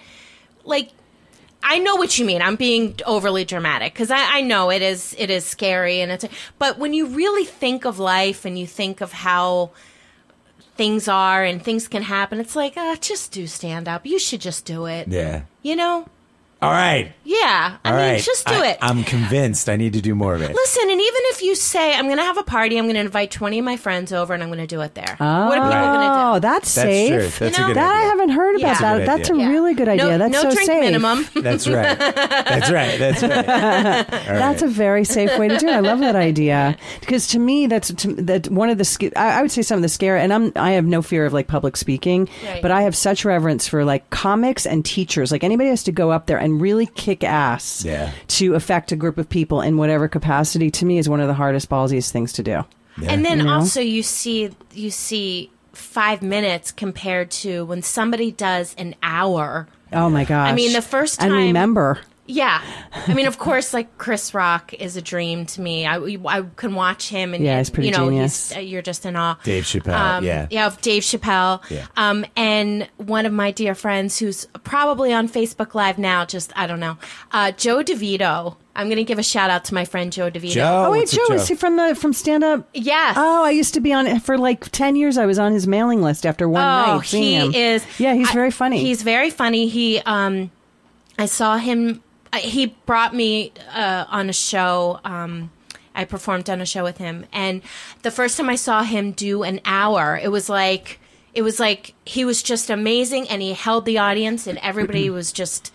like 0.64 0.90
I 1.62 1.78
know 1.78 1.96
what 1.96 2.18
you 2.18 2.24
mean. 2.24 2.42
I'm 2.42 2.56
being 2.56 2.98
overly 3.06 3.44
dramatic 3.44 3.92
because 3.92 4.10
I, 4.10 4.38
I 4.38 4.40
know 4.40 4.70
it 4.70 4.82
is 4.82 5.14
it 5.18 5.30
is 5.30 5.44
scary 5.44 6.00
and 6.00 6.10
it's. 6.12 6.24
But 6.58 6.78
when 6.78 6.94
you 6.94 7.06
really 7.06 7.44
think 7.44 7.84
of 7.84 7.98
life 7.98 8.44
and 8.44 8.58
you 8.58 8.66
think 8.66 9.00
of 9.00 9.12
how 9.12 9.70
things 10.76 11.08
are 11.08 11.44
and 11.44 11.62
things 11.62 11.88
can 11.88 12.02
happen, 12.02 12.40
it's 12.40 12.56
like, 12.56 12.76
uh, 12.76 12.96
just 12.96 13.32
do 13.32 13.46
stand 13.46 13.86
up. 13.86 14.06
You 14.06 14.18
should 14.18 14.40
just 14.40 14.64
do 14.64 14.86
it. 14.86 15.08
Yeah. 15.08 15.42
You 15.62 15.76
know? 15.76 16.08
All 16.62 16.70
right. 16.70 17.12
Yeah. 17.24 17.78
I 17.84 17.90
All 17.90 17.96
mean, 17.96 18.06
right. 18.14 18.22
just 18.22 18.46
do 18.46 18.52
I- 18.54 18.66
it. 18.68 18.78
I'm 18.82 19.02
convinced 19.04 19.68
I 19.70 19.76
need 19.76 19.92
to 19.94 20.02
do 20.02 20.14
more 20.14 20.34
of 20.34 20.42
it. 20.42 20.52
Listen, 20.54 20.90
and 20.90 21.00
even 21.00 21.20
if 21.32 21.42
you 21.42 21.54
say 21.54 21.94
I'm 21.94 22.04
going 22.06 22.18
to 22.18 22.22
have 22.24 22.36
a 22.36 22.42
party, 22.42 22.76
I'm 22.76 22.84
going 22.84 22.94
to 22.96 23.00
invite 23.00 23.30
20 23.30 23.60
of 23.60 23.64
my 23.64 23.76
friends 23.78 24.12
over, 24.12 24.34
and 24.34 24.42
I'm 24.42 24.48
going 24.50 24.58
to 24.60 24.66
do 24.66 24.80
it 24.82 24.94
there. 24.94 25.16
what 25.18 25.26
are 25.26 25.52
people 25.52 25.70
going 25.70 26.00
to 26.00 26.30
Oh, 26.30 26.34
do? 26.34 26.40
that's, 26.40 26.74
That's 26.74 26.86
safe. 26.88 27.08
true. 27.10 27.46
That's 27.46 27.58
You 27.58 27.64
a 27.64 27.66
know, 27.68 27.72
good 27.72 27.76
that 27.76 27.92
I 27.96 28.00
haven't 28.02 28.28
heard 28.30 28.56
about 28.56 28.60
Yeah. 28.68 28.80
that. 28.80 28.98
Good 28.98 29.08
That's 29.08 29.30
a 29.30 29.32
idea. 29.34 29.48
really 29.48 29.74
good 29.74 29.88
idea. 29.88 30.04
No, 30.04 30.18
that's 30.18 30.32
no 30.32 30.42
so 30.42 30.50
drink 30.50 30.66
safe. 30.70 30.80
minimum. 30.80 31.26
That's 31.36 31.66
right. 31.68 31.98
That's 31.98 32.70
right. 32.70 32.98
That's 32.98 33.22
right. 33.22 33.48
All 34.28 34.34
That's 34.34 34.62
a 34.62 34.68
very 34.68 35.04
safe 35.04 35.38
way 35.38 35.48
to 35.48 35.56
do 35.56 35.66
it. 35.68 35.72
I 35.72 35.80
love 35.80 36.00
that 36.00 36.16
idea 36.16 36.76
because 37.00 37.26
to 37.28 37.38
me, 37.38 37.66
that's 37.68 37.92
to, 37.94 38.14
that 38.16 38.48
one 38.50 38.68
of 38.68 38.78
the. 38.78 39.12
I, 39.16 39.38
I 39.38 39.42
would 39.42 39.50
say 39.50 39.62
some 39.62 39.76
of 39.76 39.82
the 39.82 39.88
scare, 39.88 40.16
and 40.16 40.32
I'm 40.32 40.52
I 40.56 40.72
have 40.72 40.84
no 40.84 41.00
fear 41.02 41.24
of 41.26 41.32
like 41.32 41.46
public 41.46 41.76
speaking, 41.76 42.28
Right. 42.44 42.60
but 42.60 42.70
I 42.70 42.82
have 42.82 42.94
such 42.96 43.24
reverence 43.24 43.66
for 43.68 43.84
like 43.84 44.08
comics 44.10 44.66
and 44.66 44.84
teachers. 44.84 45.32
Like 45.32 45.44
anybody 45.44 45.70
has 45.70 45.82
to 45.84 45.92
go 45.92 46.10
up 46.10 46.26
there 46.26 46.38
and 46.38 46.49
really 46.58 46.86
kick 46.86 47.22
ass 47.22 47.84
Yeah. 47.84 48.10
to 48.28 48.54
affect 48.54 48.90
a 48.92 48.96
group 48.96 49.18
of 49.18 49.28
people 49.28 49.60
in 49.60 49.76
whatever 49.76 50.08
capacity. 50.08 50.70
To 50.72 50.84
me, 50.86 50.98
is 50.98 51.08
one 51.08 51.20
of 51.20 51.28
the 51.28 51.34
hardest 51.34 51.68
ballsiest 51.68 52.10
things 52.10 52.32
to 52.34 52.42
do. 52.42 52.64
Yeah. 53.00 53.10
And 53.12 53.24
then 53.24 53.38
You 53.38 53.44
know? 53.44 53.54
also 53.54 53.80
you 53.80 54.02
see 54.02 54.50
you 54.74 54.90
see 54.90 55.50
five 55.72 56.22
minutes 56.22 56.72
compared 56.72 57.30
to 57.30 57.64
when 57.64 57.82
somebody 57.82 58.32
does 58.32 58.74
an 58.76 58.94
hour. 59.02 59.68
Oh 59.92 60.08
my 60.10 60.24
gosh! 60.24 60.48
I 60.50 60.54
mean, 60.54 60.72
the 60.72 60.82
first 60.82 61.20
and 61.22 61.30
time- 61.30 61.38
remember. 61.40 61.98
Yeah, 62.26 62.62
I 63.08 63.12
mean, 63.14 63.26
of 63.26 63.38
course, 63.38 63.74
like 63.74 63.98
Chris 63.98 64.34
Rock 64.34 64.72
is 64.74 64.96
a 64.96 65.02
dream 65.02 65.46
to 65.46 65.60
me. 65.60 65.84
I, 65.84 65.96
I 66.26 66.42
can 66.54 66.76
watch 66.76 67.08
him, 67.08 67.34
and 67.34 67.44
Yeah, 67.44 67.58
he's 67.58 67.70
pretty 67.70 67.88
you 67.88 67.92
know, 67.96 68.08
genius. 68.08 68.50
He's, 68.50 68.56
uh, 68.58 68.60
you're 68.60 68.82
just 68.82 69.04
in 69.04 69.16
awe. 69.16 69.36
Dave 69.42 69.64
Chappelle. 69.64 69.94
Um, 69.98 70.24
yeah. 70.24 70.46
yeah, 70.48 70.66
of 70.68 70.80
Dave 70.80 71.02
Chappelle. 71.02 71.68
Yeah. 71.68 71.86
Um, 71.96 72.24
and 72.36 72.88
one 72.98 73.26
of 73.26 73.32
my 73.32 73.50
dear 73.50 73.74
friends 73.74 74.18
who's 74.20 74.46
probably 74.62 75.12
on 75.12 75.28
Facebook 75.28 75.74
Live 75.74 75.98
now, 75.98 76.24
just 76.24 76.52
I 76.56 76.68
don't 76.68 76.78
know, 76.78 76.98
uh, 77.32 77.50
Joe 77.50 77.82
DeVito. 77.82 78.54
I'm 78.76 78.86
going 78.86 78.98
to 78.98 79.04
give 79.04 79.18
a 79.18 79.24
shout 79.24 79.50
out 79.50 79.64
to 79.64 79.74
my 79.74 79.84
friend 79.84 80.12
Joe 80.12 80.30
DeVito. 80.30 80.52
Joe. 80.52 80.84
Oh 80.86 80.90
wait, 80.92 80.98
what's 81.00 81.12
Joe, 81.16 81.34
is 81.34 81.48
he 81.48 81.56
from 81.56 81.76
the 81.76 81.96
from 81.96 82.12
stand 82.12 82.44
up? 82.44 82.68
Yes. 82.74 83.16
Oh, 83.18 83.44
I 83.44 83.50
used 83.50 83.74
to 83.74 83.80
be 83.80 83.92
on 83.92 84.06
it 84.06 84.22
for 84.22 84.38
like 84.38 84.70
ten 84.70 84.94
years. 84.94 85.18
I 85.18 85.26
was 85.26 85.40
on 85.40 85.52
his 85.52 85.66
mailing 85.66 86.00
list 86.00 86.24
after 86.24 86.48
one 86.48 86.62
Oh, 86.62 86.98
night. 86.98 87.06
seeing 87.06 87.50
he 87.50 87.58
him. 87.58 87.74
is. 87.74 87.84
Yeah, 87.98 88.14
he's 88.14 88.30
I- 88.30 88.34
very 88.34 88.52
funny. 88.52 88.78
He's 88.78 89.02
very 89.02 89.30
funny. 89.30 89.66
He, 89.66 89.98
um, 90.06 90.52
I 91.18 91.26
saw 91.26 91.56
him. 91.56 92.04
He 92.38 92.66
brought 92.86 93.14
me 93.14 93.52
uh, 93.74 94.04
on 94.08 94.28
a 94.28 94.32
show. 94.32 95.00
Um, 95.04 95.50
I 95.94 96.04
performed 96.04 96.48
on 96.48 96.60
a 96.60 96.66
show 96.66 96.84
with 96.84 96.98
him, 96.98 97.26
and 97.32 97.62
the 98.02 98.10
first 98.10 98.36
time 98.36 98.48
I 98.48 98.54
saw 98.54 98.82
him 98.82 99.12
do 99.12 99.42
an 99.42 99.60
hour, 99.64 100.18
it 100.22 100.28
was 100.28 100.48
like 100.48 101.00
it 101.34 101.42
was 101.42 101.58
like 101.58 101.94
he 102.04 102.24
was 102.24 102.42
just 102.42 102.70
amazing, 102.70 103.28
and 103.28 103.42
he 103.42 103.52
held 103.52 103.84
the 103.84 103.98
audience, 103.98 104.46
and 104.46 104.58
everybody 104.58 105.10
was 105.20 105.32
just 105.32 105.72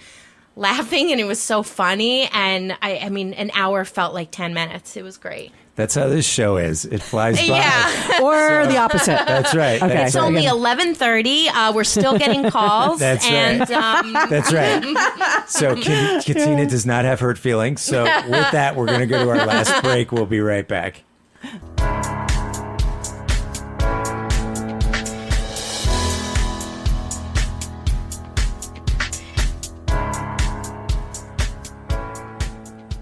laughing, 0.55 1.11
and 1.11 1.19
it 1.19 1.25
was 1.25 1.41
so 1.41 1.63
funny. 1.63 2.29
And 2.31 2.77
I, 2.81 2.99
I 2.99 3.09
mean, 3.09 3.33
an 3.33 3.51
hour 3.53 3.83
felt 3.83 4.13
like 4.13 4.31
ten 4.31 4.53
minutes. 4.53 4.95
It 4.95 5.03
was 5.03 5.17
great. 5.17 5.51
That's 5.75 5.93
how 5.93 6.07
this 6.07 6.25
show 6.25 6.55
is. 6.57 6.85
It 6.85 7.01
flies 7.03 7.37
by. 7.37 7.57
Yeah. 7.57 8.19
or 8.23 8.65
the 8.65 8.77
opposite. 8.77 9.07
That's 9.27 9.53
right. 9.53 9.81
Okay. 9.81 9.93
That's 9.93 10.07
It's 10.09 10.15
right. 10.15 10.23
only 10.25 10.45
eleven 10.45 10.95
thirty. 10.95 11.49
Uh, 11.49 11.73
we're 11.73 11.83
still 11.83 12.17
getting 12.17 12.49
calls, 12.49 12.99
That's 12.99 13.25
right. 13.25 13.33
and 13.33 13.71
um, 13.71 14.13
That's 14.29 14.53
right. 14.53 15.43
So 15.49 15.75
Kat- 15.81 16.23
Katina 16.25 16.65
does 16.65 16.85
not 16.85 17.03
have 17.03 17.19
hurt 17.19 17.37
feelings. 17.37 17.81
So 17.81 18.03
with 18.05 18.51
that, 18.51 18.75
we're 18.77 18.85
going 18.87 19.01
to 19.01 19.05
go 19.05 19.23
to 19.25 19.29
our 19.31 19.45
last 19.45 19.83
break. 19.83 20.11
We'll 20.13 20.25
be 20.25 20.39
right 20.39 20.67
back. 20.67 21.03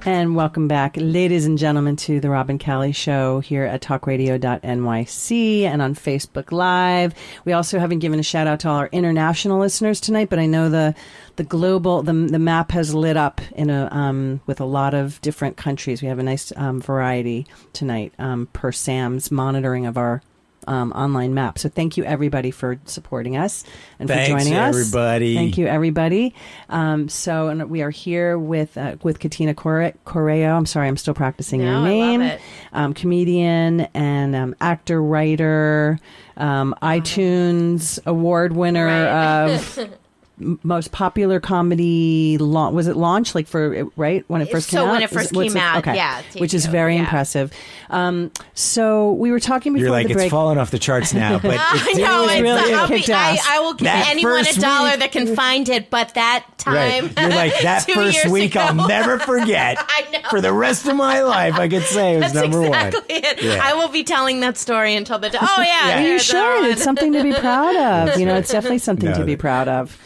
And 0.05 0.35
welcome 0.35 0.67
back, 0.67 0.97
ladies 0.97 1.45
and 1.45 1.57
gentlemen, 1.57 1.95
to 1.95 2.19
the 2.19 2.29
Rob 2.29 2.49
and 2.49 2.61
Callie 2.61 2.91
Show 2.91 3.39
here 3.39 3.63
at 3.63 3.81
talkradio.nyc 3.81 5.61
and 5.61 5.81
on 5.81 5.95
Facebook 5.95 6.51
Live. 6.51 7.15
We 7.45 7.53
also 7.53 7.79
haven't 7.79 7.99
given 7.99 8.19
a 8.19 8.23
shout 8.23 8.45
out 8.45 8.59
to 8.61 8.69
all 8.69 8.75
our 8.75 8.89
international 8.91 9.59
listeners 9.59 10.01
tonight, 10.01 10.29
but 10.29 10.39
I 10.39 10.45
know 10.45 10.67
the 10.69 10.93
the 11.37 11.45
global 11.45 12.03
the 12.03 12.11
the 12.11 12.37
map 12.37 12.71
has 12.71 12.93
lit 12.93 13.15
up 13.15 13.39
in 13.55 13.69
a 13.69 13.87
um, 13.93 14.41
with 14.45 14.59
a 14.59 14.65
lot 14.65 14.93
of 14.93 15.21
different 15.21 15.55
countries. 15.55 16.01
We 16.01 16.09
have 16.09 16.19
a 16.19 16.23
nice 16.23 16.51
um, 16.57 16.81
variety 16.81 17.47
tonight 17.71 18.11
um, 18.19 18.49
per 18.51 18.73
Sam's 18.73 19.31
monitoring 19.31 19.85
of 19.85 19.97
our. 19.97 20.21
Um, 20.67 20.91
online 20.93 21.33
map. 21.33 21.59
So 21.59 21.69
thank 21.69 21.97
you 21.97 22.03
everybody 22.03 22.51
for 22.51 22.79
supporting 22.85 23.35
us 23.37 23.63
and 23.99 24.07
Thanks, 24.07 24.31
for 24.31 24.37
joining 24.39 24.53
us. 24.55 24.75
everybody. 24.75 25.35
Thank 25.35 25.57
you 25.57 25.67
everybody. 25.67 26.33
Um, 26.69 27.09
so 27.09 27.49
and 27.49 27.69
we 27.69 27.81
are 27.81 27.89
here 27.89 28.37
with 28.37 28.77
uh, 28.77 28.95
with 29.03 29.19
Katina 29.19 29.53
Corre- 29.53 29.93
Correo. 30.05 30.55
I'm 30.55 30.65
sorry, 30.65 30.87
I'm 30.87 30.97
still 30.97 31.13
practicing 31.13 31.59
No, 31.61 31.65
your 31.65 31.75
I 31.75 31.79
love 31.79 31.87
name. 31.89 32.21
it. 32.21 32.41
Um, 32.71 32.93
comedian 32.93 33.81
and 33.93 34.35
um, 34.35 34.55
actor, 34.61 35.01
writer, 35.01 35.99
um, 36.37 36.75
iTunes 36.81 37.99
award 38.05 38.53
winner 38.53 38.85
Right. 38.85 39.07
of 39.51 39.77
m- 39.79 39.93
most 40.37 40.91
popular 40.91 41.39
comedy. 41.39 42.37
La- 42.39 42.69
was 42.69 42.87
it 42.87 42.95
launch 42.97 43.35
like 43.35 43.47
for 43.47 43.85
right 43.95 44.23
when 44.27 44.41
it 44.41 44.49
first 44.49 44.69
So 44.69 44.77
came 44.77 44.79
out? 44.79 44.85
So 44.87 44.91
when 44.93 45.01
it 45.01 45.05
Is 45.05 45.11
first 45.11 45.33
what's 45.33 45.53
came 45.53 45.57
it- 45.57 45.63
out, 45.65 45.77
okay. 45.79 45.95
yeah, 45.95 46.21
which 46.37 46.53
is 46.53 46.65
very 46.65 46.95
yeah. 46.95 47.01
impressive. 47.01 47.51
Um, 47.89 48.31
so 48.55 49.13
we 49.13 49.31
were 49.31 49.39
talking 49.39 49.73
before 49.73 49.83
You're 49.85 49.91
like, 49.91 50.07
the 50.07 50.13
it's 50.13 50.17
break. 50.21 50.31
falling 50.31 50.57
off 50.57 50.71
the 50.71 50.79
charts 50.79 51.13
now. 51.13 51.39
But 51.43 51.57
I 51.59 51.87
it 51.91 51.97
know 51.97 52.27
did- 52.27 52.31
it's 52.33 52.41
really 52.41 52.73
I'll 52.73 52.87
be- 52.87 52.95
kicked 52.97 53.09
I. 53.09 53.37
I 53.47 53.59
will 53.59 53.73
give 53.73 53.85
That 53.85 54.07
anyone 54.09 54.45
a 54.47 54.53
dollar 54.53 54.91
week- 54.91 54.99
that 54.99 55.11
can 55.11 55.35
find 55.35 55.69
it, 55.69 55.89
but 55.89 56.13
that 56.15 56.45
time, 56.57 56.73
Right. 56.73 57.19
You're 57.19 57.29
like, 57.29 57.59
that 57.61 57.83
first 57.93 58.27
week 58.29 58.51
ago, 58.55 58.61
I'll 58.61 58.87
never 58.87 59.19
forget. 59.19 59.77
I 59.79 60.07
know. 60.11 60.29
For 60.29 60.41
the 60.41 60.53
rest 60.53 60.87
of 60.87 60.95
my 60.95 61.21
life, 61.21 61.55
I 61.55 61.67
could 61.67 61.83
say 61.83 62.15
it 62.15 62.23
was 62.23 62.33
That's 62.33 62.47
number 62.49 62.65
exactly 62.67 62.99
one. 63.01 63.23
it. 63.23 63.41
Yeah. 63.43 63.59
I 63.61 63.73
will 63.75 63.89
be 63.89 64.03
telling 64.03 64.39
that 64.39 64.57
story 64.57 64.95
until 64.95 65.19
the. 65.19 65.27
Oh 65.39 65.55
yeah, 65.61 65.65
Yeah. 65.89 65.99
You 65.99 66.07
there's 66.09 66.27
that 66.29 66.61
should. 66.63 66.71
It's 66.71 66.83
something 66.83 67.11
to 67.13 67.21
be 67.23 67.33
proud 67.33 67.75
of. 68.09 68.19
You 68.19 68.25
know, 68.25 68.35
it's 68.37 68.51
definitely 68.51 68.79
something 68.79 69.09
No. 69.11 69.17
to 69.17 69.25
be 69.25 69.35
proud 69.35 69.67
of. 69.67 69.97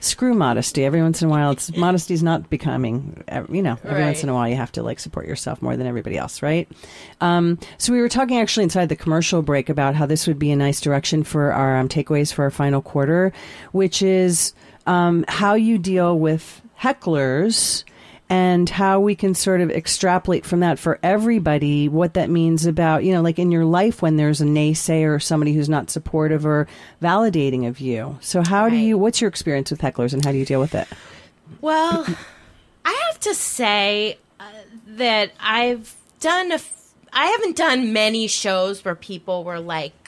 Screw 0.00 0.34
modesty. 0.34 0.84
Every 0.84 1.02
once 1.02 1.22
in 1.22 1.28
a 1.28 1.30
while, 1.30 1.50
it's 1.52 1.74
modesty's 1.76 2.22
not 2.22 2.48
becoming. 2.50 3.22
You 3.50 3.62
know, 3.62 3.78
every 3.84 4.02
once 4.02 4.22
in 4.22 4.28
a 4.28 4.34
while, 4.34 4.48
you 4.48 4.56
have 4.56 4.72
to 4.72 4.82
like 4.82 5.00
support 5.00 5.26
yourself 5.26 5.62
more 5.62 5.76
than 5.76 5.86
everybody 5.86 6.16
else, 6.16 6.42
right? 6.42 6.68
Um, 7.20 7.58
so 7.78 7.92
we 7.92 8.00
were 8.00 8.08
talking 8.08 8.38
actually 8.38 8.64
inside 8.64 8.88
the 8.88 8.96
commercial 8.96 9.42
break 9.42 9.68
about 9.68 9.94
how 9.94 10.06
this 10.06 10.26
would 10.26 10.38
be 10.38 10.50
a 10.50 10.56
nice 10.56 10.80
direction 10.80 11.22
for 11.24 11.52
our 11.52 11.76
um, 11.76 11.88
takeaways 11.88 12.32
for 12.32 12.44
our 12.44 12.50
final 12.50 12.82
quarter, 12.82 13.32
which 13.72 14.02
is 14.02 14.54
um, 14.86 15.24
how 15.28 15.54
you 15.54 15.78
deal 15.78 16.18
with 16.18 16.62
hecklers 16.80 17.84
and 18.28 18.68
how 18.68 18.98
we 18.98 19.14
can 19.14 19.34
sort 19.34 19.60
of 19.60 19.70
extrapolate 19.70 20.44
from 20.44 20.60
that 20.60 20.78
for 20.78 20.98
everybody 21.02 21.88
what 21.88 22.14
that 22.14 22.28
means 22.28 22.66
about, 22.66 23.04
you 23.04 23.12
know, 23.12 23.22
like 23.22 23.38
in 23.38 23.52
your 23.52 23.64
life 23.64 24.02
when 24.02 24.16
there's 24.16 24.40
a 24.40 24.44
naysayer 24.44 25.14
or 25.14 25.20
somebody 25.20 25.52
who's 25.52 25.68
not 25.68 25.90
supportive 25.90 26.44
or 26.44 26.66
validating 27.00 27.68
of 27.68 27.78
you. 27.78 28.18
So, 28.20 28.42
how 28.42 28.68
do 28.68 28.76
you, 28.76 28.98
what's 28.98 29.20
your 29.20 29.28
experience 29.28 29.70
with 29.70 29.80
hecklers 29.80 30.12
and 30.12 30.24
how 30.24 30.32
do 30.32 30.38
you 30.38 30.44
deal 30.44 30.60
with 30.60 30.74
it? 30.74 30.88
Well, 31.60 32.06
I 32.84 33.02
have 33.10 33.20
to 33.20 33.34
say 33.34 34.18
uh, 34.40 34.44
that 34.88 35.32
I've 35.40 35.94
done 36.20 36.50
a. 36.50 36.56
F- 36.56 36.72
I 37.12 37.26
haven't 37.26 37.56
done 37.56 37.92
many 37.92 38.26
shows 38.26 38.84
where 38.84 38.94
people 38.94 39.44
were 39.44 39.60
like, 39.60 40.05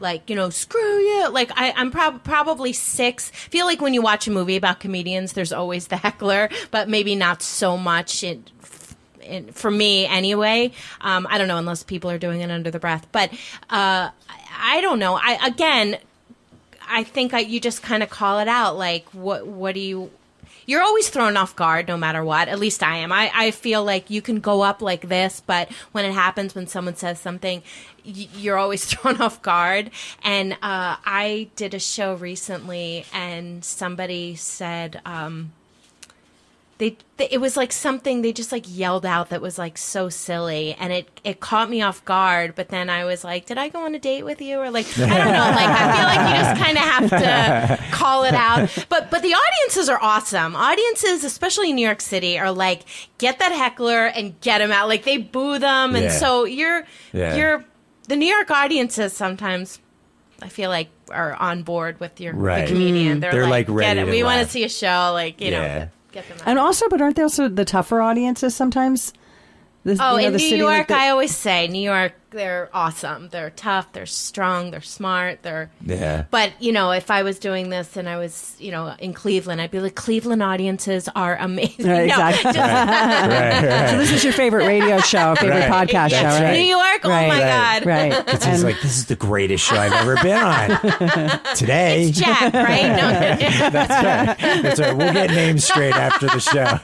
like 0.00 0.28
you 0.30 0.36
know, 0.36 0.50
screw 0.50 0.98
you. 0.98 1.30
Like 1.30 1.50
I, 1.54 1.72
I'm 1.76 1.90
prob- 1.90 2.24
probably 2.24 2.72
six. 2.72 3.30
Feel 3.30 3.66
like 3.66 3.80
when 3.80 3.94
you 3.94 4.02
watch 4.02 4.26
a 4.26 4.30
movie 4.30 4.56
about 4.56 4.80
comedians, 4.80 5.32
there's 5.32 5.52
always 5.52 5.88
the 5.88 5.96
heckler, 6.04 6.48
but 6.70 6.88
maybe 6.88 7.14
not 7.14 7.42
so 7.42 7.76
much 7.76 8.22
in. 8.22 8.44
For 9.52 9.70
me, 9.70 10.06
anyway, 10.06 10.72
um, 11.02 11.26
I 11.28 11.36
don't 11.36 11.48
know 11.48 11.58
unless 11.58 11.82
people 11.82 12.10
are 12.10 12.16
doing 12.16 12.40
it 12.40 12.50
under 12.50 12.70
the 12.70 12.78
breath, 12.78 13.06
but 13.12 13.30
uh, 13.68 14.08
I, 14.08 14.12
I 14.58 14.80
don't 14.80 14.98
know. 14.98 15.18
I 15.22 15.46
again, 15.46 15.98
I 16.88 17.04
think 17.04 17.34
I, 17.34 17.40
you 17.40 17.60
just 17.60 17.82
kind 17.82 18.02
of 18.02 18.08
call 18.08 18.38
it 18.38 18.48
out. 18.48 18.78
Like, 18.78 19.06
what 19.12 19.46
what 19.46 19.74
do 19.74 19.80
you? 19.80 20.10
You're 20.68 20.82
always 20.82 21.08
thrown 21.08 21.38
off 21.38 21.56
guard, 21.56 21.88
no 21.88 21.96
matter 21.96 22.22
what. 22.22 22.48
At 22.48 22.58
least 22.58 22.82
I 22.82 22.98
am. 22.98 23.10
I, 23.10 23.30
I 23.34 23.50
feel 23.52 23.82
like 23.82 24.10
you 24.10 24.20
can 24.20 24.38
go 24.38 24.60
up 24.60 24.82
like 24.82 25.08
this, 25.08 25.40
but 25.46 25.72
when 25.92 26.04
it 26.04 26.12
happens, 26.12 26.54
when 26.54 26.66
someone 26.66 26.94
says 26.94 27.18
something, 27.18 27.62
you're 28.04 28.58
always 28.58 28.84
thrown 28.92 29.18
off 29.18 29.40
guard. 29.40 29.90
And 30.22 30.52
uh, 30.52 30.96
I 31.06 31.48
did 31.56 31.72
a 31.72 31.78
show 31.78 32.16
recently, 32.16 33.06
and 33.14 33.64
somebody 33.64 34.34
said, 34.36 35.00
um, 35.06 35.52
they, 36.78 36.96
they 37.16 37.28
it 37.30 37.40
was 37.40 37.56
like 37.56 37.72
something 37.72 38.22
they 38.22 38.32
just 38.32 38.52
like 38.52 38.64
yelled 38.66 39.04
out 39.04 39.30
that 39.30 39.40
was 39.40 39.58
like 39.58 39.76
so 39.76 40.08
silly 40.08 40.74
and 40.78 40.92
it 40.92 41.20
it 41.24 41.40
caught 41.40 41.68
me 41.68 41.82
off 41.82 42.04
guard 42.04 42.54
but 42.54 42.68
then 42.68 42.88
i 42.88 43.04
was 43.04 43.24
like 43.24 43.46
did 43.46 43.58
i 43.58 43.68
go 43.68 43.84
on 43.84 43.94
a 43.94 43.98
date 43.98 44.24
with 44.24 44.40
you 44.40 44.58
or 44.58 44.70
like 44.70 44.86
i 44.98 45.18
don't 45.18 45.32
know 45.32 45.50
like 45.50 45.68
i 45.68 45.96
feel 45.96 46.04
like 46.04 46.28
you 46.30 46.42
just 46.42 46.62
kind 46.62 46.78
of 46.78 46.84
to 47.10 47.78
call 47.90 48.24
it 48.24 48.34
out 48.34 48.68
but 48.88 49.10
but 49.10 49.22
the 49.22 49.34
audiences 49.34 49.88
are 49.88 49.98
awesome 50.02 50.54
audiences 50.56 51.24
especially 51.24 51.70
in 51.70 51.76
new 51.76 51.84
york 51.86 52.00
city 52.00 52.38
are 52.38 52.52
like 52.52 52.82
get 53.18 53.38
that 53.38 53.52
heckler 53.52 54.06
and 54.06 54.40
get 54.40 54.60
him 54.60 54.70
out 54.72 54.88
like 54.88 55.04
they 55.04 55.16
boo 55.18 55.58
them 55.58 55.94
and 55.94 56.04
Yeah. 56.04 56.10
so 56.18 56.44
you're 56.44 56.84
Yeah. 57.12 57.34
you're 57.36 57.64
the 58.08 58.16
new 58.16 58.26
york 58.26 58.50
audiences 58.50 59.12
sometimes 59.12 59.78
I 60.40 60.48
feel 60.48 60.70
like 60.70 60.88
are 61.10 61.34
on 61.34 61.64
board 61.64 61.98
with 61.98 62.20
your 62.20 62.32
the 62.32 62.64
comedian. 62.68 63.14
Mm-hmm. 63.14 63.20
They're, 63.20 63.32
They're, 63.32 63.48
like, 63.48 63.68
like, 63.68 63.76
ready 63.76 64.00
get 64.02 64.08
it. 64.08 64.10
we 64.12 64.22
want 64.22 64.40
to 64.44 64.48
see 64.48 64.62
a 64.62 64.68
show, 64.68 65.10
like 65.12 65.40
you 65.40 65.50
Yeah. 65.50 65.78
know, 65.78 65.88
get 66.12 66.28
them 66.28 66.36
out. 66.38 66.46
And 66.46 66.58
also, 66.60 66.88
but 66.88 67.00
aren't 67.00 67.16
they 67.16 67.22
also 67.22 67.48
the 67.48 67.64
tougher 67.64 68.00
audiences 68.00 68.54
sometimes? 68.54 69.12
The, 69.84 69.96
Oh, 70.00 70.14
you 70.14 70.22
know, 70.22 70.26
in 70.28 70.32
the 70.34 70.38
New 70.38 70.48
city, 70.48 70.62
like 70.62 70.76
York, 70.76 70.86
the- 70.88 70.96
I 70.96 71.08
always 71.08 71.34
say 71.36 71.66
New 71.66 71.80
York. 71.82 72.12
They're 72.30 72.68
awesome. 72.74 73.30
They're 73.30 73.48
tough. 73.48 73.90
They're 73.94 74.04
strong. 74.04 74.70
They're 74.70 74.82
smart. 74.82 75.42
They're. 75.42 75.70
Yeah. 75.82 76.26
But 76.30 76.52
you 76.60 76.72
know, 76.72 76.90
if 76.90 77.10
I 77.10 77.22
was 77.22 77.38
doing 77.38 77.70
this 77.70 77.96
and 77.96 78.06
I 78.06 78.18
was, 78.18 78.54
you 78.58 78.70
know, 78.70 78.94
in 78.98 79.14
Cleveland, 79.14 79.62
I'd 79.62 79.70
be 79.70 79.80
like, 79.80 79.94
Cleveland 79.94 80.42
audiences 80.42 81.08
are 81.16 81.36
amazing. 81.36 81.86
Right, 81.88 82.08
No, 82.08 82.26
exactly. 82.28 82.42
just- 82.52 82.58
right, 82.58 83.62
right. 83.70 83.90
So 83.90 83.96
this 83.98 84.12
is 84.12 84.24
your 84.24 84.34
favorite 84.34 84.66
radio 84.66 84.98
show, 85.00 85.34
favorite 85.36 85.68
Right. 85.70 85.88
podcast 85.88 86.10
show, 86.10 86.24
right? 86.24 86.52
New 86.52 86.64
York. 86.66 87.00
Oh 87.04 87.08
my 87.08 87.28
Right. 87.28 87.38
God. 87.82 87.86
Right. 87.86 88.24
It's 88.34 88.44
And- 88.44 88.62
like 88.62 88.80
this 88.82 88.98
is 88.98 89.06
the 89.06 89.16
greatest 89.16 89.64
show 89.64 89.76
I've 89.76 89.92
ever 89.94 90.16
been 90.16 90.36
on. 90.36 91.40
Today, 91.56 92.10
Jack, 92.12 92.52
right? 92.52 92.88
No, 92.88 93.70
That's 93.70 94.78
right. 94.80 94.96
We'll 94.96 95.12
get 95.14 95.30
names 95.30 95.64
straight 95.64 95.94
after 95.94 96.26
the 96.26 96.40
show. 96.40 96.78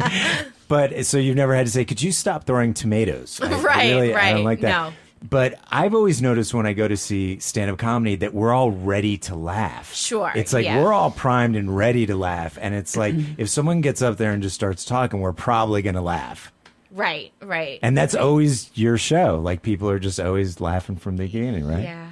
But 0.68 1.04
so 1.04 1.18
you've 1.18 1.36
never 1.36 1.54
had 1.54 1.66
to 1.66 1.72
say, 1.72 1.84
"Could 1.84 2.00
you 2.00 2.10
stop 2.10 2.46
throwing 2.46 2.72
tomatoes?" 2.72 3.38
I- 3.42 3.52
I 3.52 3.60
Right, 3.60 3.90
really, 3.90 4.14
I 4.14 4.32
don't 4.32 4.44
like 4.44 4.60
that. 4.60 4.68
No. 4.68 4.92
But 5.28 5.58
I've 5.70 5.94
always 5.94 6.20
noticed 6.20 6.52
when 6.52 6.66
I 6.66 6.74
go 6.74 6.86
to 6.86 6.98
see 6.98 7.38
stand-up 7.38 7.78
comedy 7.78 8.16
that 8.16 8.34
we're 8.34 8.52
all 8.52 8.70
ready 8.70 9.16
to 9.18 9.34
laugh. 9.34 9.94
Sure, 9.94 10.30
It's 10.34 10.52
like 10.52 10.66
yeah. 10.66 10.82
we're 10.82 10.92
all 10.92 11.10
primed 11.10 11.56
and 11.56 11.74
ready 11.74 12.04
to 12.04 12.14
laugh, 12.14 12.58
and 12.60 12.74
it's 12.74 12.94
like 12.94 13.14
if 13.38 13.48
someone 13.48 13.80
gets 13.80 14.02
up 14.02 14.18
there 14.18 14.32
and 14.32 14.42
just 14.42 14.54
starts 14.54 14.84
talking, 14.84 15.20
we're 15.20 15.32
probably 15.32 15.80
going 15.80 15.94
to 15.94 16.02
laugh. 16.02 16.52
right, 16.92 17.32
right. 17.40 17.78
And 17.82 17.96
that's 17.96 18.14
always 18.14 18.70
your 18.74 18.98
show. 18.98 19.40
Like 19.42 19.62
people 19.62 19.88
are 19.88 19.98
just 19.98 20.20
always 20.20 20.60
laughing 20.60 20.96
from 20.96 21.16
the 21.16 21.24
beginning, 21.24 21.66
right? 21.66 21.84
yeah, 21.84 22.10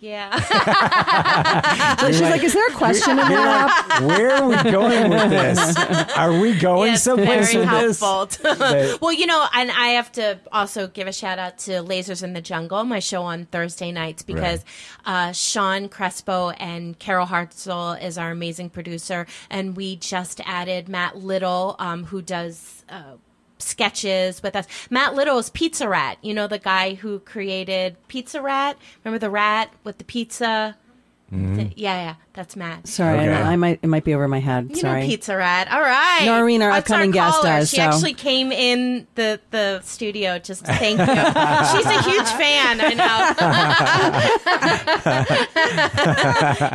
yeah. 0.00 0.30
So 2.00 2.10
she's 2.10 2.20
like, 2.22 2.42
"Is 2.42 2.52
there 2.54 2.66
a 2.68 2.72
question 2.72 3.18
in 3.18 3.18
You're 3.18 3.28
there?" 3.28 3.66
like, 3.66 4.00
where 4.00 4.30
are 4.36 4.48
we 4.48 4.70
going 4.70 5.10
with 5.10 5.30
this? 5.30 5.76
Are 6.16 6.32
we 6.38 6.58
going 6.58 6.92
Yes, 6.92 7.02
someplace 7.02 7.52
very 7.52 7.64
with 7.66 7.70
this? 7.80 8.00
helpful. 8.00 8.54
That- 8.56 8.98
well, 9.00 9.12
you 9.12 9.26
know, 9.26 9.46
and 9.54 9.70
I 9.70 9.88
have 9.88 10.10
to 10.12 10.38
also 10.52 10.86
give 10.88 11.06
a 11.06 11.12
shout 11.12 11.38
out 11.38 11.58
to 11.60 11.72
Lasers 11.82 12.22
in 12.22 12.32
the 12.32 12.40
Jungle, 12.40 12.84
my 12.84 12.98
show 13.00 13.22
on 13.22 13.44
Thursday 13.46 13.92
nights, 13.92 14.22
because 14.22 14.64
uh, 15.04 15.32
Sean 15.32 15.88
Crespo 15.88 16.50
and 16.50 16.98
Carol 16.98 17.26
Hartzell 17.26 18.02
is 18.02 18.16
our 18.18 18.30
amazing 18.30 18.70
producer, 18.70 19.26
and 19.50 19.76
we 19.76 19.96
just 19.96 20.40
added 20.46 20.88
Matt 20.88 21.16
Little, 21.18 21.76
um, 21.78 22.04
who 22.04 22.22
does. 22.22 22.84
Uh, 22.88 23.16
sketches 23.62 24.42
with 24.42 24.56
us. 24.56 24.66
Matt 24.90 25.14
little 25.14 25.38
is 25.38 25.50
pizza 25.50 25.88
rat 25.88 26.18
you 26.22 26.34
know 26.34 26.46
the 26.46 26.58
guy 26.58 26.94
who 26.94 27.20
created 27.20 27.96
pizza 28.08 28.40
rat? 28.42 28.76
Remember 29.04 29.18
the 29.18 29.30
rat 29.30 29.72
with 29.84 29.98
the 29.98 30.04
pizza 30.04 30.76
Th- 31.32 31.72
yeah 31.76 32.02
yeah 32.02 32.14
that's 32.32 32.56
matt 32.56 32.88
Sorry, 32.88 33.18
I, 33.18 33.22
Okay. 33.22 33.26
know, 33.28 33.42
I 33.42 33.54
might 33.56 33.78
it 33.82 33.86
might 33.86 34.02
be 34.04 34.14
over 34.14 34.26
my 34.26 34.40
head. 34.40 34.70
you 34.70 34.76
Sorry. 34.76 35.02
know 35.02 35.06
Pizza 35.06 35.36
Rat. 35.36 35.70
All 35.70 35.80
right. 35.80 36.22
Noreen, 36.24 36.60
our 36.62 36.70
That's 36.70 36.90
upcoming 36.90 37.10
guest, 37.12 37.36
caller. 37.40 37.58
does, 37.60 37.70
She 37.70 37.76
so- 37.76 37.82
actually 37.82 38.14
came 38.14 38.50
in 38.52 39.06
the, 39.14 39.38
the 39.50 39.80
studio 39.82 40.38
just 40.40 40.64
to 40.64 40.72
thank 40.72 40.98
you. 40.98 41.06
She's 41.06 41.86
a 41.86 42.02
huge 42.02 42.28
fan. 42.30 42.80
I 42.80 42.94
know. 42.94 43.10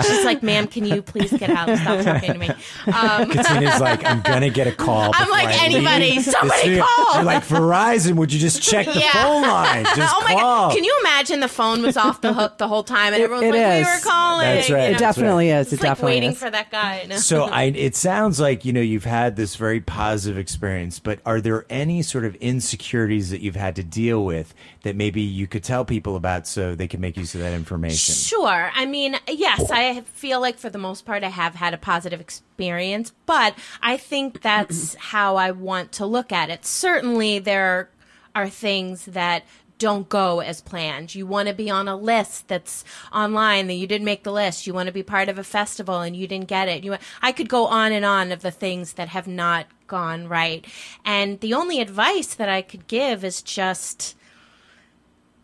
She's 0.04 0.26
like, 0.26 0.44
ma'am, 0.44 0.68
can 0.68 0.86
you 0.86 1.02
please 1.02 1.32
get 1.34 1.50
out 1.50 1.70
and 1.70 1.80
stop 1.80 2.04
talking 2.04 2.34
to 2.34 2.40
me? 2.40 2.50
Um, 2.88 3.30
Katina's 3.30 3.80
like, 3.82 4.04
I'm 4.06 4.22
gonna 4.22 4.50
get 4.50 4.68
a 4.68 4.72
call. 4.72 5.12
I'm 5.14 5.30
like, 5.30 5.48
I 5.50 5.66
anybody, 5.66 6.12
leave 6.12 6.24
somebody 6.24 6.80
call. 6.80 7.16
You're 7.16 7.24
like 7.24 7.44
Verizon. 7.44 8.16
Would 8.16 8.32
you 8.34 8.40
just 8.40 8.62
check 8.62 8.86
the 8.86 9.00
Yeah. 9.00 9.12
phone 9.24 9.42
line? 9.42 9.86
Just 9.96 10.14
oh 10.16 10.22
my 10.22 10.34
call. 10.34 10.70
God. 10.70 10.74
Can 10.76 10.84
you 10.84 10.96
imagine 11.02 11.40
the 11.40 11.48
phone 11.48 11.82
was 11.82 11.96
off 11.98 12.22
the 12.22 12.34
hook 12.34 12.58
the 12.58 12.68
whole 12.68 12.84
time 12.84 13.14
and 13.14 13.22
It- 13.22 13.26
everyone's 13.26 13.48
it 13.48 13.54
like, 13.54 13.82
is. 13.82 13.88
we 13.88 13.94
were 13.94 14.00
calling. 14.04 14.45
That's 14.56 14.70
right. 14.70 14.82
you 14.84 14.90
It 14.90 14.92
know? 14.94 14.98
definitely 15.00 15.50
is. 15.50 15.68
It 15.68 15.74
It's 15.74 15.82
like 15.84 15.92
definitely 15.92 16.14
waiting 16.14 16.32
is. 16.32 16.38
for 16.38 16.50
that 16.50 16.72
guy. 16.72 17.06
No. 17.10 17.18
So 17.18 17.44
I, 17.46 17.64
it 17.76 17.96
sounds 17.96 18.40
like 18.40 18.66
you 18.66 18.74
know 18.74 18.82
you've 18.82 19.06
had 19.06 19.36
this 19.36 19.56
very 19.56 19.82
positive 19.82 20.38
experience, 20.38 21.00
but 21.00 21.20
are 21.26 21.42
there 21.42 21.66
any 21.70 22.02
sort 22.02 22.26
of 22.26 22.36
insecurities 22.36 23.30
that 23.32 23.42
you've 23.42 23.56
had 23.56 23.76
to 23.78 23.84
deal 23.84 24.24
with 24.26 24.54
that 24.84 24.96
maybe 24.96 25.22
you 25.22 25.48
could 25.48 25.64
tell 25.64 25.86
people 25.86 26.16
about 26.16 26.48
so 26.48 26.76
they 26.76 26.88
can 26.88 27.02
make 27.02 27.18
use 27.18 27.34
of 27.36 27.42
that 27.42 27.54
information? 27.54 28.14
Sure. 28.16 28.72
I 28.74 28.86
mean, 28.86 29.18
yes, 29.28 29.70
I 29.72 30.02
feel 30.02 30.40
like 30.42 30.58
for 30.58 30.70
the 30.70 30.78
most 30.78 31.06
part 31.06 31.24
I 31.24 31.30
have 31.30 31.56
had 31.56 31.74
a 31.74 31.78
positive 31.78 32.22
experience, 32.22 33.12
but 33.26 33.56
I 33.82 33.98
think 33.98 34.42
that's 34.42 34.96
how 34.96 35.36
I 35.36 35.52
want 35.52 35.92
to 35.94 36.06
look 36.06 36.32
at 36.32 36.50
it. 36.50 36.66
Certainly, 36.66 37.40
there 37.40 37.90
are 38.36 38.50
things 38.50 39.06
that 39.06 39.44
don't 39.78 40.08
go 40.10 40.40
as 40.40 40.62
planned. 40.62 41.16
You 41.16 41.28
want 41.28 41.48
to 41.48 41.54
be 41.54 41.70
on 41.70 41.88
a 41.88 41.96
list 41.96 42.48
that's 42.48 42.84
online 43.14 43.68
that 43.68 43.74
you 43.74 43.88
didn't 43.88 44.06
make 44.06 44.24
the 44.24 44.32
list. 44.32 44.66
You 44.66 44.74
want 44.74 44.88
to 44.88 44.94
be 44.94 45.04
part 45.04 45.30
of 45.30 45.38
a 45.38 45.44
festival 45.44 46.02
and 46.02 46.16
you 46.16 46.28
didn't 46.28 46.48
get 46.48 46.68
it. 46.68 46.84
You 46.84 46.98
I 47.22 47.32
could 47.32 47.50
go 47.50 47.68
on 47.68 47.92
and 47.92 48.06
on 48.06 48.32
of 48.32 48.42
the 48.42 48.52
things 48.52 48.94
that 48.94 49.10
have 49.10 49.28
not 49.28 49.68
gone 49.88 50.28
right. 50.28 50.66
And 51.04 51.40
the 51.40 51.54
only 51.54 51.80
advice 51.82 52.34
that 52.36 52.50
I 52.50 52.62
could 52.62 52.88
give 52.88 53.24
is 53.24 53.42
just 53.42 54.16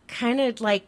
kind 0.08 0.42
of 0.42 0.62
like 0.62 0.86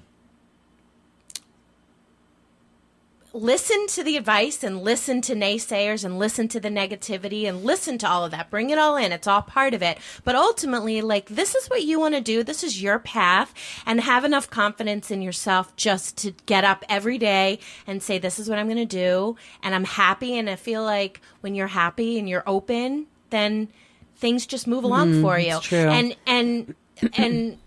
listen 3.34 3.88
to 3.88 4.04
the 4.04 4.16
advice 4.16 4.64
and 4.64 4.84
listen 4.84 5.20
to 5.22 5.34
naysayers 5.34 6.06
and 6.06 6.20
listen 6.20 6.48
to 6.48 6.60
the 6.60 6.70
negativity 6.70 7.50
and 7.50 7.64
listen 7.64 7.98
to 7.98 8.08
all 8.08 8.24
of 8.24 8.32
that. 8.32 8.52
Bring 8.52 8.70
it 8.70 8.78
all 8.78 8.96
in. 8.96 9.12
It's 9.12 9.26
all 9.26 9.42
part 9.42 9.74
of 9.74 9.82
it. 9.82 9.98
But 10.24 10.36
ultimately, 10.36 11.02
like, 11.02 11.30
this 11.30 11.56
is 11.56 11.68
what 11.68 11.84
you 11.84 12.00
want 12.00 12.14
to 12.14 12.22
do. 12.22 12.44
This 12.44 12.64
is 12.64 12.82
your 12.82 13.00
path 13.00 13.54
and 13.88 14.00
have 14.02 14.24
enough 14.24 14.50
confidence 14.50 15.10
in 15.10 15.24
yourself 15.24 15.76
just 15.76 16.16
to 16.18 16.32
get 16.46 16.64
up 16.64 16.86
every 16.88 17.18
day 17.18 17.60
and 17.88 18.04
say, 18.04 18.20
this 18.20 18.38
is 18.38 18.48
what 18.48 18.60
I'm 18.60 18.68
going 18.68 18.78
to 18.78 18.86
do. 18.86 19.36
And 19.64 19.74
I'm 19.74 19.86
happy. 19.86 20.38
And 20.38 20.48
I 20.48 20.56
feel 20.56 20.84
like 20.84 21.20
when 21.42 21.56
you're 21.56 21.68
happy 21.68 22.20
and 22.20 22.30
you're 22.30 22.44
open, 22.46 23.08
then 23.32 23.70
things 24.16 24.46
just 24.46 24.68
move 24.68 24.84
along 24.84 25.12
mm, 25.12 25.22
for 25.22 25.40
you. 25.40 25.60
And, 25.72 26.16
and, 26.28 26.76
and, 27.18 27.58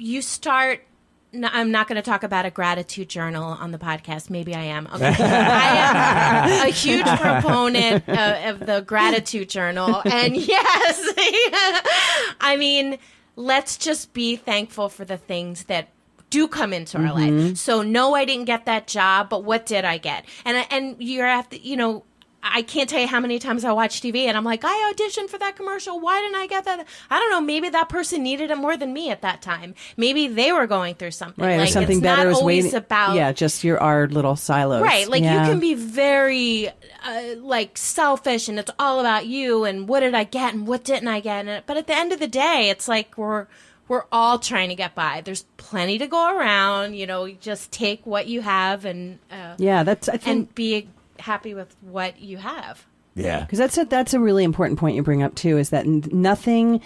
you 0.00 0.22
start 0.22 0.80
no, 1.32 1.48
I'm 1.52 1.70
not 1.70 1.88
going 1.88 1.96
to 1.96 2.02
talk 2.02 2.22
about 2.22 2.46
a 2.46 2.50
gratitude 2.50 3.08
journal 3.08 3.44
on 3.44 3.70
the 3.70 3.78
podcast. 3.78 4.30
Maybe 4.30 4.54
I 4.54 4.62
am. 4.62 4.88
Okay. 4.92 5.14
I 5.18 6.48
am 6.48 6.66
a 6.66 6.70
huge 6.70 7.06
proponent 7.06 8.08
of, 8.08 8.60
of 8.60 8.66
the 8.66 8.80
gratitude 8.80 9.48
journal. 9.48 10.02
And 10.04 10.36
yes, 10.36 11.14
I 12.40 12.56
mean, 12.58 12.98
let's 13.36 13.76
just 13.76 14.12
be 14.12 14.36
thankful 14.36 14.88
for 14.88 15.04
the 15.04 15.16
things 15.16 15.64
that 15.64 15.88
do 16.30 16.46
come 16.46 16.72
into 16.72 16.98
our 16.98 17.12
life. 17.12 17.32
Mm-hmm. 17.32 17.54
So 17.54 17.82
no, 17.82 18.14
I 18.14 18.24
didn't 18.24 18.44
get 18.44 18.66
that 18.66 18.86
job, 18.86 19.28
but 19.28 19.44
what 19.44 19.66
did 19.66 19.84
I 19.84 19.98
get? 19.98 20.24
And 20.44 20.64
and 20.70 20.96
you 21.00 21.22
have 21.22 21.48
to, 21.50 21.60
you 21.60 21.76
know, 21.76 22.04
I 22.42 22.62
can't 22.62 22.88
tell 22.88 23.00
you 23.00 23.06
how 23.06 23.20
many 23.20 23.38
times 23.38 23.64
I 23.64 23.72
watch 23.72 24.00
TV 24.00 24.20
and 24.26 24.36
I'm 24.36 24.44
like, 24.44 24.62
I 24.64 24.92
auditioned 24.94 25.28
for 25.28 25.36
that 25.38 25.56
commercial. 25.56 26.00
Why 26.00 26.20
didn't 26.20 26.36
I 26.36 26.46
get 26.46 26.64
that? 26.64 26.86
I 27.10 27.18
don't 27.18 27.30
know. 27.30 27.40
Maybe 27.40 27.68
that 27.68 27.88
person 27.90 28.22
needed 28.22 28.50
it 28.50 28.56
more 28.56 28.76
than 28.76 28.92
me 28.94 29.10
at 29.10 29.20
that 29.22 29.42
time. 29.42 29.74
Maybe 29.96 30.26
they 30.26 30.50
were 30.50 30.66
going 30.66 30.94
through 30.94 31.10
something. 31.10 31.44
Right, 31.44 31.58
like, 31.58 31.68
or 31.68 31.72
something 31.72 31.98
it's 31.98 32.02
better 32.02 32.24
not 32.24 32.30
is 32.32 32.38
always 32.38 32.64
waiting. 32.64 32.78
about 32.78 33.14
yeah, 33.16 33.32
just 33.32 33.62
your 33.62 33.78
our 33.78 34.08
little 34.08 34.36
silos. 34.36 34.82
Right. 34.82 35.06
Like 35.08 35.22
Yeah. 35.22 35.44
you 35.44 35.50
can 35.50 35.60
be 35.60 35.74
very 35.74 36.68
uh, 36.68 37.34
like 37.38 37.76
selfish 37.76 38.48
and 38.48 38.58
it's 38.58 38.70
all 38.78 39.00
about 39.00 39.26
you 39.26 39.64
and 39.64 39.86
what 39.86 40.00
did 40.00 40.14
I 40.14 40.24
get 40.24 40.54
and 40.54 40.66
what 40.66 40.82
didn't 40.84 41.08
I 41.08 41.20
get. 41.20 41.46
And, 41.46 41.62
but 41.66 41.76
at 41.76 41.86
the 41.86 41.96
end 41.96 42.12
of 42.12 42.20
the 42.20 42.28
day, 42.28 42.70
it's 42.70 42.88
like 42.88 43.18
we're 43.18 43.46
we're 43.86 44.04
all 44.12 44.38
trying 44.38 44.68
to 44.68 44.74
get 44.76 44.94
by. 44.94 45.20
There's 45.20 45.42
plenty 45.56 45.98
to 45.98 46.06
go 46.06 46.36
around. 46.36 46.94
You 46.94 47.06
know, 47.06 47.28
just 47.28 47.70
take 47.72 48.06
what 48.06 48.28
you 48.28 48.40
have 48.40 48.84
and 48.84 49.18
uh, 49.30 49.56
Yeah, 49.58 49.82
that's 49.82 50.08
I 50.08 50.16
think 50.16 50.26
and 50.26 50.54
be 50.54 50.88
happy 51.20 51.54
with 51.54 51.74
what 51.80 52.20
you 52.20 52.38
have. 52.38 52.86
Yeah. 53.14 53.40
because 53.40 53.58
that's 53.58 53.76
a 53.76 53.84
that's 53.84 54.14
a 54.14 54.20
really 54.20 54.44
important 54.44 54.78
point 54.78 54.96
you 54.96 55.02
bring 55.02 55.22
up 55.22 55.34
too. 55.34 55.58
Is 55.58 55.70
that 55.70 55.86
nothing. 55.86 56.80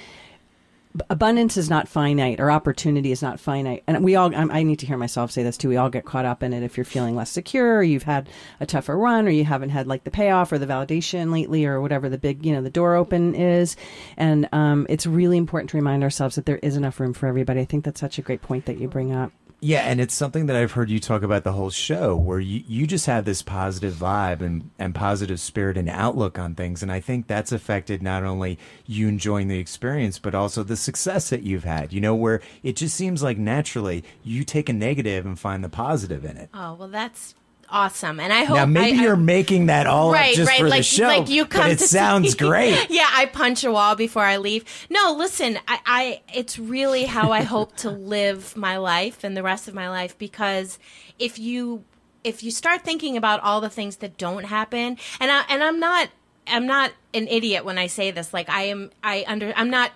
Abundance 1.11 1.57
is 1.57 1.69
not 1.69 1.89
finite, 1.89 2.39
or 2.39 2.53
opportunity 2.53 3.11
is 3.11 3.21
not 3.21 3.41
finite, 3.41 3.83
and 3.89 4.05
we 4.05 4.15
all. 4.15 4.33
I'm, 4.33 4.49
I 4.53 4.63
need 4.63 4.79
to 4.79 4.87
hear 4.87 4.97
myself 4.97 5.33
say 5.33 5.43
this 5.43 5.57
too. 5.57 5.69
We 5.69 5.77
all 5.77 5.91
get 5.91 6.05
caught 6.05 6.25
up 6.25 6.41
in 6.45 6.53
it. 6.53 6.63
If 6.63 6.77
you're 6.77 6.85
feeling 6.85 7.17
less 7.17 7.31
secure, 7.31 7.79
or 7.79 7.83
you've 7.83 8.05
had 8.05 8.29
a 8.61 8.67
tougher 8.67 8.97
run, 8.97 9.27
or 9.27 9.31
you 9.31 9.45
haven't 9.45 9.71
had 9.71 9.89
like 9.89 10.05
the 10.05 10.13
payoff 10.13 10.53
or 10.53 10.59
the 10.59 10.69
validation 10.69 11.33
lately, 11.33 11.65
or 11.65 11.81
whatever 11.81 12.09
the 12.09 12.17
big, 12.17 12.47
you 12.47 12.53
know, 12.53 12.63
the 12.63 12.71
door 12.71 12.95
open 12.95 13.35
is, 13.35 13.75
and 14.17 14.49
um, 14.53 14.87
it's 14.89 15.05
really 15.05 15.37
important 15.37 15.69
to 15.71 15.77
remind 15.77 16.05
ourselves 16.05 16.37
that 16.37 16.47
there 16.47 16.59
is 16.59 16.77
enough 16.77 17.01
room 17.01 17.13
for 17.13 17.27
everybody. 17.27 17.59
I 17.61 17.65
think 17.65 17.85
that's 17.85 18.01
such 18.01 18.21
a 18.21 18.23
great 18.23 18.43
point 18.43 18.67
that 18.67 18.79
you 18.79 18.87
bring 18.87 19.11
up. 19.11 19.33
Yeah, 19.61 19.81
and 19.81 20.01
it's 20.01 20.15
something 20.15 20.47
that 20.47 20.57
I've 20.57 20.73
heard 20.73 20.91
you 20.91 21.01
talk 21.01 21.23
about 21.23 21.43
the 21.43 21.53
whole 21.53 21.71
show, 21.71 22.15
where 22.17 22.41
you, 22.41 22.63
you 22.67 22.87
just 22.87 23.07
have 23.07 23.25
this 23.25 23.41
positive 23.41 23.95
vibe 23.95 24.41
and, 24.41 24.71
and 24.79 24.95
positive 24.95 25.41
spirit 25.41 25.79
and 25.79 25.89
outlook 25.89 26.39
on 26.39 26.55
things. 26.55 26.83
And 26.83 26.93
I 26.93 27.01
think 27.01 27.27
that's 27.27 27.51
affected 27.51 28.03
not 28.03 28.25
only 28.25 28.59
you 28.87 29.09
enjoying 29.09 29.49
the 29.49 29.59
experience, 29.59 30.19
but 30.19 30.35
also 30.35 30.63
the 30.63 30.77
success 30.77 31.31
that 31.31 31.45
you've 31.45 31.65
had. 31.65 31.93
You 31.93 32.01
know, 32.01 32.15
where 32.15 32.43
it 32.63 32.77
just 32.77 32.95
seems 32.95 33.23
like 33.23 33.39
naturally 33.39 34.05
you 34.23 34.45
take 34.45 34.69
a 34.69 34.75
negative 34.75 35.25
and 35.25 35.39
find 35.39 35.65
the 35.65 35.71
positive 35.71 36.25
in 36.25 36.37
it. 36.37 36.51
Oh 36.53 36.75
well, 36.75 36.89
that's 36.89 37.35
awesome, 37.75 38.21
and 38.21 38.33
I 38.33 38.45
hope 38.45 38.57
Now, 38.57 38.67
maybe 38.67 38.97
I- 38.99 39.01
I- 39.01 39.05
you're 39.05 39.17
making 39.17 39.67
that 39.67 39.87
all 39.87 40.13
right, 40.13 40.31
up 40.31 40.37
just 40.37 40.49
right, 40.51 40.61
for 40.61 40.69
like 40.69 40.79
the 40.81 40.83
show, 40.85 41.07
like 41.09 41.29
you 41.29 41.45
come 41.45 41.63
but 41.63 41.73
it 41.73 41.79
to 41.81 41.89
sounds 41.89 42.33
see- 42.33 42.39
great. 42.49 42.87
yeah, 42.89 43.09
I 43.13 43.27
punch 43.27 43.65
a 43.65 43.73
wall 43.73 43.95
before 43.97 44.23
I 44.25 44.37
leave. 44.39 44.65
No, 44.89 45.15
listen, 45.19 45.59
I, 45.69 45.81
I 45.85 46.21
it's 46.33 46.59
really 46.59 47.05
how 47.05 47.33
I 47.33 47.43
hope 47.43 47.77
to 47.79 47.91
live 48.17 48.57
my 48.57 48.77
life 48.79 49.25
and 49.25 49.37
the 49.37 49.43
rest 49.43 49.69
of 49.69 49.75
my 49.75 49.91
life 49.91 50.17
because 50.17 50.79
if 51.19 51.39
you 51.39 51.85
if 52.23 52.43
you 52.43 52.51
start 52.51 52.83
thinking 52.83 53.17
about 53.19 53.41
all 53.41 53.61
the 53.61 53.69
things 53.69 53.97
that 53.97 54.17
don't 54.17 54.45
happen, 54.45 54.97
and 55.21 55.31
I 55.31 55.43
and 55.51 55.63
I'm 55.63 55.79
not 55.81 56.09
I'm 56.47 56.67
not 56.67 56.93
an 57.13 57.27
idiot 57.29 57.65
when 57.65 57.77
I 57.79 57.87
say 57.89 58.11
this. 58.13 58.33
Like 58.33 58.49
I 58.49 58.63
am, 58.65 58.91
I 59.03 59.25
under 59.27 59.53
I'm 59.57 59.69
not. 59.71 59.91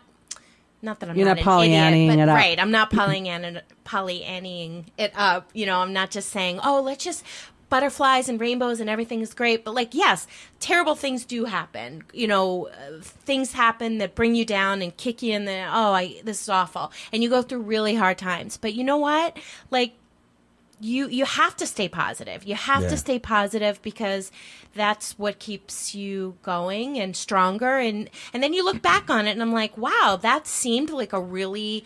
Not 0.81 1.01
that 1.01 1.11
I'm 1.11 1.17
You're 1.17 1.27
not, 1.27 1.33
not 1.33 1.39
an 1.39 1.45
Pollyanning 1.45 2.03
idiot, 2.09 2.19
but 2.19 2.23
it 2.23 2.29
up. 2.29 2.37
right, 2.37 2.61
I'm 2.61 2.71
not 2.71 2.91
Pollyanna, 2.93 3.63
Pollyanning 3.85 4.87
it 4.97 5.13
up. 5.17 5.51
You 5.53 5.67
know, 5.67 5.81
I'm 5.81 5.93
not 5.93 6.11
just 6.13 6.29
saying, 6.31 6.61
oh, 6.63 6.81
let's 6.83 7.05
just 7.05 7.25
butterflies 7.69 8.29
and 8.29 8.41
rainbows 8.41 8.81
and 8.81 8.89
everything 8.89 9.21
is 9.21 9.35
great. 9.35 9.65
But 9.65 9.75
like, 9.75 9.95
yes, 9.95 10.27
terrible 10.61 10.95
things 10.95 11.25
do 11.25 11.45
happen. 11.45 12.03
You 12.13 12.27
know, 12.27 12.69
uh, 12.69 13.01
things 13.03 13.53
happen 13.53 13.99
that 13.99 14.15
bring 14.15 14.35
you 14.35 14.45
down 14.45 14.81
and 14.83 14.97
kick 14.97 15.23
you 15.23 15.35
in 15.35 15.45
the, 15.45 15.65
oh, 15.71 15.93
I, 15.93 16.21
this 16.25 16.41
is 16.43 16.49
awful. 16.49 16.93
And 17.13 17.23
you 17.23 17.29
go 17.29 17.43
through 17.43 17.63
really 17.63 17.95
hard 17.95 18.19
times. 18.19 18.57
But 18.57 18.75
you 18.75 18.85
know 18.85 18.97
what? 18.99 19.37
Like, 19.71 19.93
you 20.81 21.09
you 21.09 21.25
have 21.25 21.57
to 21.57 21.67
stay 21.67 21.89
positive. 21.89 22.45
You 22.45 22.55
have 22.55 22.85
Yeah. 22.85 22.91
to 22.91 22.97
stay 22.97 23.19
positive 23.19 23.83
because 23.83 24.31
that's 24.75 25.19
what 25.19 25.41
keeps 25.41 25.93
you 25.93 26.37
going 26.45 26.97
and 27.01 27.17
stronger 27.17 27.79
and 27.79 28.09
and 28.33 28.45
then 28.45 28.53
you 28.53 28.65
look 28.65 28.81
back 28.81 29.11
on 29.11 29.27
it 29.27 29.33
and 29.33 29.43
I'm 29.43 29.53
like, 29.53 29.77
wow, 29.77 30.17
that 30.23 30.47
seemed 30.47 30.91
like 30.91 31.13
a 31.13 31.21
really 31.21 31.85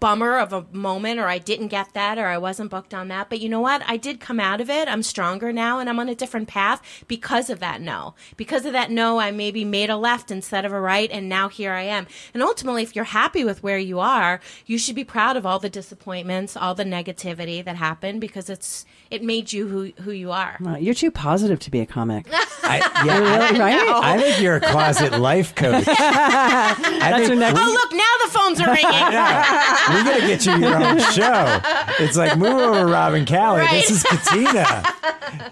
bummer 0.00 0.38
of 0.38 0.52
a 0.52 0.64
moment 0.72 1.20
or 1.20 1.28
I 1.28 1.38
didn't 1.38 1.68
get 1.68 1.92
that 1.92 2.18
or 2.18 2.26
I 2.26 2.38
wasn't 2.38 2.70
booked 2.70 2.94
on 2.94 3.08
that. 3.08 3.28
But 3.28 3.40
you 3.40 3.48
know 3.48 3.60
what? 3.60 3.82
I 3.86 3.96
did 3.96 4.18
come 4.18 4.40
out 4.40 4.60
of 4.60 4.70
it. 4.70 4.88
I'm 4.88 5.02
stronger 5.02 5.52
now 5.52 5.78
and 5.78 5.88
I'm 5.88 6.00
on 6.00 6.08
a 6.08 6.14
different 6.14 6.48
path 6.48 6.82
because 7.06 7.50
of 7.50 7.60
that 7.60 7.80
no. 7.80 8.14
Because 8.36 8.64
of 8.64 8.72
that 8.72 8.90
no, 8.90 9.20
I 9.20 9.30
maybe 9.30 9.64
made 9.64 9.90
a 9.90 9.96
left 9.96 10.30
instead 10.30 10.64
of 10.64 10.72
a 10.72 10.80
right 10.80 11.10
and 11.10 11.28
now 11.28 11.48
here 11.48 11.72
I 11.72 11.82
am. 11.82 12.06
And 12.32 12.42
ultimately, 12.42 12.82
if 12.82 12.96
you're 12.96 13.04
happy 13.04 13.44
with 13.44 13.62
where 13.62 13.78
you 13.78 14.00
are, 14.00 14.40
you 14.66 14.78
should 14.78 14.96
be 14.96 15.04
proud 15.04 15.36
of 15.36 15.44
all 15.44 15.58
the 15.58 15.70
disappointments, 15.70 16.56
all 16.56 16.74
the 16.74 16.84
negativity 16.84 17.62
that 17.64 17.76
happened 17.76 18.20
because 18.20 18.48
it's 18.48 18.86
it 19.10 19.22
made 19.22 19.52
you 19.52 19.68
who 19.68 19.92
who 20.02 20.12
you 20.12 20.30
are. 20.30 20.56
Uh, 20.64 20.76
You're 20.76 20.94
too 20.94 21.10
positive 21.10 21.58
to 21.60 21.70
be 21.70 21.80
a 21.80 21.86
comic. 21.86 22.26
I, 22.62 22.78
yeah, 23.04 23.50
I, 23.52 23.58
right? 23.58 24.04
I 24.04 24.20
think 24.20 24.40
you're 24.40 24.56
a 24.56 24.60
closet 24.60 25.18
life 25.18 25.54
coach. 25.56 25.84
I 25.88 26.74
That's 26.78 27.16
think 27.16 27.28
your 27.28 27.36
next. 27.36 27.58
Oh, 27.60 27.72
look, 27.72 27.92
now 27.92 28.14
the 28.24 28.30
phones 28.30 28.60
are 28.60 28.68
ringing. 28.78 29.89
We 29.94 30.04
gotta 30.04 30.20
get 30.20 30.46
you 30.46 30.56
your 30.56 30.76
own 30.76 30.98
show. 31.12 31.60
It's 31.98 32.16
like 32.16 32.36
move 32.38 32.54
over, 32.54 32.86
Rob 32.86 33.14
and 33.14 33.26
Callie. 33.26 33.60
Right. 33.60 33.70
This 33.72 33.90
is 33.90 34.02
Katina. 34.02 34.84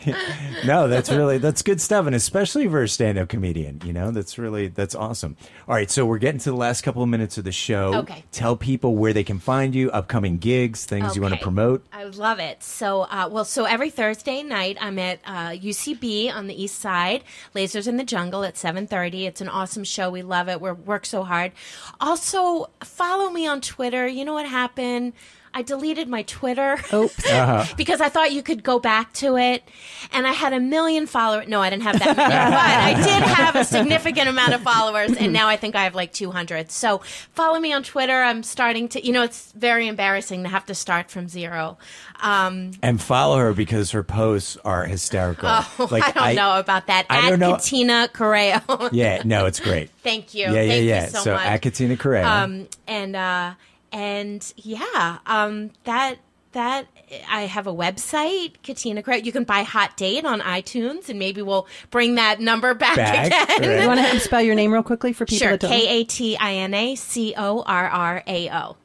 no, 0.64 0.89
that's 0.89 1.11
really 1.11 1.39
that's 1.39 1.62
good 1.62 1.80
stuff, 1.80 2.07
and 2.07 2.14
especially 2.14 2.68
for 2.68 2.82
a 2.82 2.89
stand-up 2.89 3.28
comedian. 3.28 3.80
You 3.84 3.93
know, 3.93 4.11
that's 4.11 4.39
really 4.39 4.68
that's 4.68 4.95
awesome. 4.95 5.36
All 5.66 5.74
right, 5.74 5.91
so 5.91 6.07
we're 6.07 6.18
getting 6.18 6.41
to 6.41 6.51
the 6.51 6.57
last 6.57 6.82
couple 6.82 7.03
of 7.03 7.09
minutes 7.09 7.39
of 7.39 7.45
the 7.45 7.53
show. 7.53 7.95
Okay. 7.95 8.24
Tell 8.32 8.57
people 8.57 8.97
where 8.97 9.12
they 9.12 9.24
can 9.24 9.39
find 9.39 9.74
you, 9.74 9.91
upcoming 9.91 10.39
gigs, 10.39 10.84
things 10.84 11.14
you 11.16 11.22
want 11.22 11.34
to 11.34 11.41
promote. 11.41 11.84
I 11.93 12.05
love 12.05 12.39
it. 12.39 12.62
So, 12.62 13.03
uh, 13.03 13.28
well, 13.30 13.45
so 13.45 13.64
every 13.64 13.91
Thursday 13.91 14.43
night, 14.43 14.78
I'm 14.80 14.99
at 14.99 15.20
uh, 15.24 15.51
UCB 15.51 16.32
on 16.32 16.47
the 16.47 16.61
East 16.61 16.78
Side, 16.78 17.24
Lasers 17.55 17.86
in 17.86 17.97
the 17.97 18.05
Jungle 18.05 18.45
at 18.45 18.55
7:30. 18.55 19.26
It's 19.26 19.41
an 19.41 19.49
awesome 19.49 19.84
show. 19.84 20.11
We 20.11 20.22
love 20.22 20.49
it. 20.49 20.61
We 20.61 20.72
work 20.72 21.07
so 21.07 21.22
hard. 21.24 21.53
Also, 22.01 22.70
follow 22.82 23.30
me 23.30 23.47
on 23.47 23.61
Twitter. 23.61 24.07
You 24.07 24.24
know 24.24 24.28
what 24.35 24.47
happened? 24.47 25.12
I 25.55 25.62
deleted 25.62 26.09
my 26.09 26.22
Twitter. 26.22 26.79
Oops. 26.93 27.16
because 27.76 28.03
I 28.03 28.11
thought 28.11 28.33
you 28.33 28.43
could 28.43 28.62
go 28.62 28.79
back 28.79 29.14
to 29.14 29.39
it. 29.39 29.64
And 30.12 30.26
I 30.26 30.33
had 30.33 30.53
a 30.53 30.61
million 30.61 31.07
followers. 31.07 31.49
No, 31.49 31.61
I 31.62 31.70
didn't 31.70 31.85
have 31.85 31.99
that 31.99 32.16
many, 32.16 32.29
but 32.35 32.55
I 32.55 32.93
did 33.03 33.22
have 33.22 33.57
a 33.57 33.64
significant 33.64 34.29
amount 34.29 34.53
of 34.53 34.61
followers. 34.61 35.16
And 35.16 35.33
now 35.33 35.49
I 35.49 35.57
think 35.57 35.74
I 35.74 35.85
have 35.85 35.95
like 35.95 36.12
200. 36.12 36.70
So 36.70 36.99
follow 37.33 37.59
me 37.59 37.72
on 37.72 37.83
Twitter. 37.83 38.12
I'm 38.22 38.43
starting 38.43 38.89
to, 38.91 39.05
you 39.05 39.11
know, 39.12 39.22
it's 39.22 39.51
very 39.53 39.89
embarrassing 39.89 40.43
to 40.43 40.49
have 40.51 40.66
to 40.66 40.74
start 40.74 41.11
from 41.11 41.29
zero. 41.29 41.79
Um, 42.20 42.72
And 42.83 43.01
follow 43.01 43.39
her 43.39 43.55
because 43.55 43.91
her 43.93 44.03
posts 44.03 44.59
are 44.66 44.85
hysterical. 44.85 45.49
oh, 45.51 45.89
I 45.91 46.12
don't 46.12 46.37
know 46.37 46.59
about 46.59 46.89
that. 46.89 47.07
I 47.09 47.26
At 47.26 47.31
don't 47.31 47.39
know- 47.41 47.55
Katina 47.57 48.09
Corrao. 48.12 48.91
Yeah, 48.93 49.22
no, 49.24 49.47
it's 49.47 49.61
great. 49.61 49.91
Thank 50.03 50.35
you. 50.35 50.45
Yeah, 50.45 50.61
yeah, 50.61 50.68
Thank 50.68 50.85
yeah. 50.87 51.05
you 51.05 51.11
so, 51.11 51.33
much. 51.35 51.47
at 51.47 51.62
Katina 51.62 51.97
Corrao. 51.97 52.24
um, 52.24 52.68
and 52.87 53.16
uh, 53.16 53.55
and 53.93 54.53
yeah, 54.57 55.18
um, 55.26 55.70
that 55.84 56.16
that 56.53 56.86
I 57.30 57.43
have 57.43 57.66
a 57.66 57.72
website, 57.72 58.55
Katina 58.62 59.03
Corrao. 59.03 59.24
You 59.24 59.32
can 59.32 59.45
buy 59.45 59.62
Hot 59.62 59.97
Date 59.97 60.24
on 60.24 60.41
iTunes, 60.41 61.09
and 61.09 61.18
maybe 61.18 61.43
we'll 61.43 61.66
bring 61.91 62.14
that 62.16 62.41
number 62.41 62.74
back, 62.74 62.97
Back, 62.97 63.26
again. 63.26 63.70
right. 63.70 63.82
You 63.82 63.86
want 63.89 64.01
to 64.01 64.20
spell 64.20 64.41
your 64.43 64.55
name 64.55 64.72
real 64.72 64.82
quickly 64.82 65.12
for 65.12 65.24
people 65.26 65.39
Sure, 65.39 65.51
that 65.53 65.61
don't? 65.61 65.70
K 65.70 66.01
A 66.01 66.05
T 66.05 66.36
I 66.36 66.55
N 66.55 66.74
A 66.74 66.95
C 66.95 67.34
O 67.36 67.62
R 67.66 67.89
R 67.89 68.22
A 68.26 68.51
O. 68.51 68.76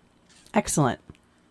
Excellent. 0.53 0.99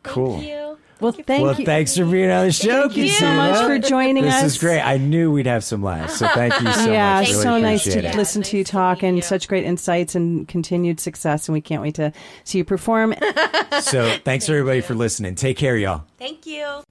Cool. 0.03 0.39
Thank 0.39 0.49
you. 0.49 0.79
Well, 1.01 1.11
thank 1.11 1.43
Well, 1.43 1.59
you. 1.59 1.67
thanks 1.67 1.97
for 1.97 2.05
being 2.05 2.31
on 2.31 2.47
the 2.47 2.53
show, 2.53 2.83
Thank 2.83 2.97
you 2.97 3.09
so 3.09 3.27
much 3.33 3.67
for 3.67 3.77
joining 3.81 4.23
this 4.23 4.35
us. 4.35 4.43
This 4.43 4.53
is 4.53 4.59
great. 4.61 4.81
I 4.81 4.99
knew 4.99 5.33
we'd 5.33 5.47
have 5.47 5.65
some 5.65 5.83
laughs, 5.83 6.19
so 6.19 6.29
thank 6.29 6.55
you 6.61 6.61
so 6.73 6.79
much. 6.83 6.89
yeah, 6.89 7.15
much. 7.19 7.29
Really 7.31 7.43
so 7.43 7.59
nice 7.59 7.81
appreciate 7.83 8.03
to 8.03 8.09
it. 8.11 8.15
listen 8.17 8.43
to 8.43 8.57
you 8.57 8.63
nice 8.63 8.71
talk 8.71 9.03
and 9.03 9.17
you. 9.17 9.23
such 9.23 9.49
great 9.49 9.65
insights 9.65 10.15
and 10.15 10.47
continued 10.47 11.01
success. 11.01 11.49
And 11.49 11.55
we 11.55 11.61
can't 11.61 11.83
wait 11.83 11.97
to 11.97 12.13
see 12.45 12.59
you 12.59 12.65
perform. 12.65 13.15
So 13.81 14.17
thanks 14.25 14.49
everybody 14.49 14.81
for 14.81 14.95
listening. 14.95 15.35
Take 15.35 15.57
care, 15.57 15.77
y'all. 15.77 16.05
Thank 16.19 16.47
you. 16.47 16.83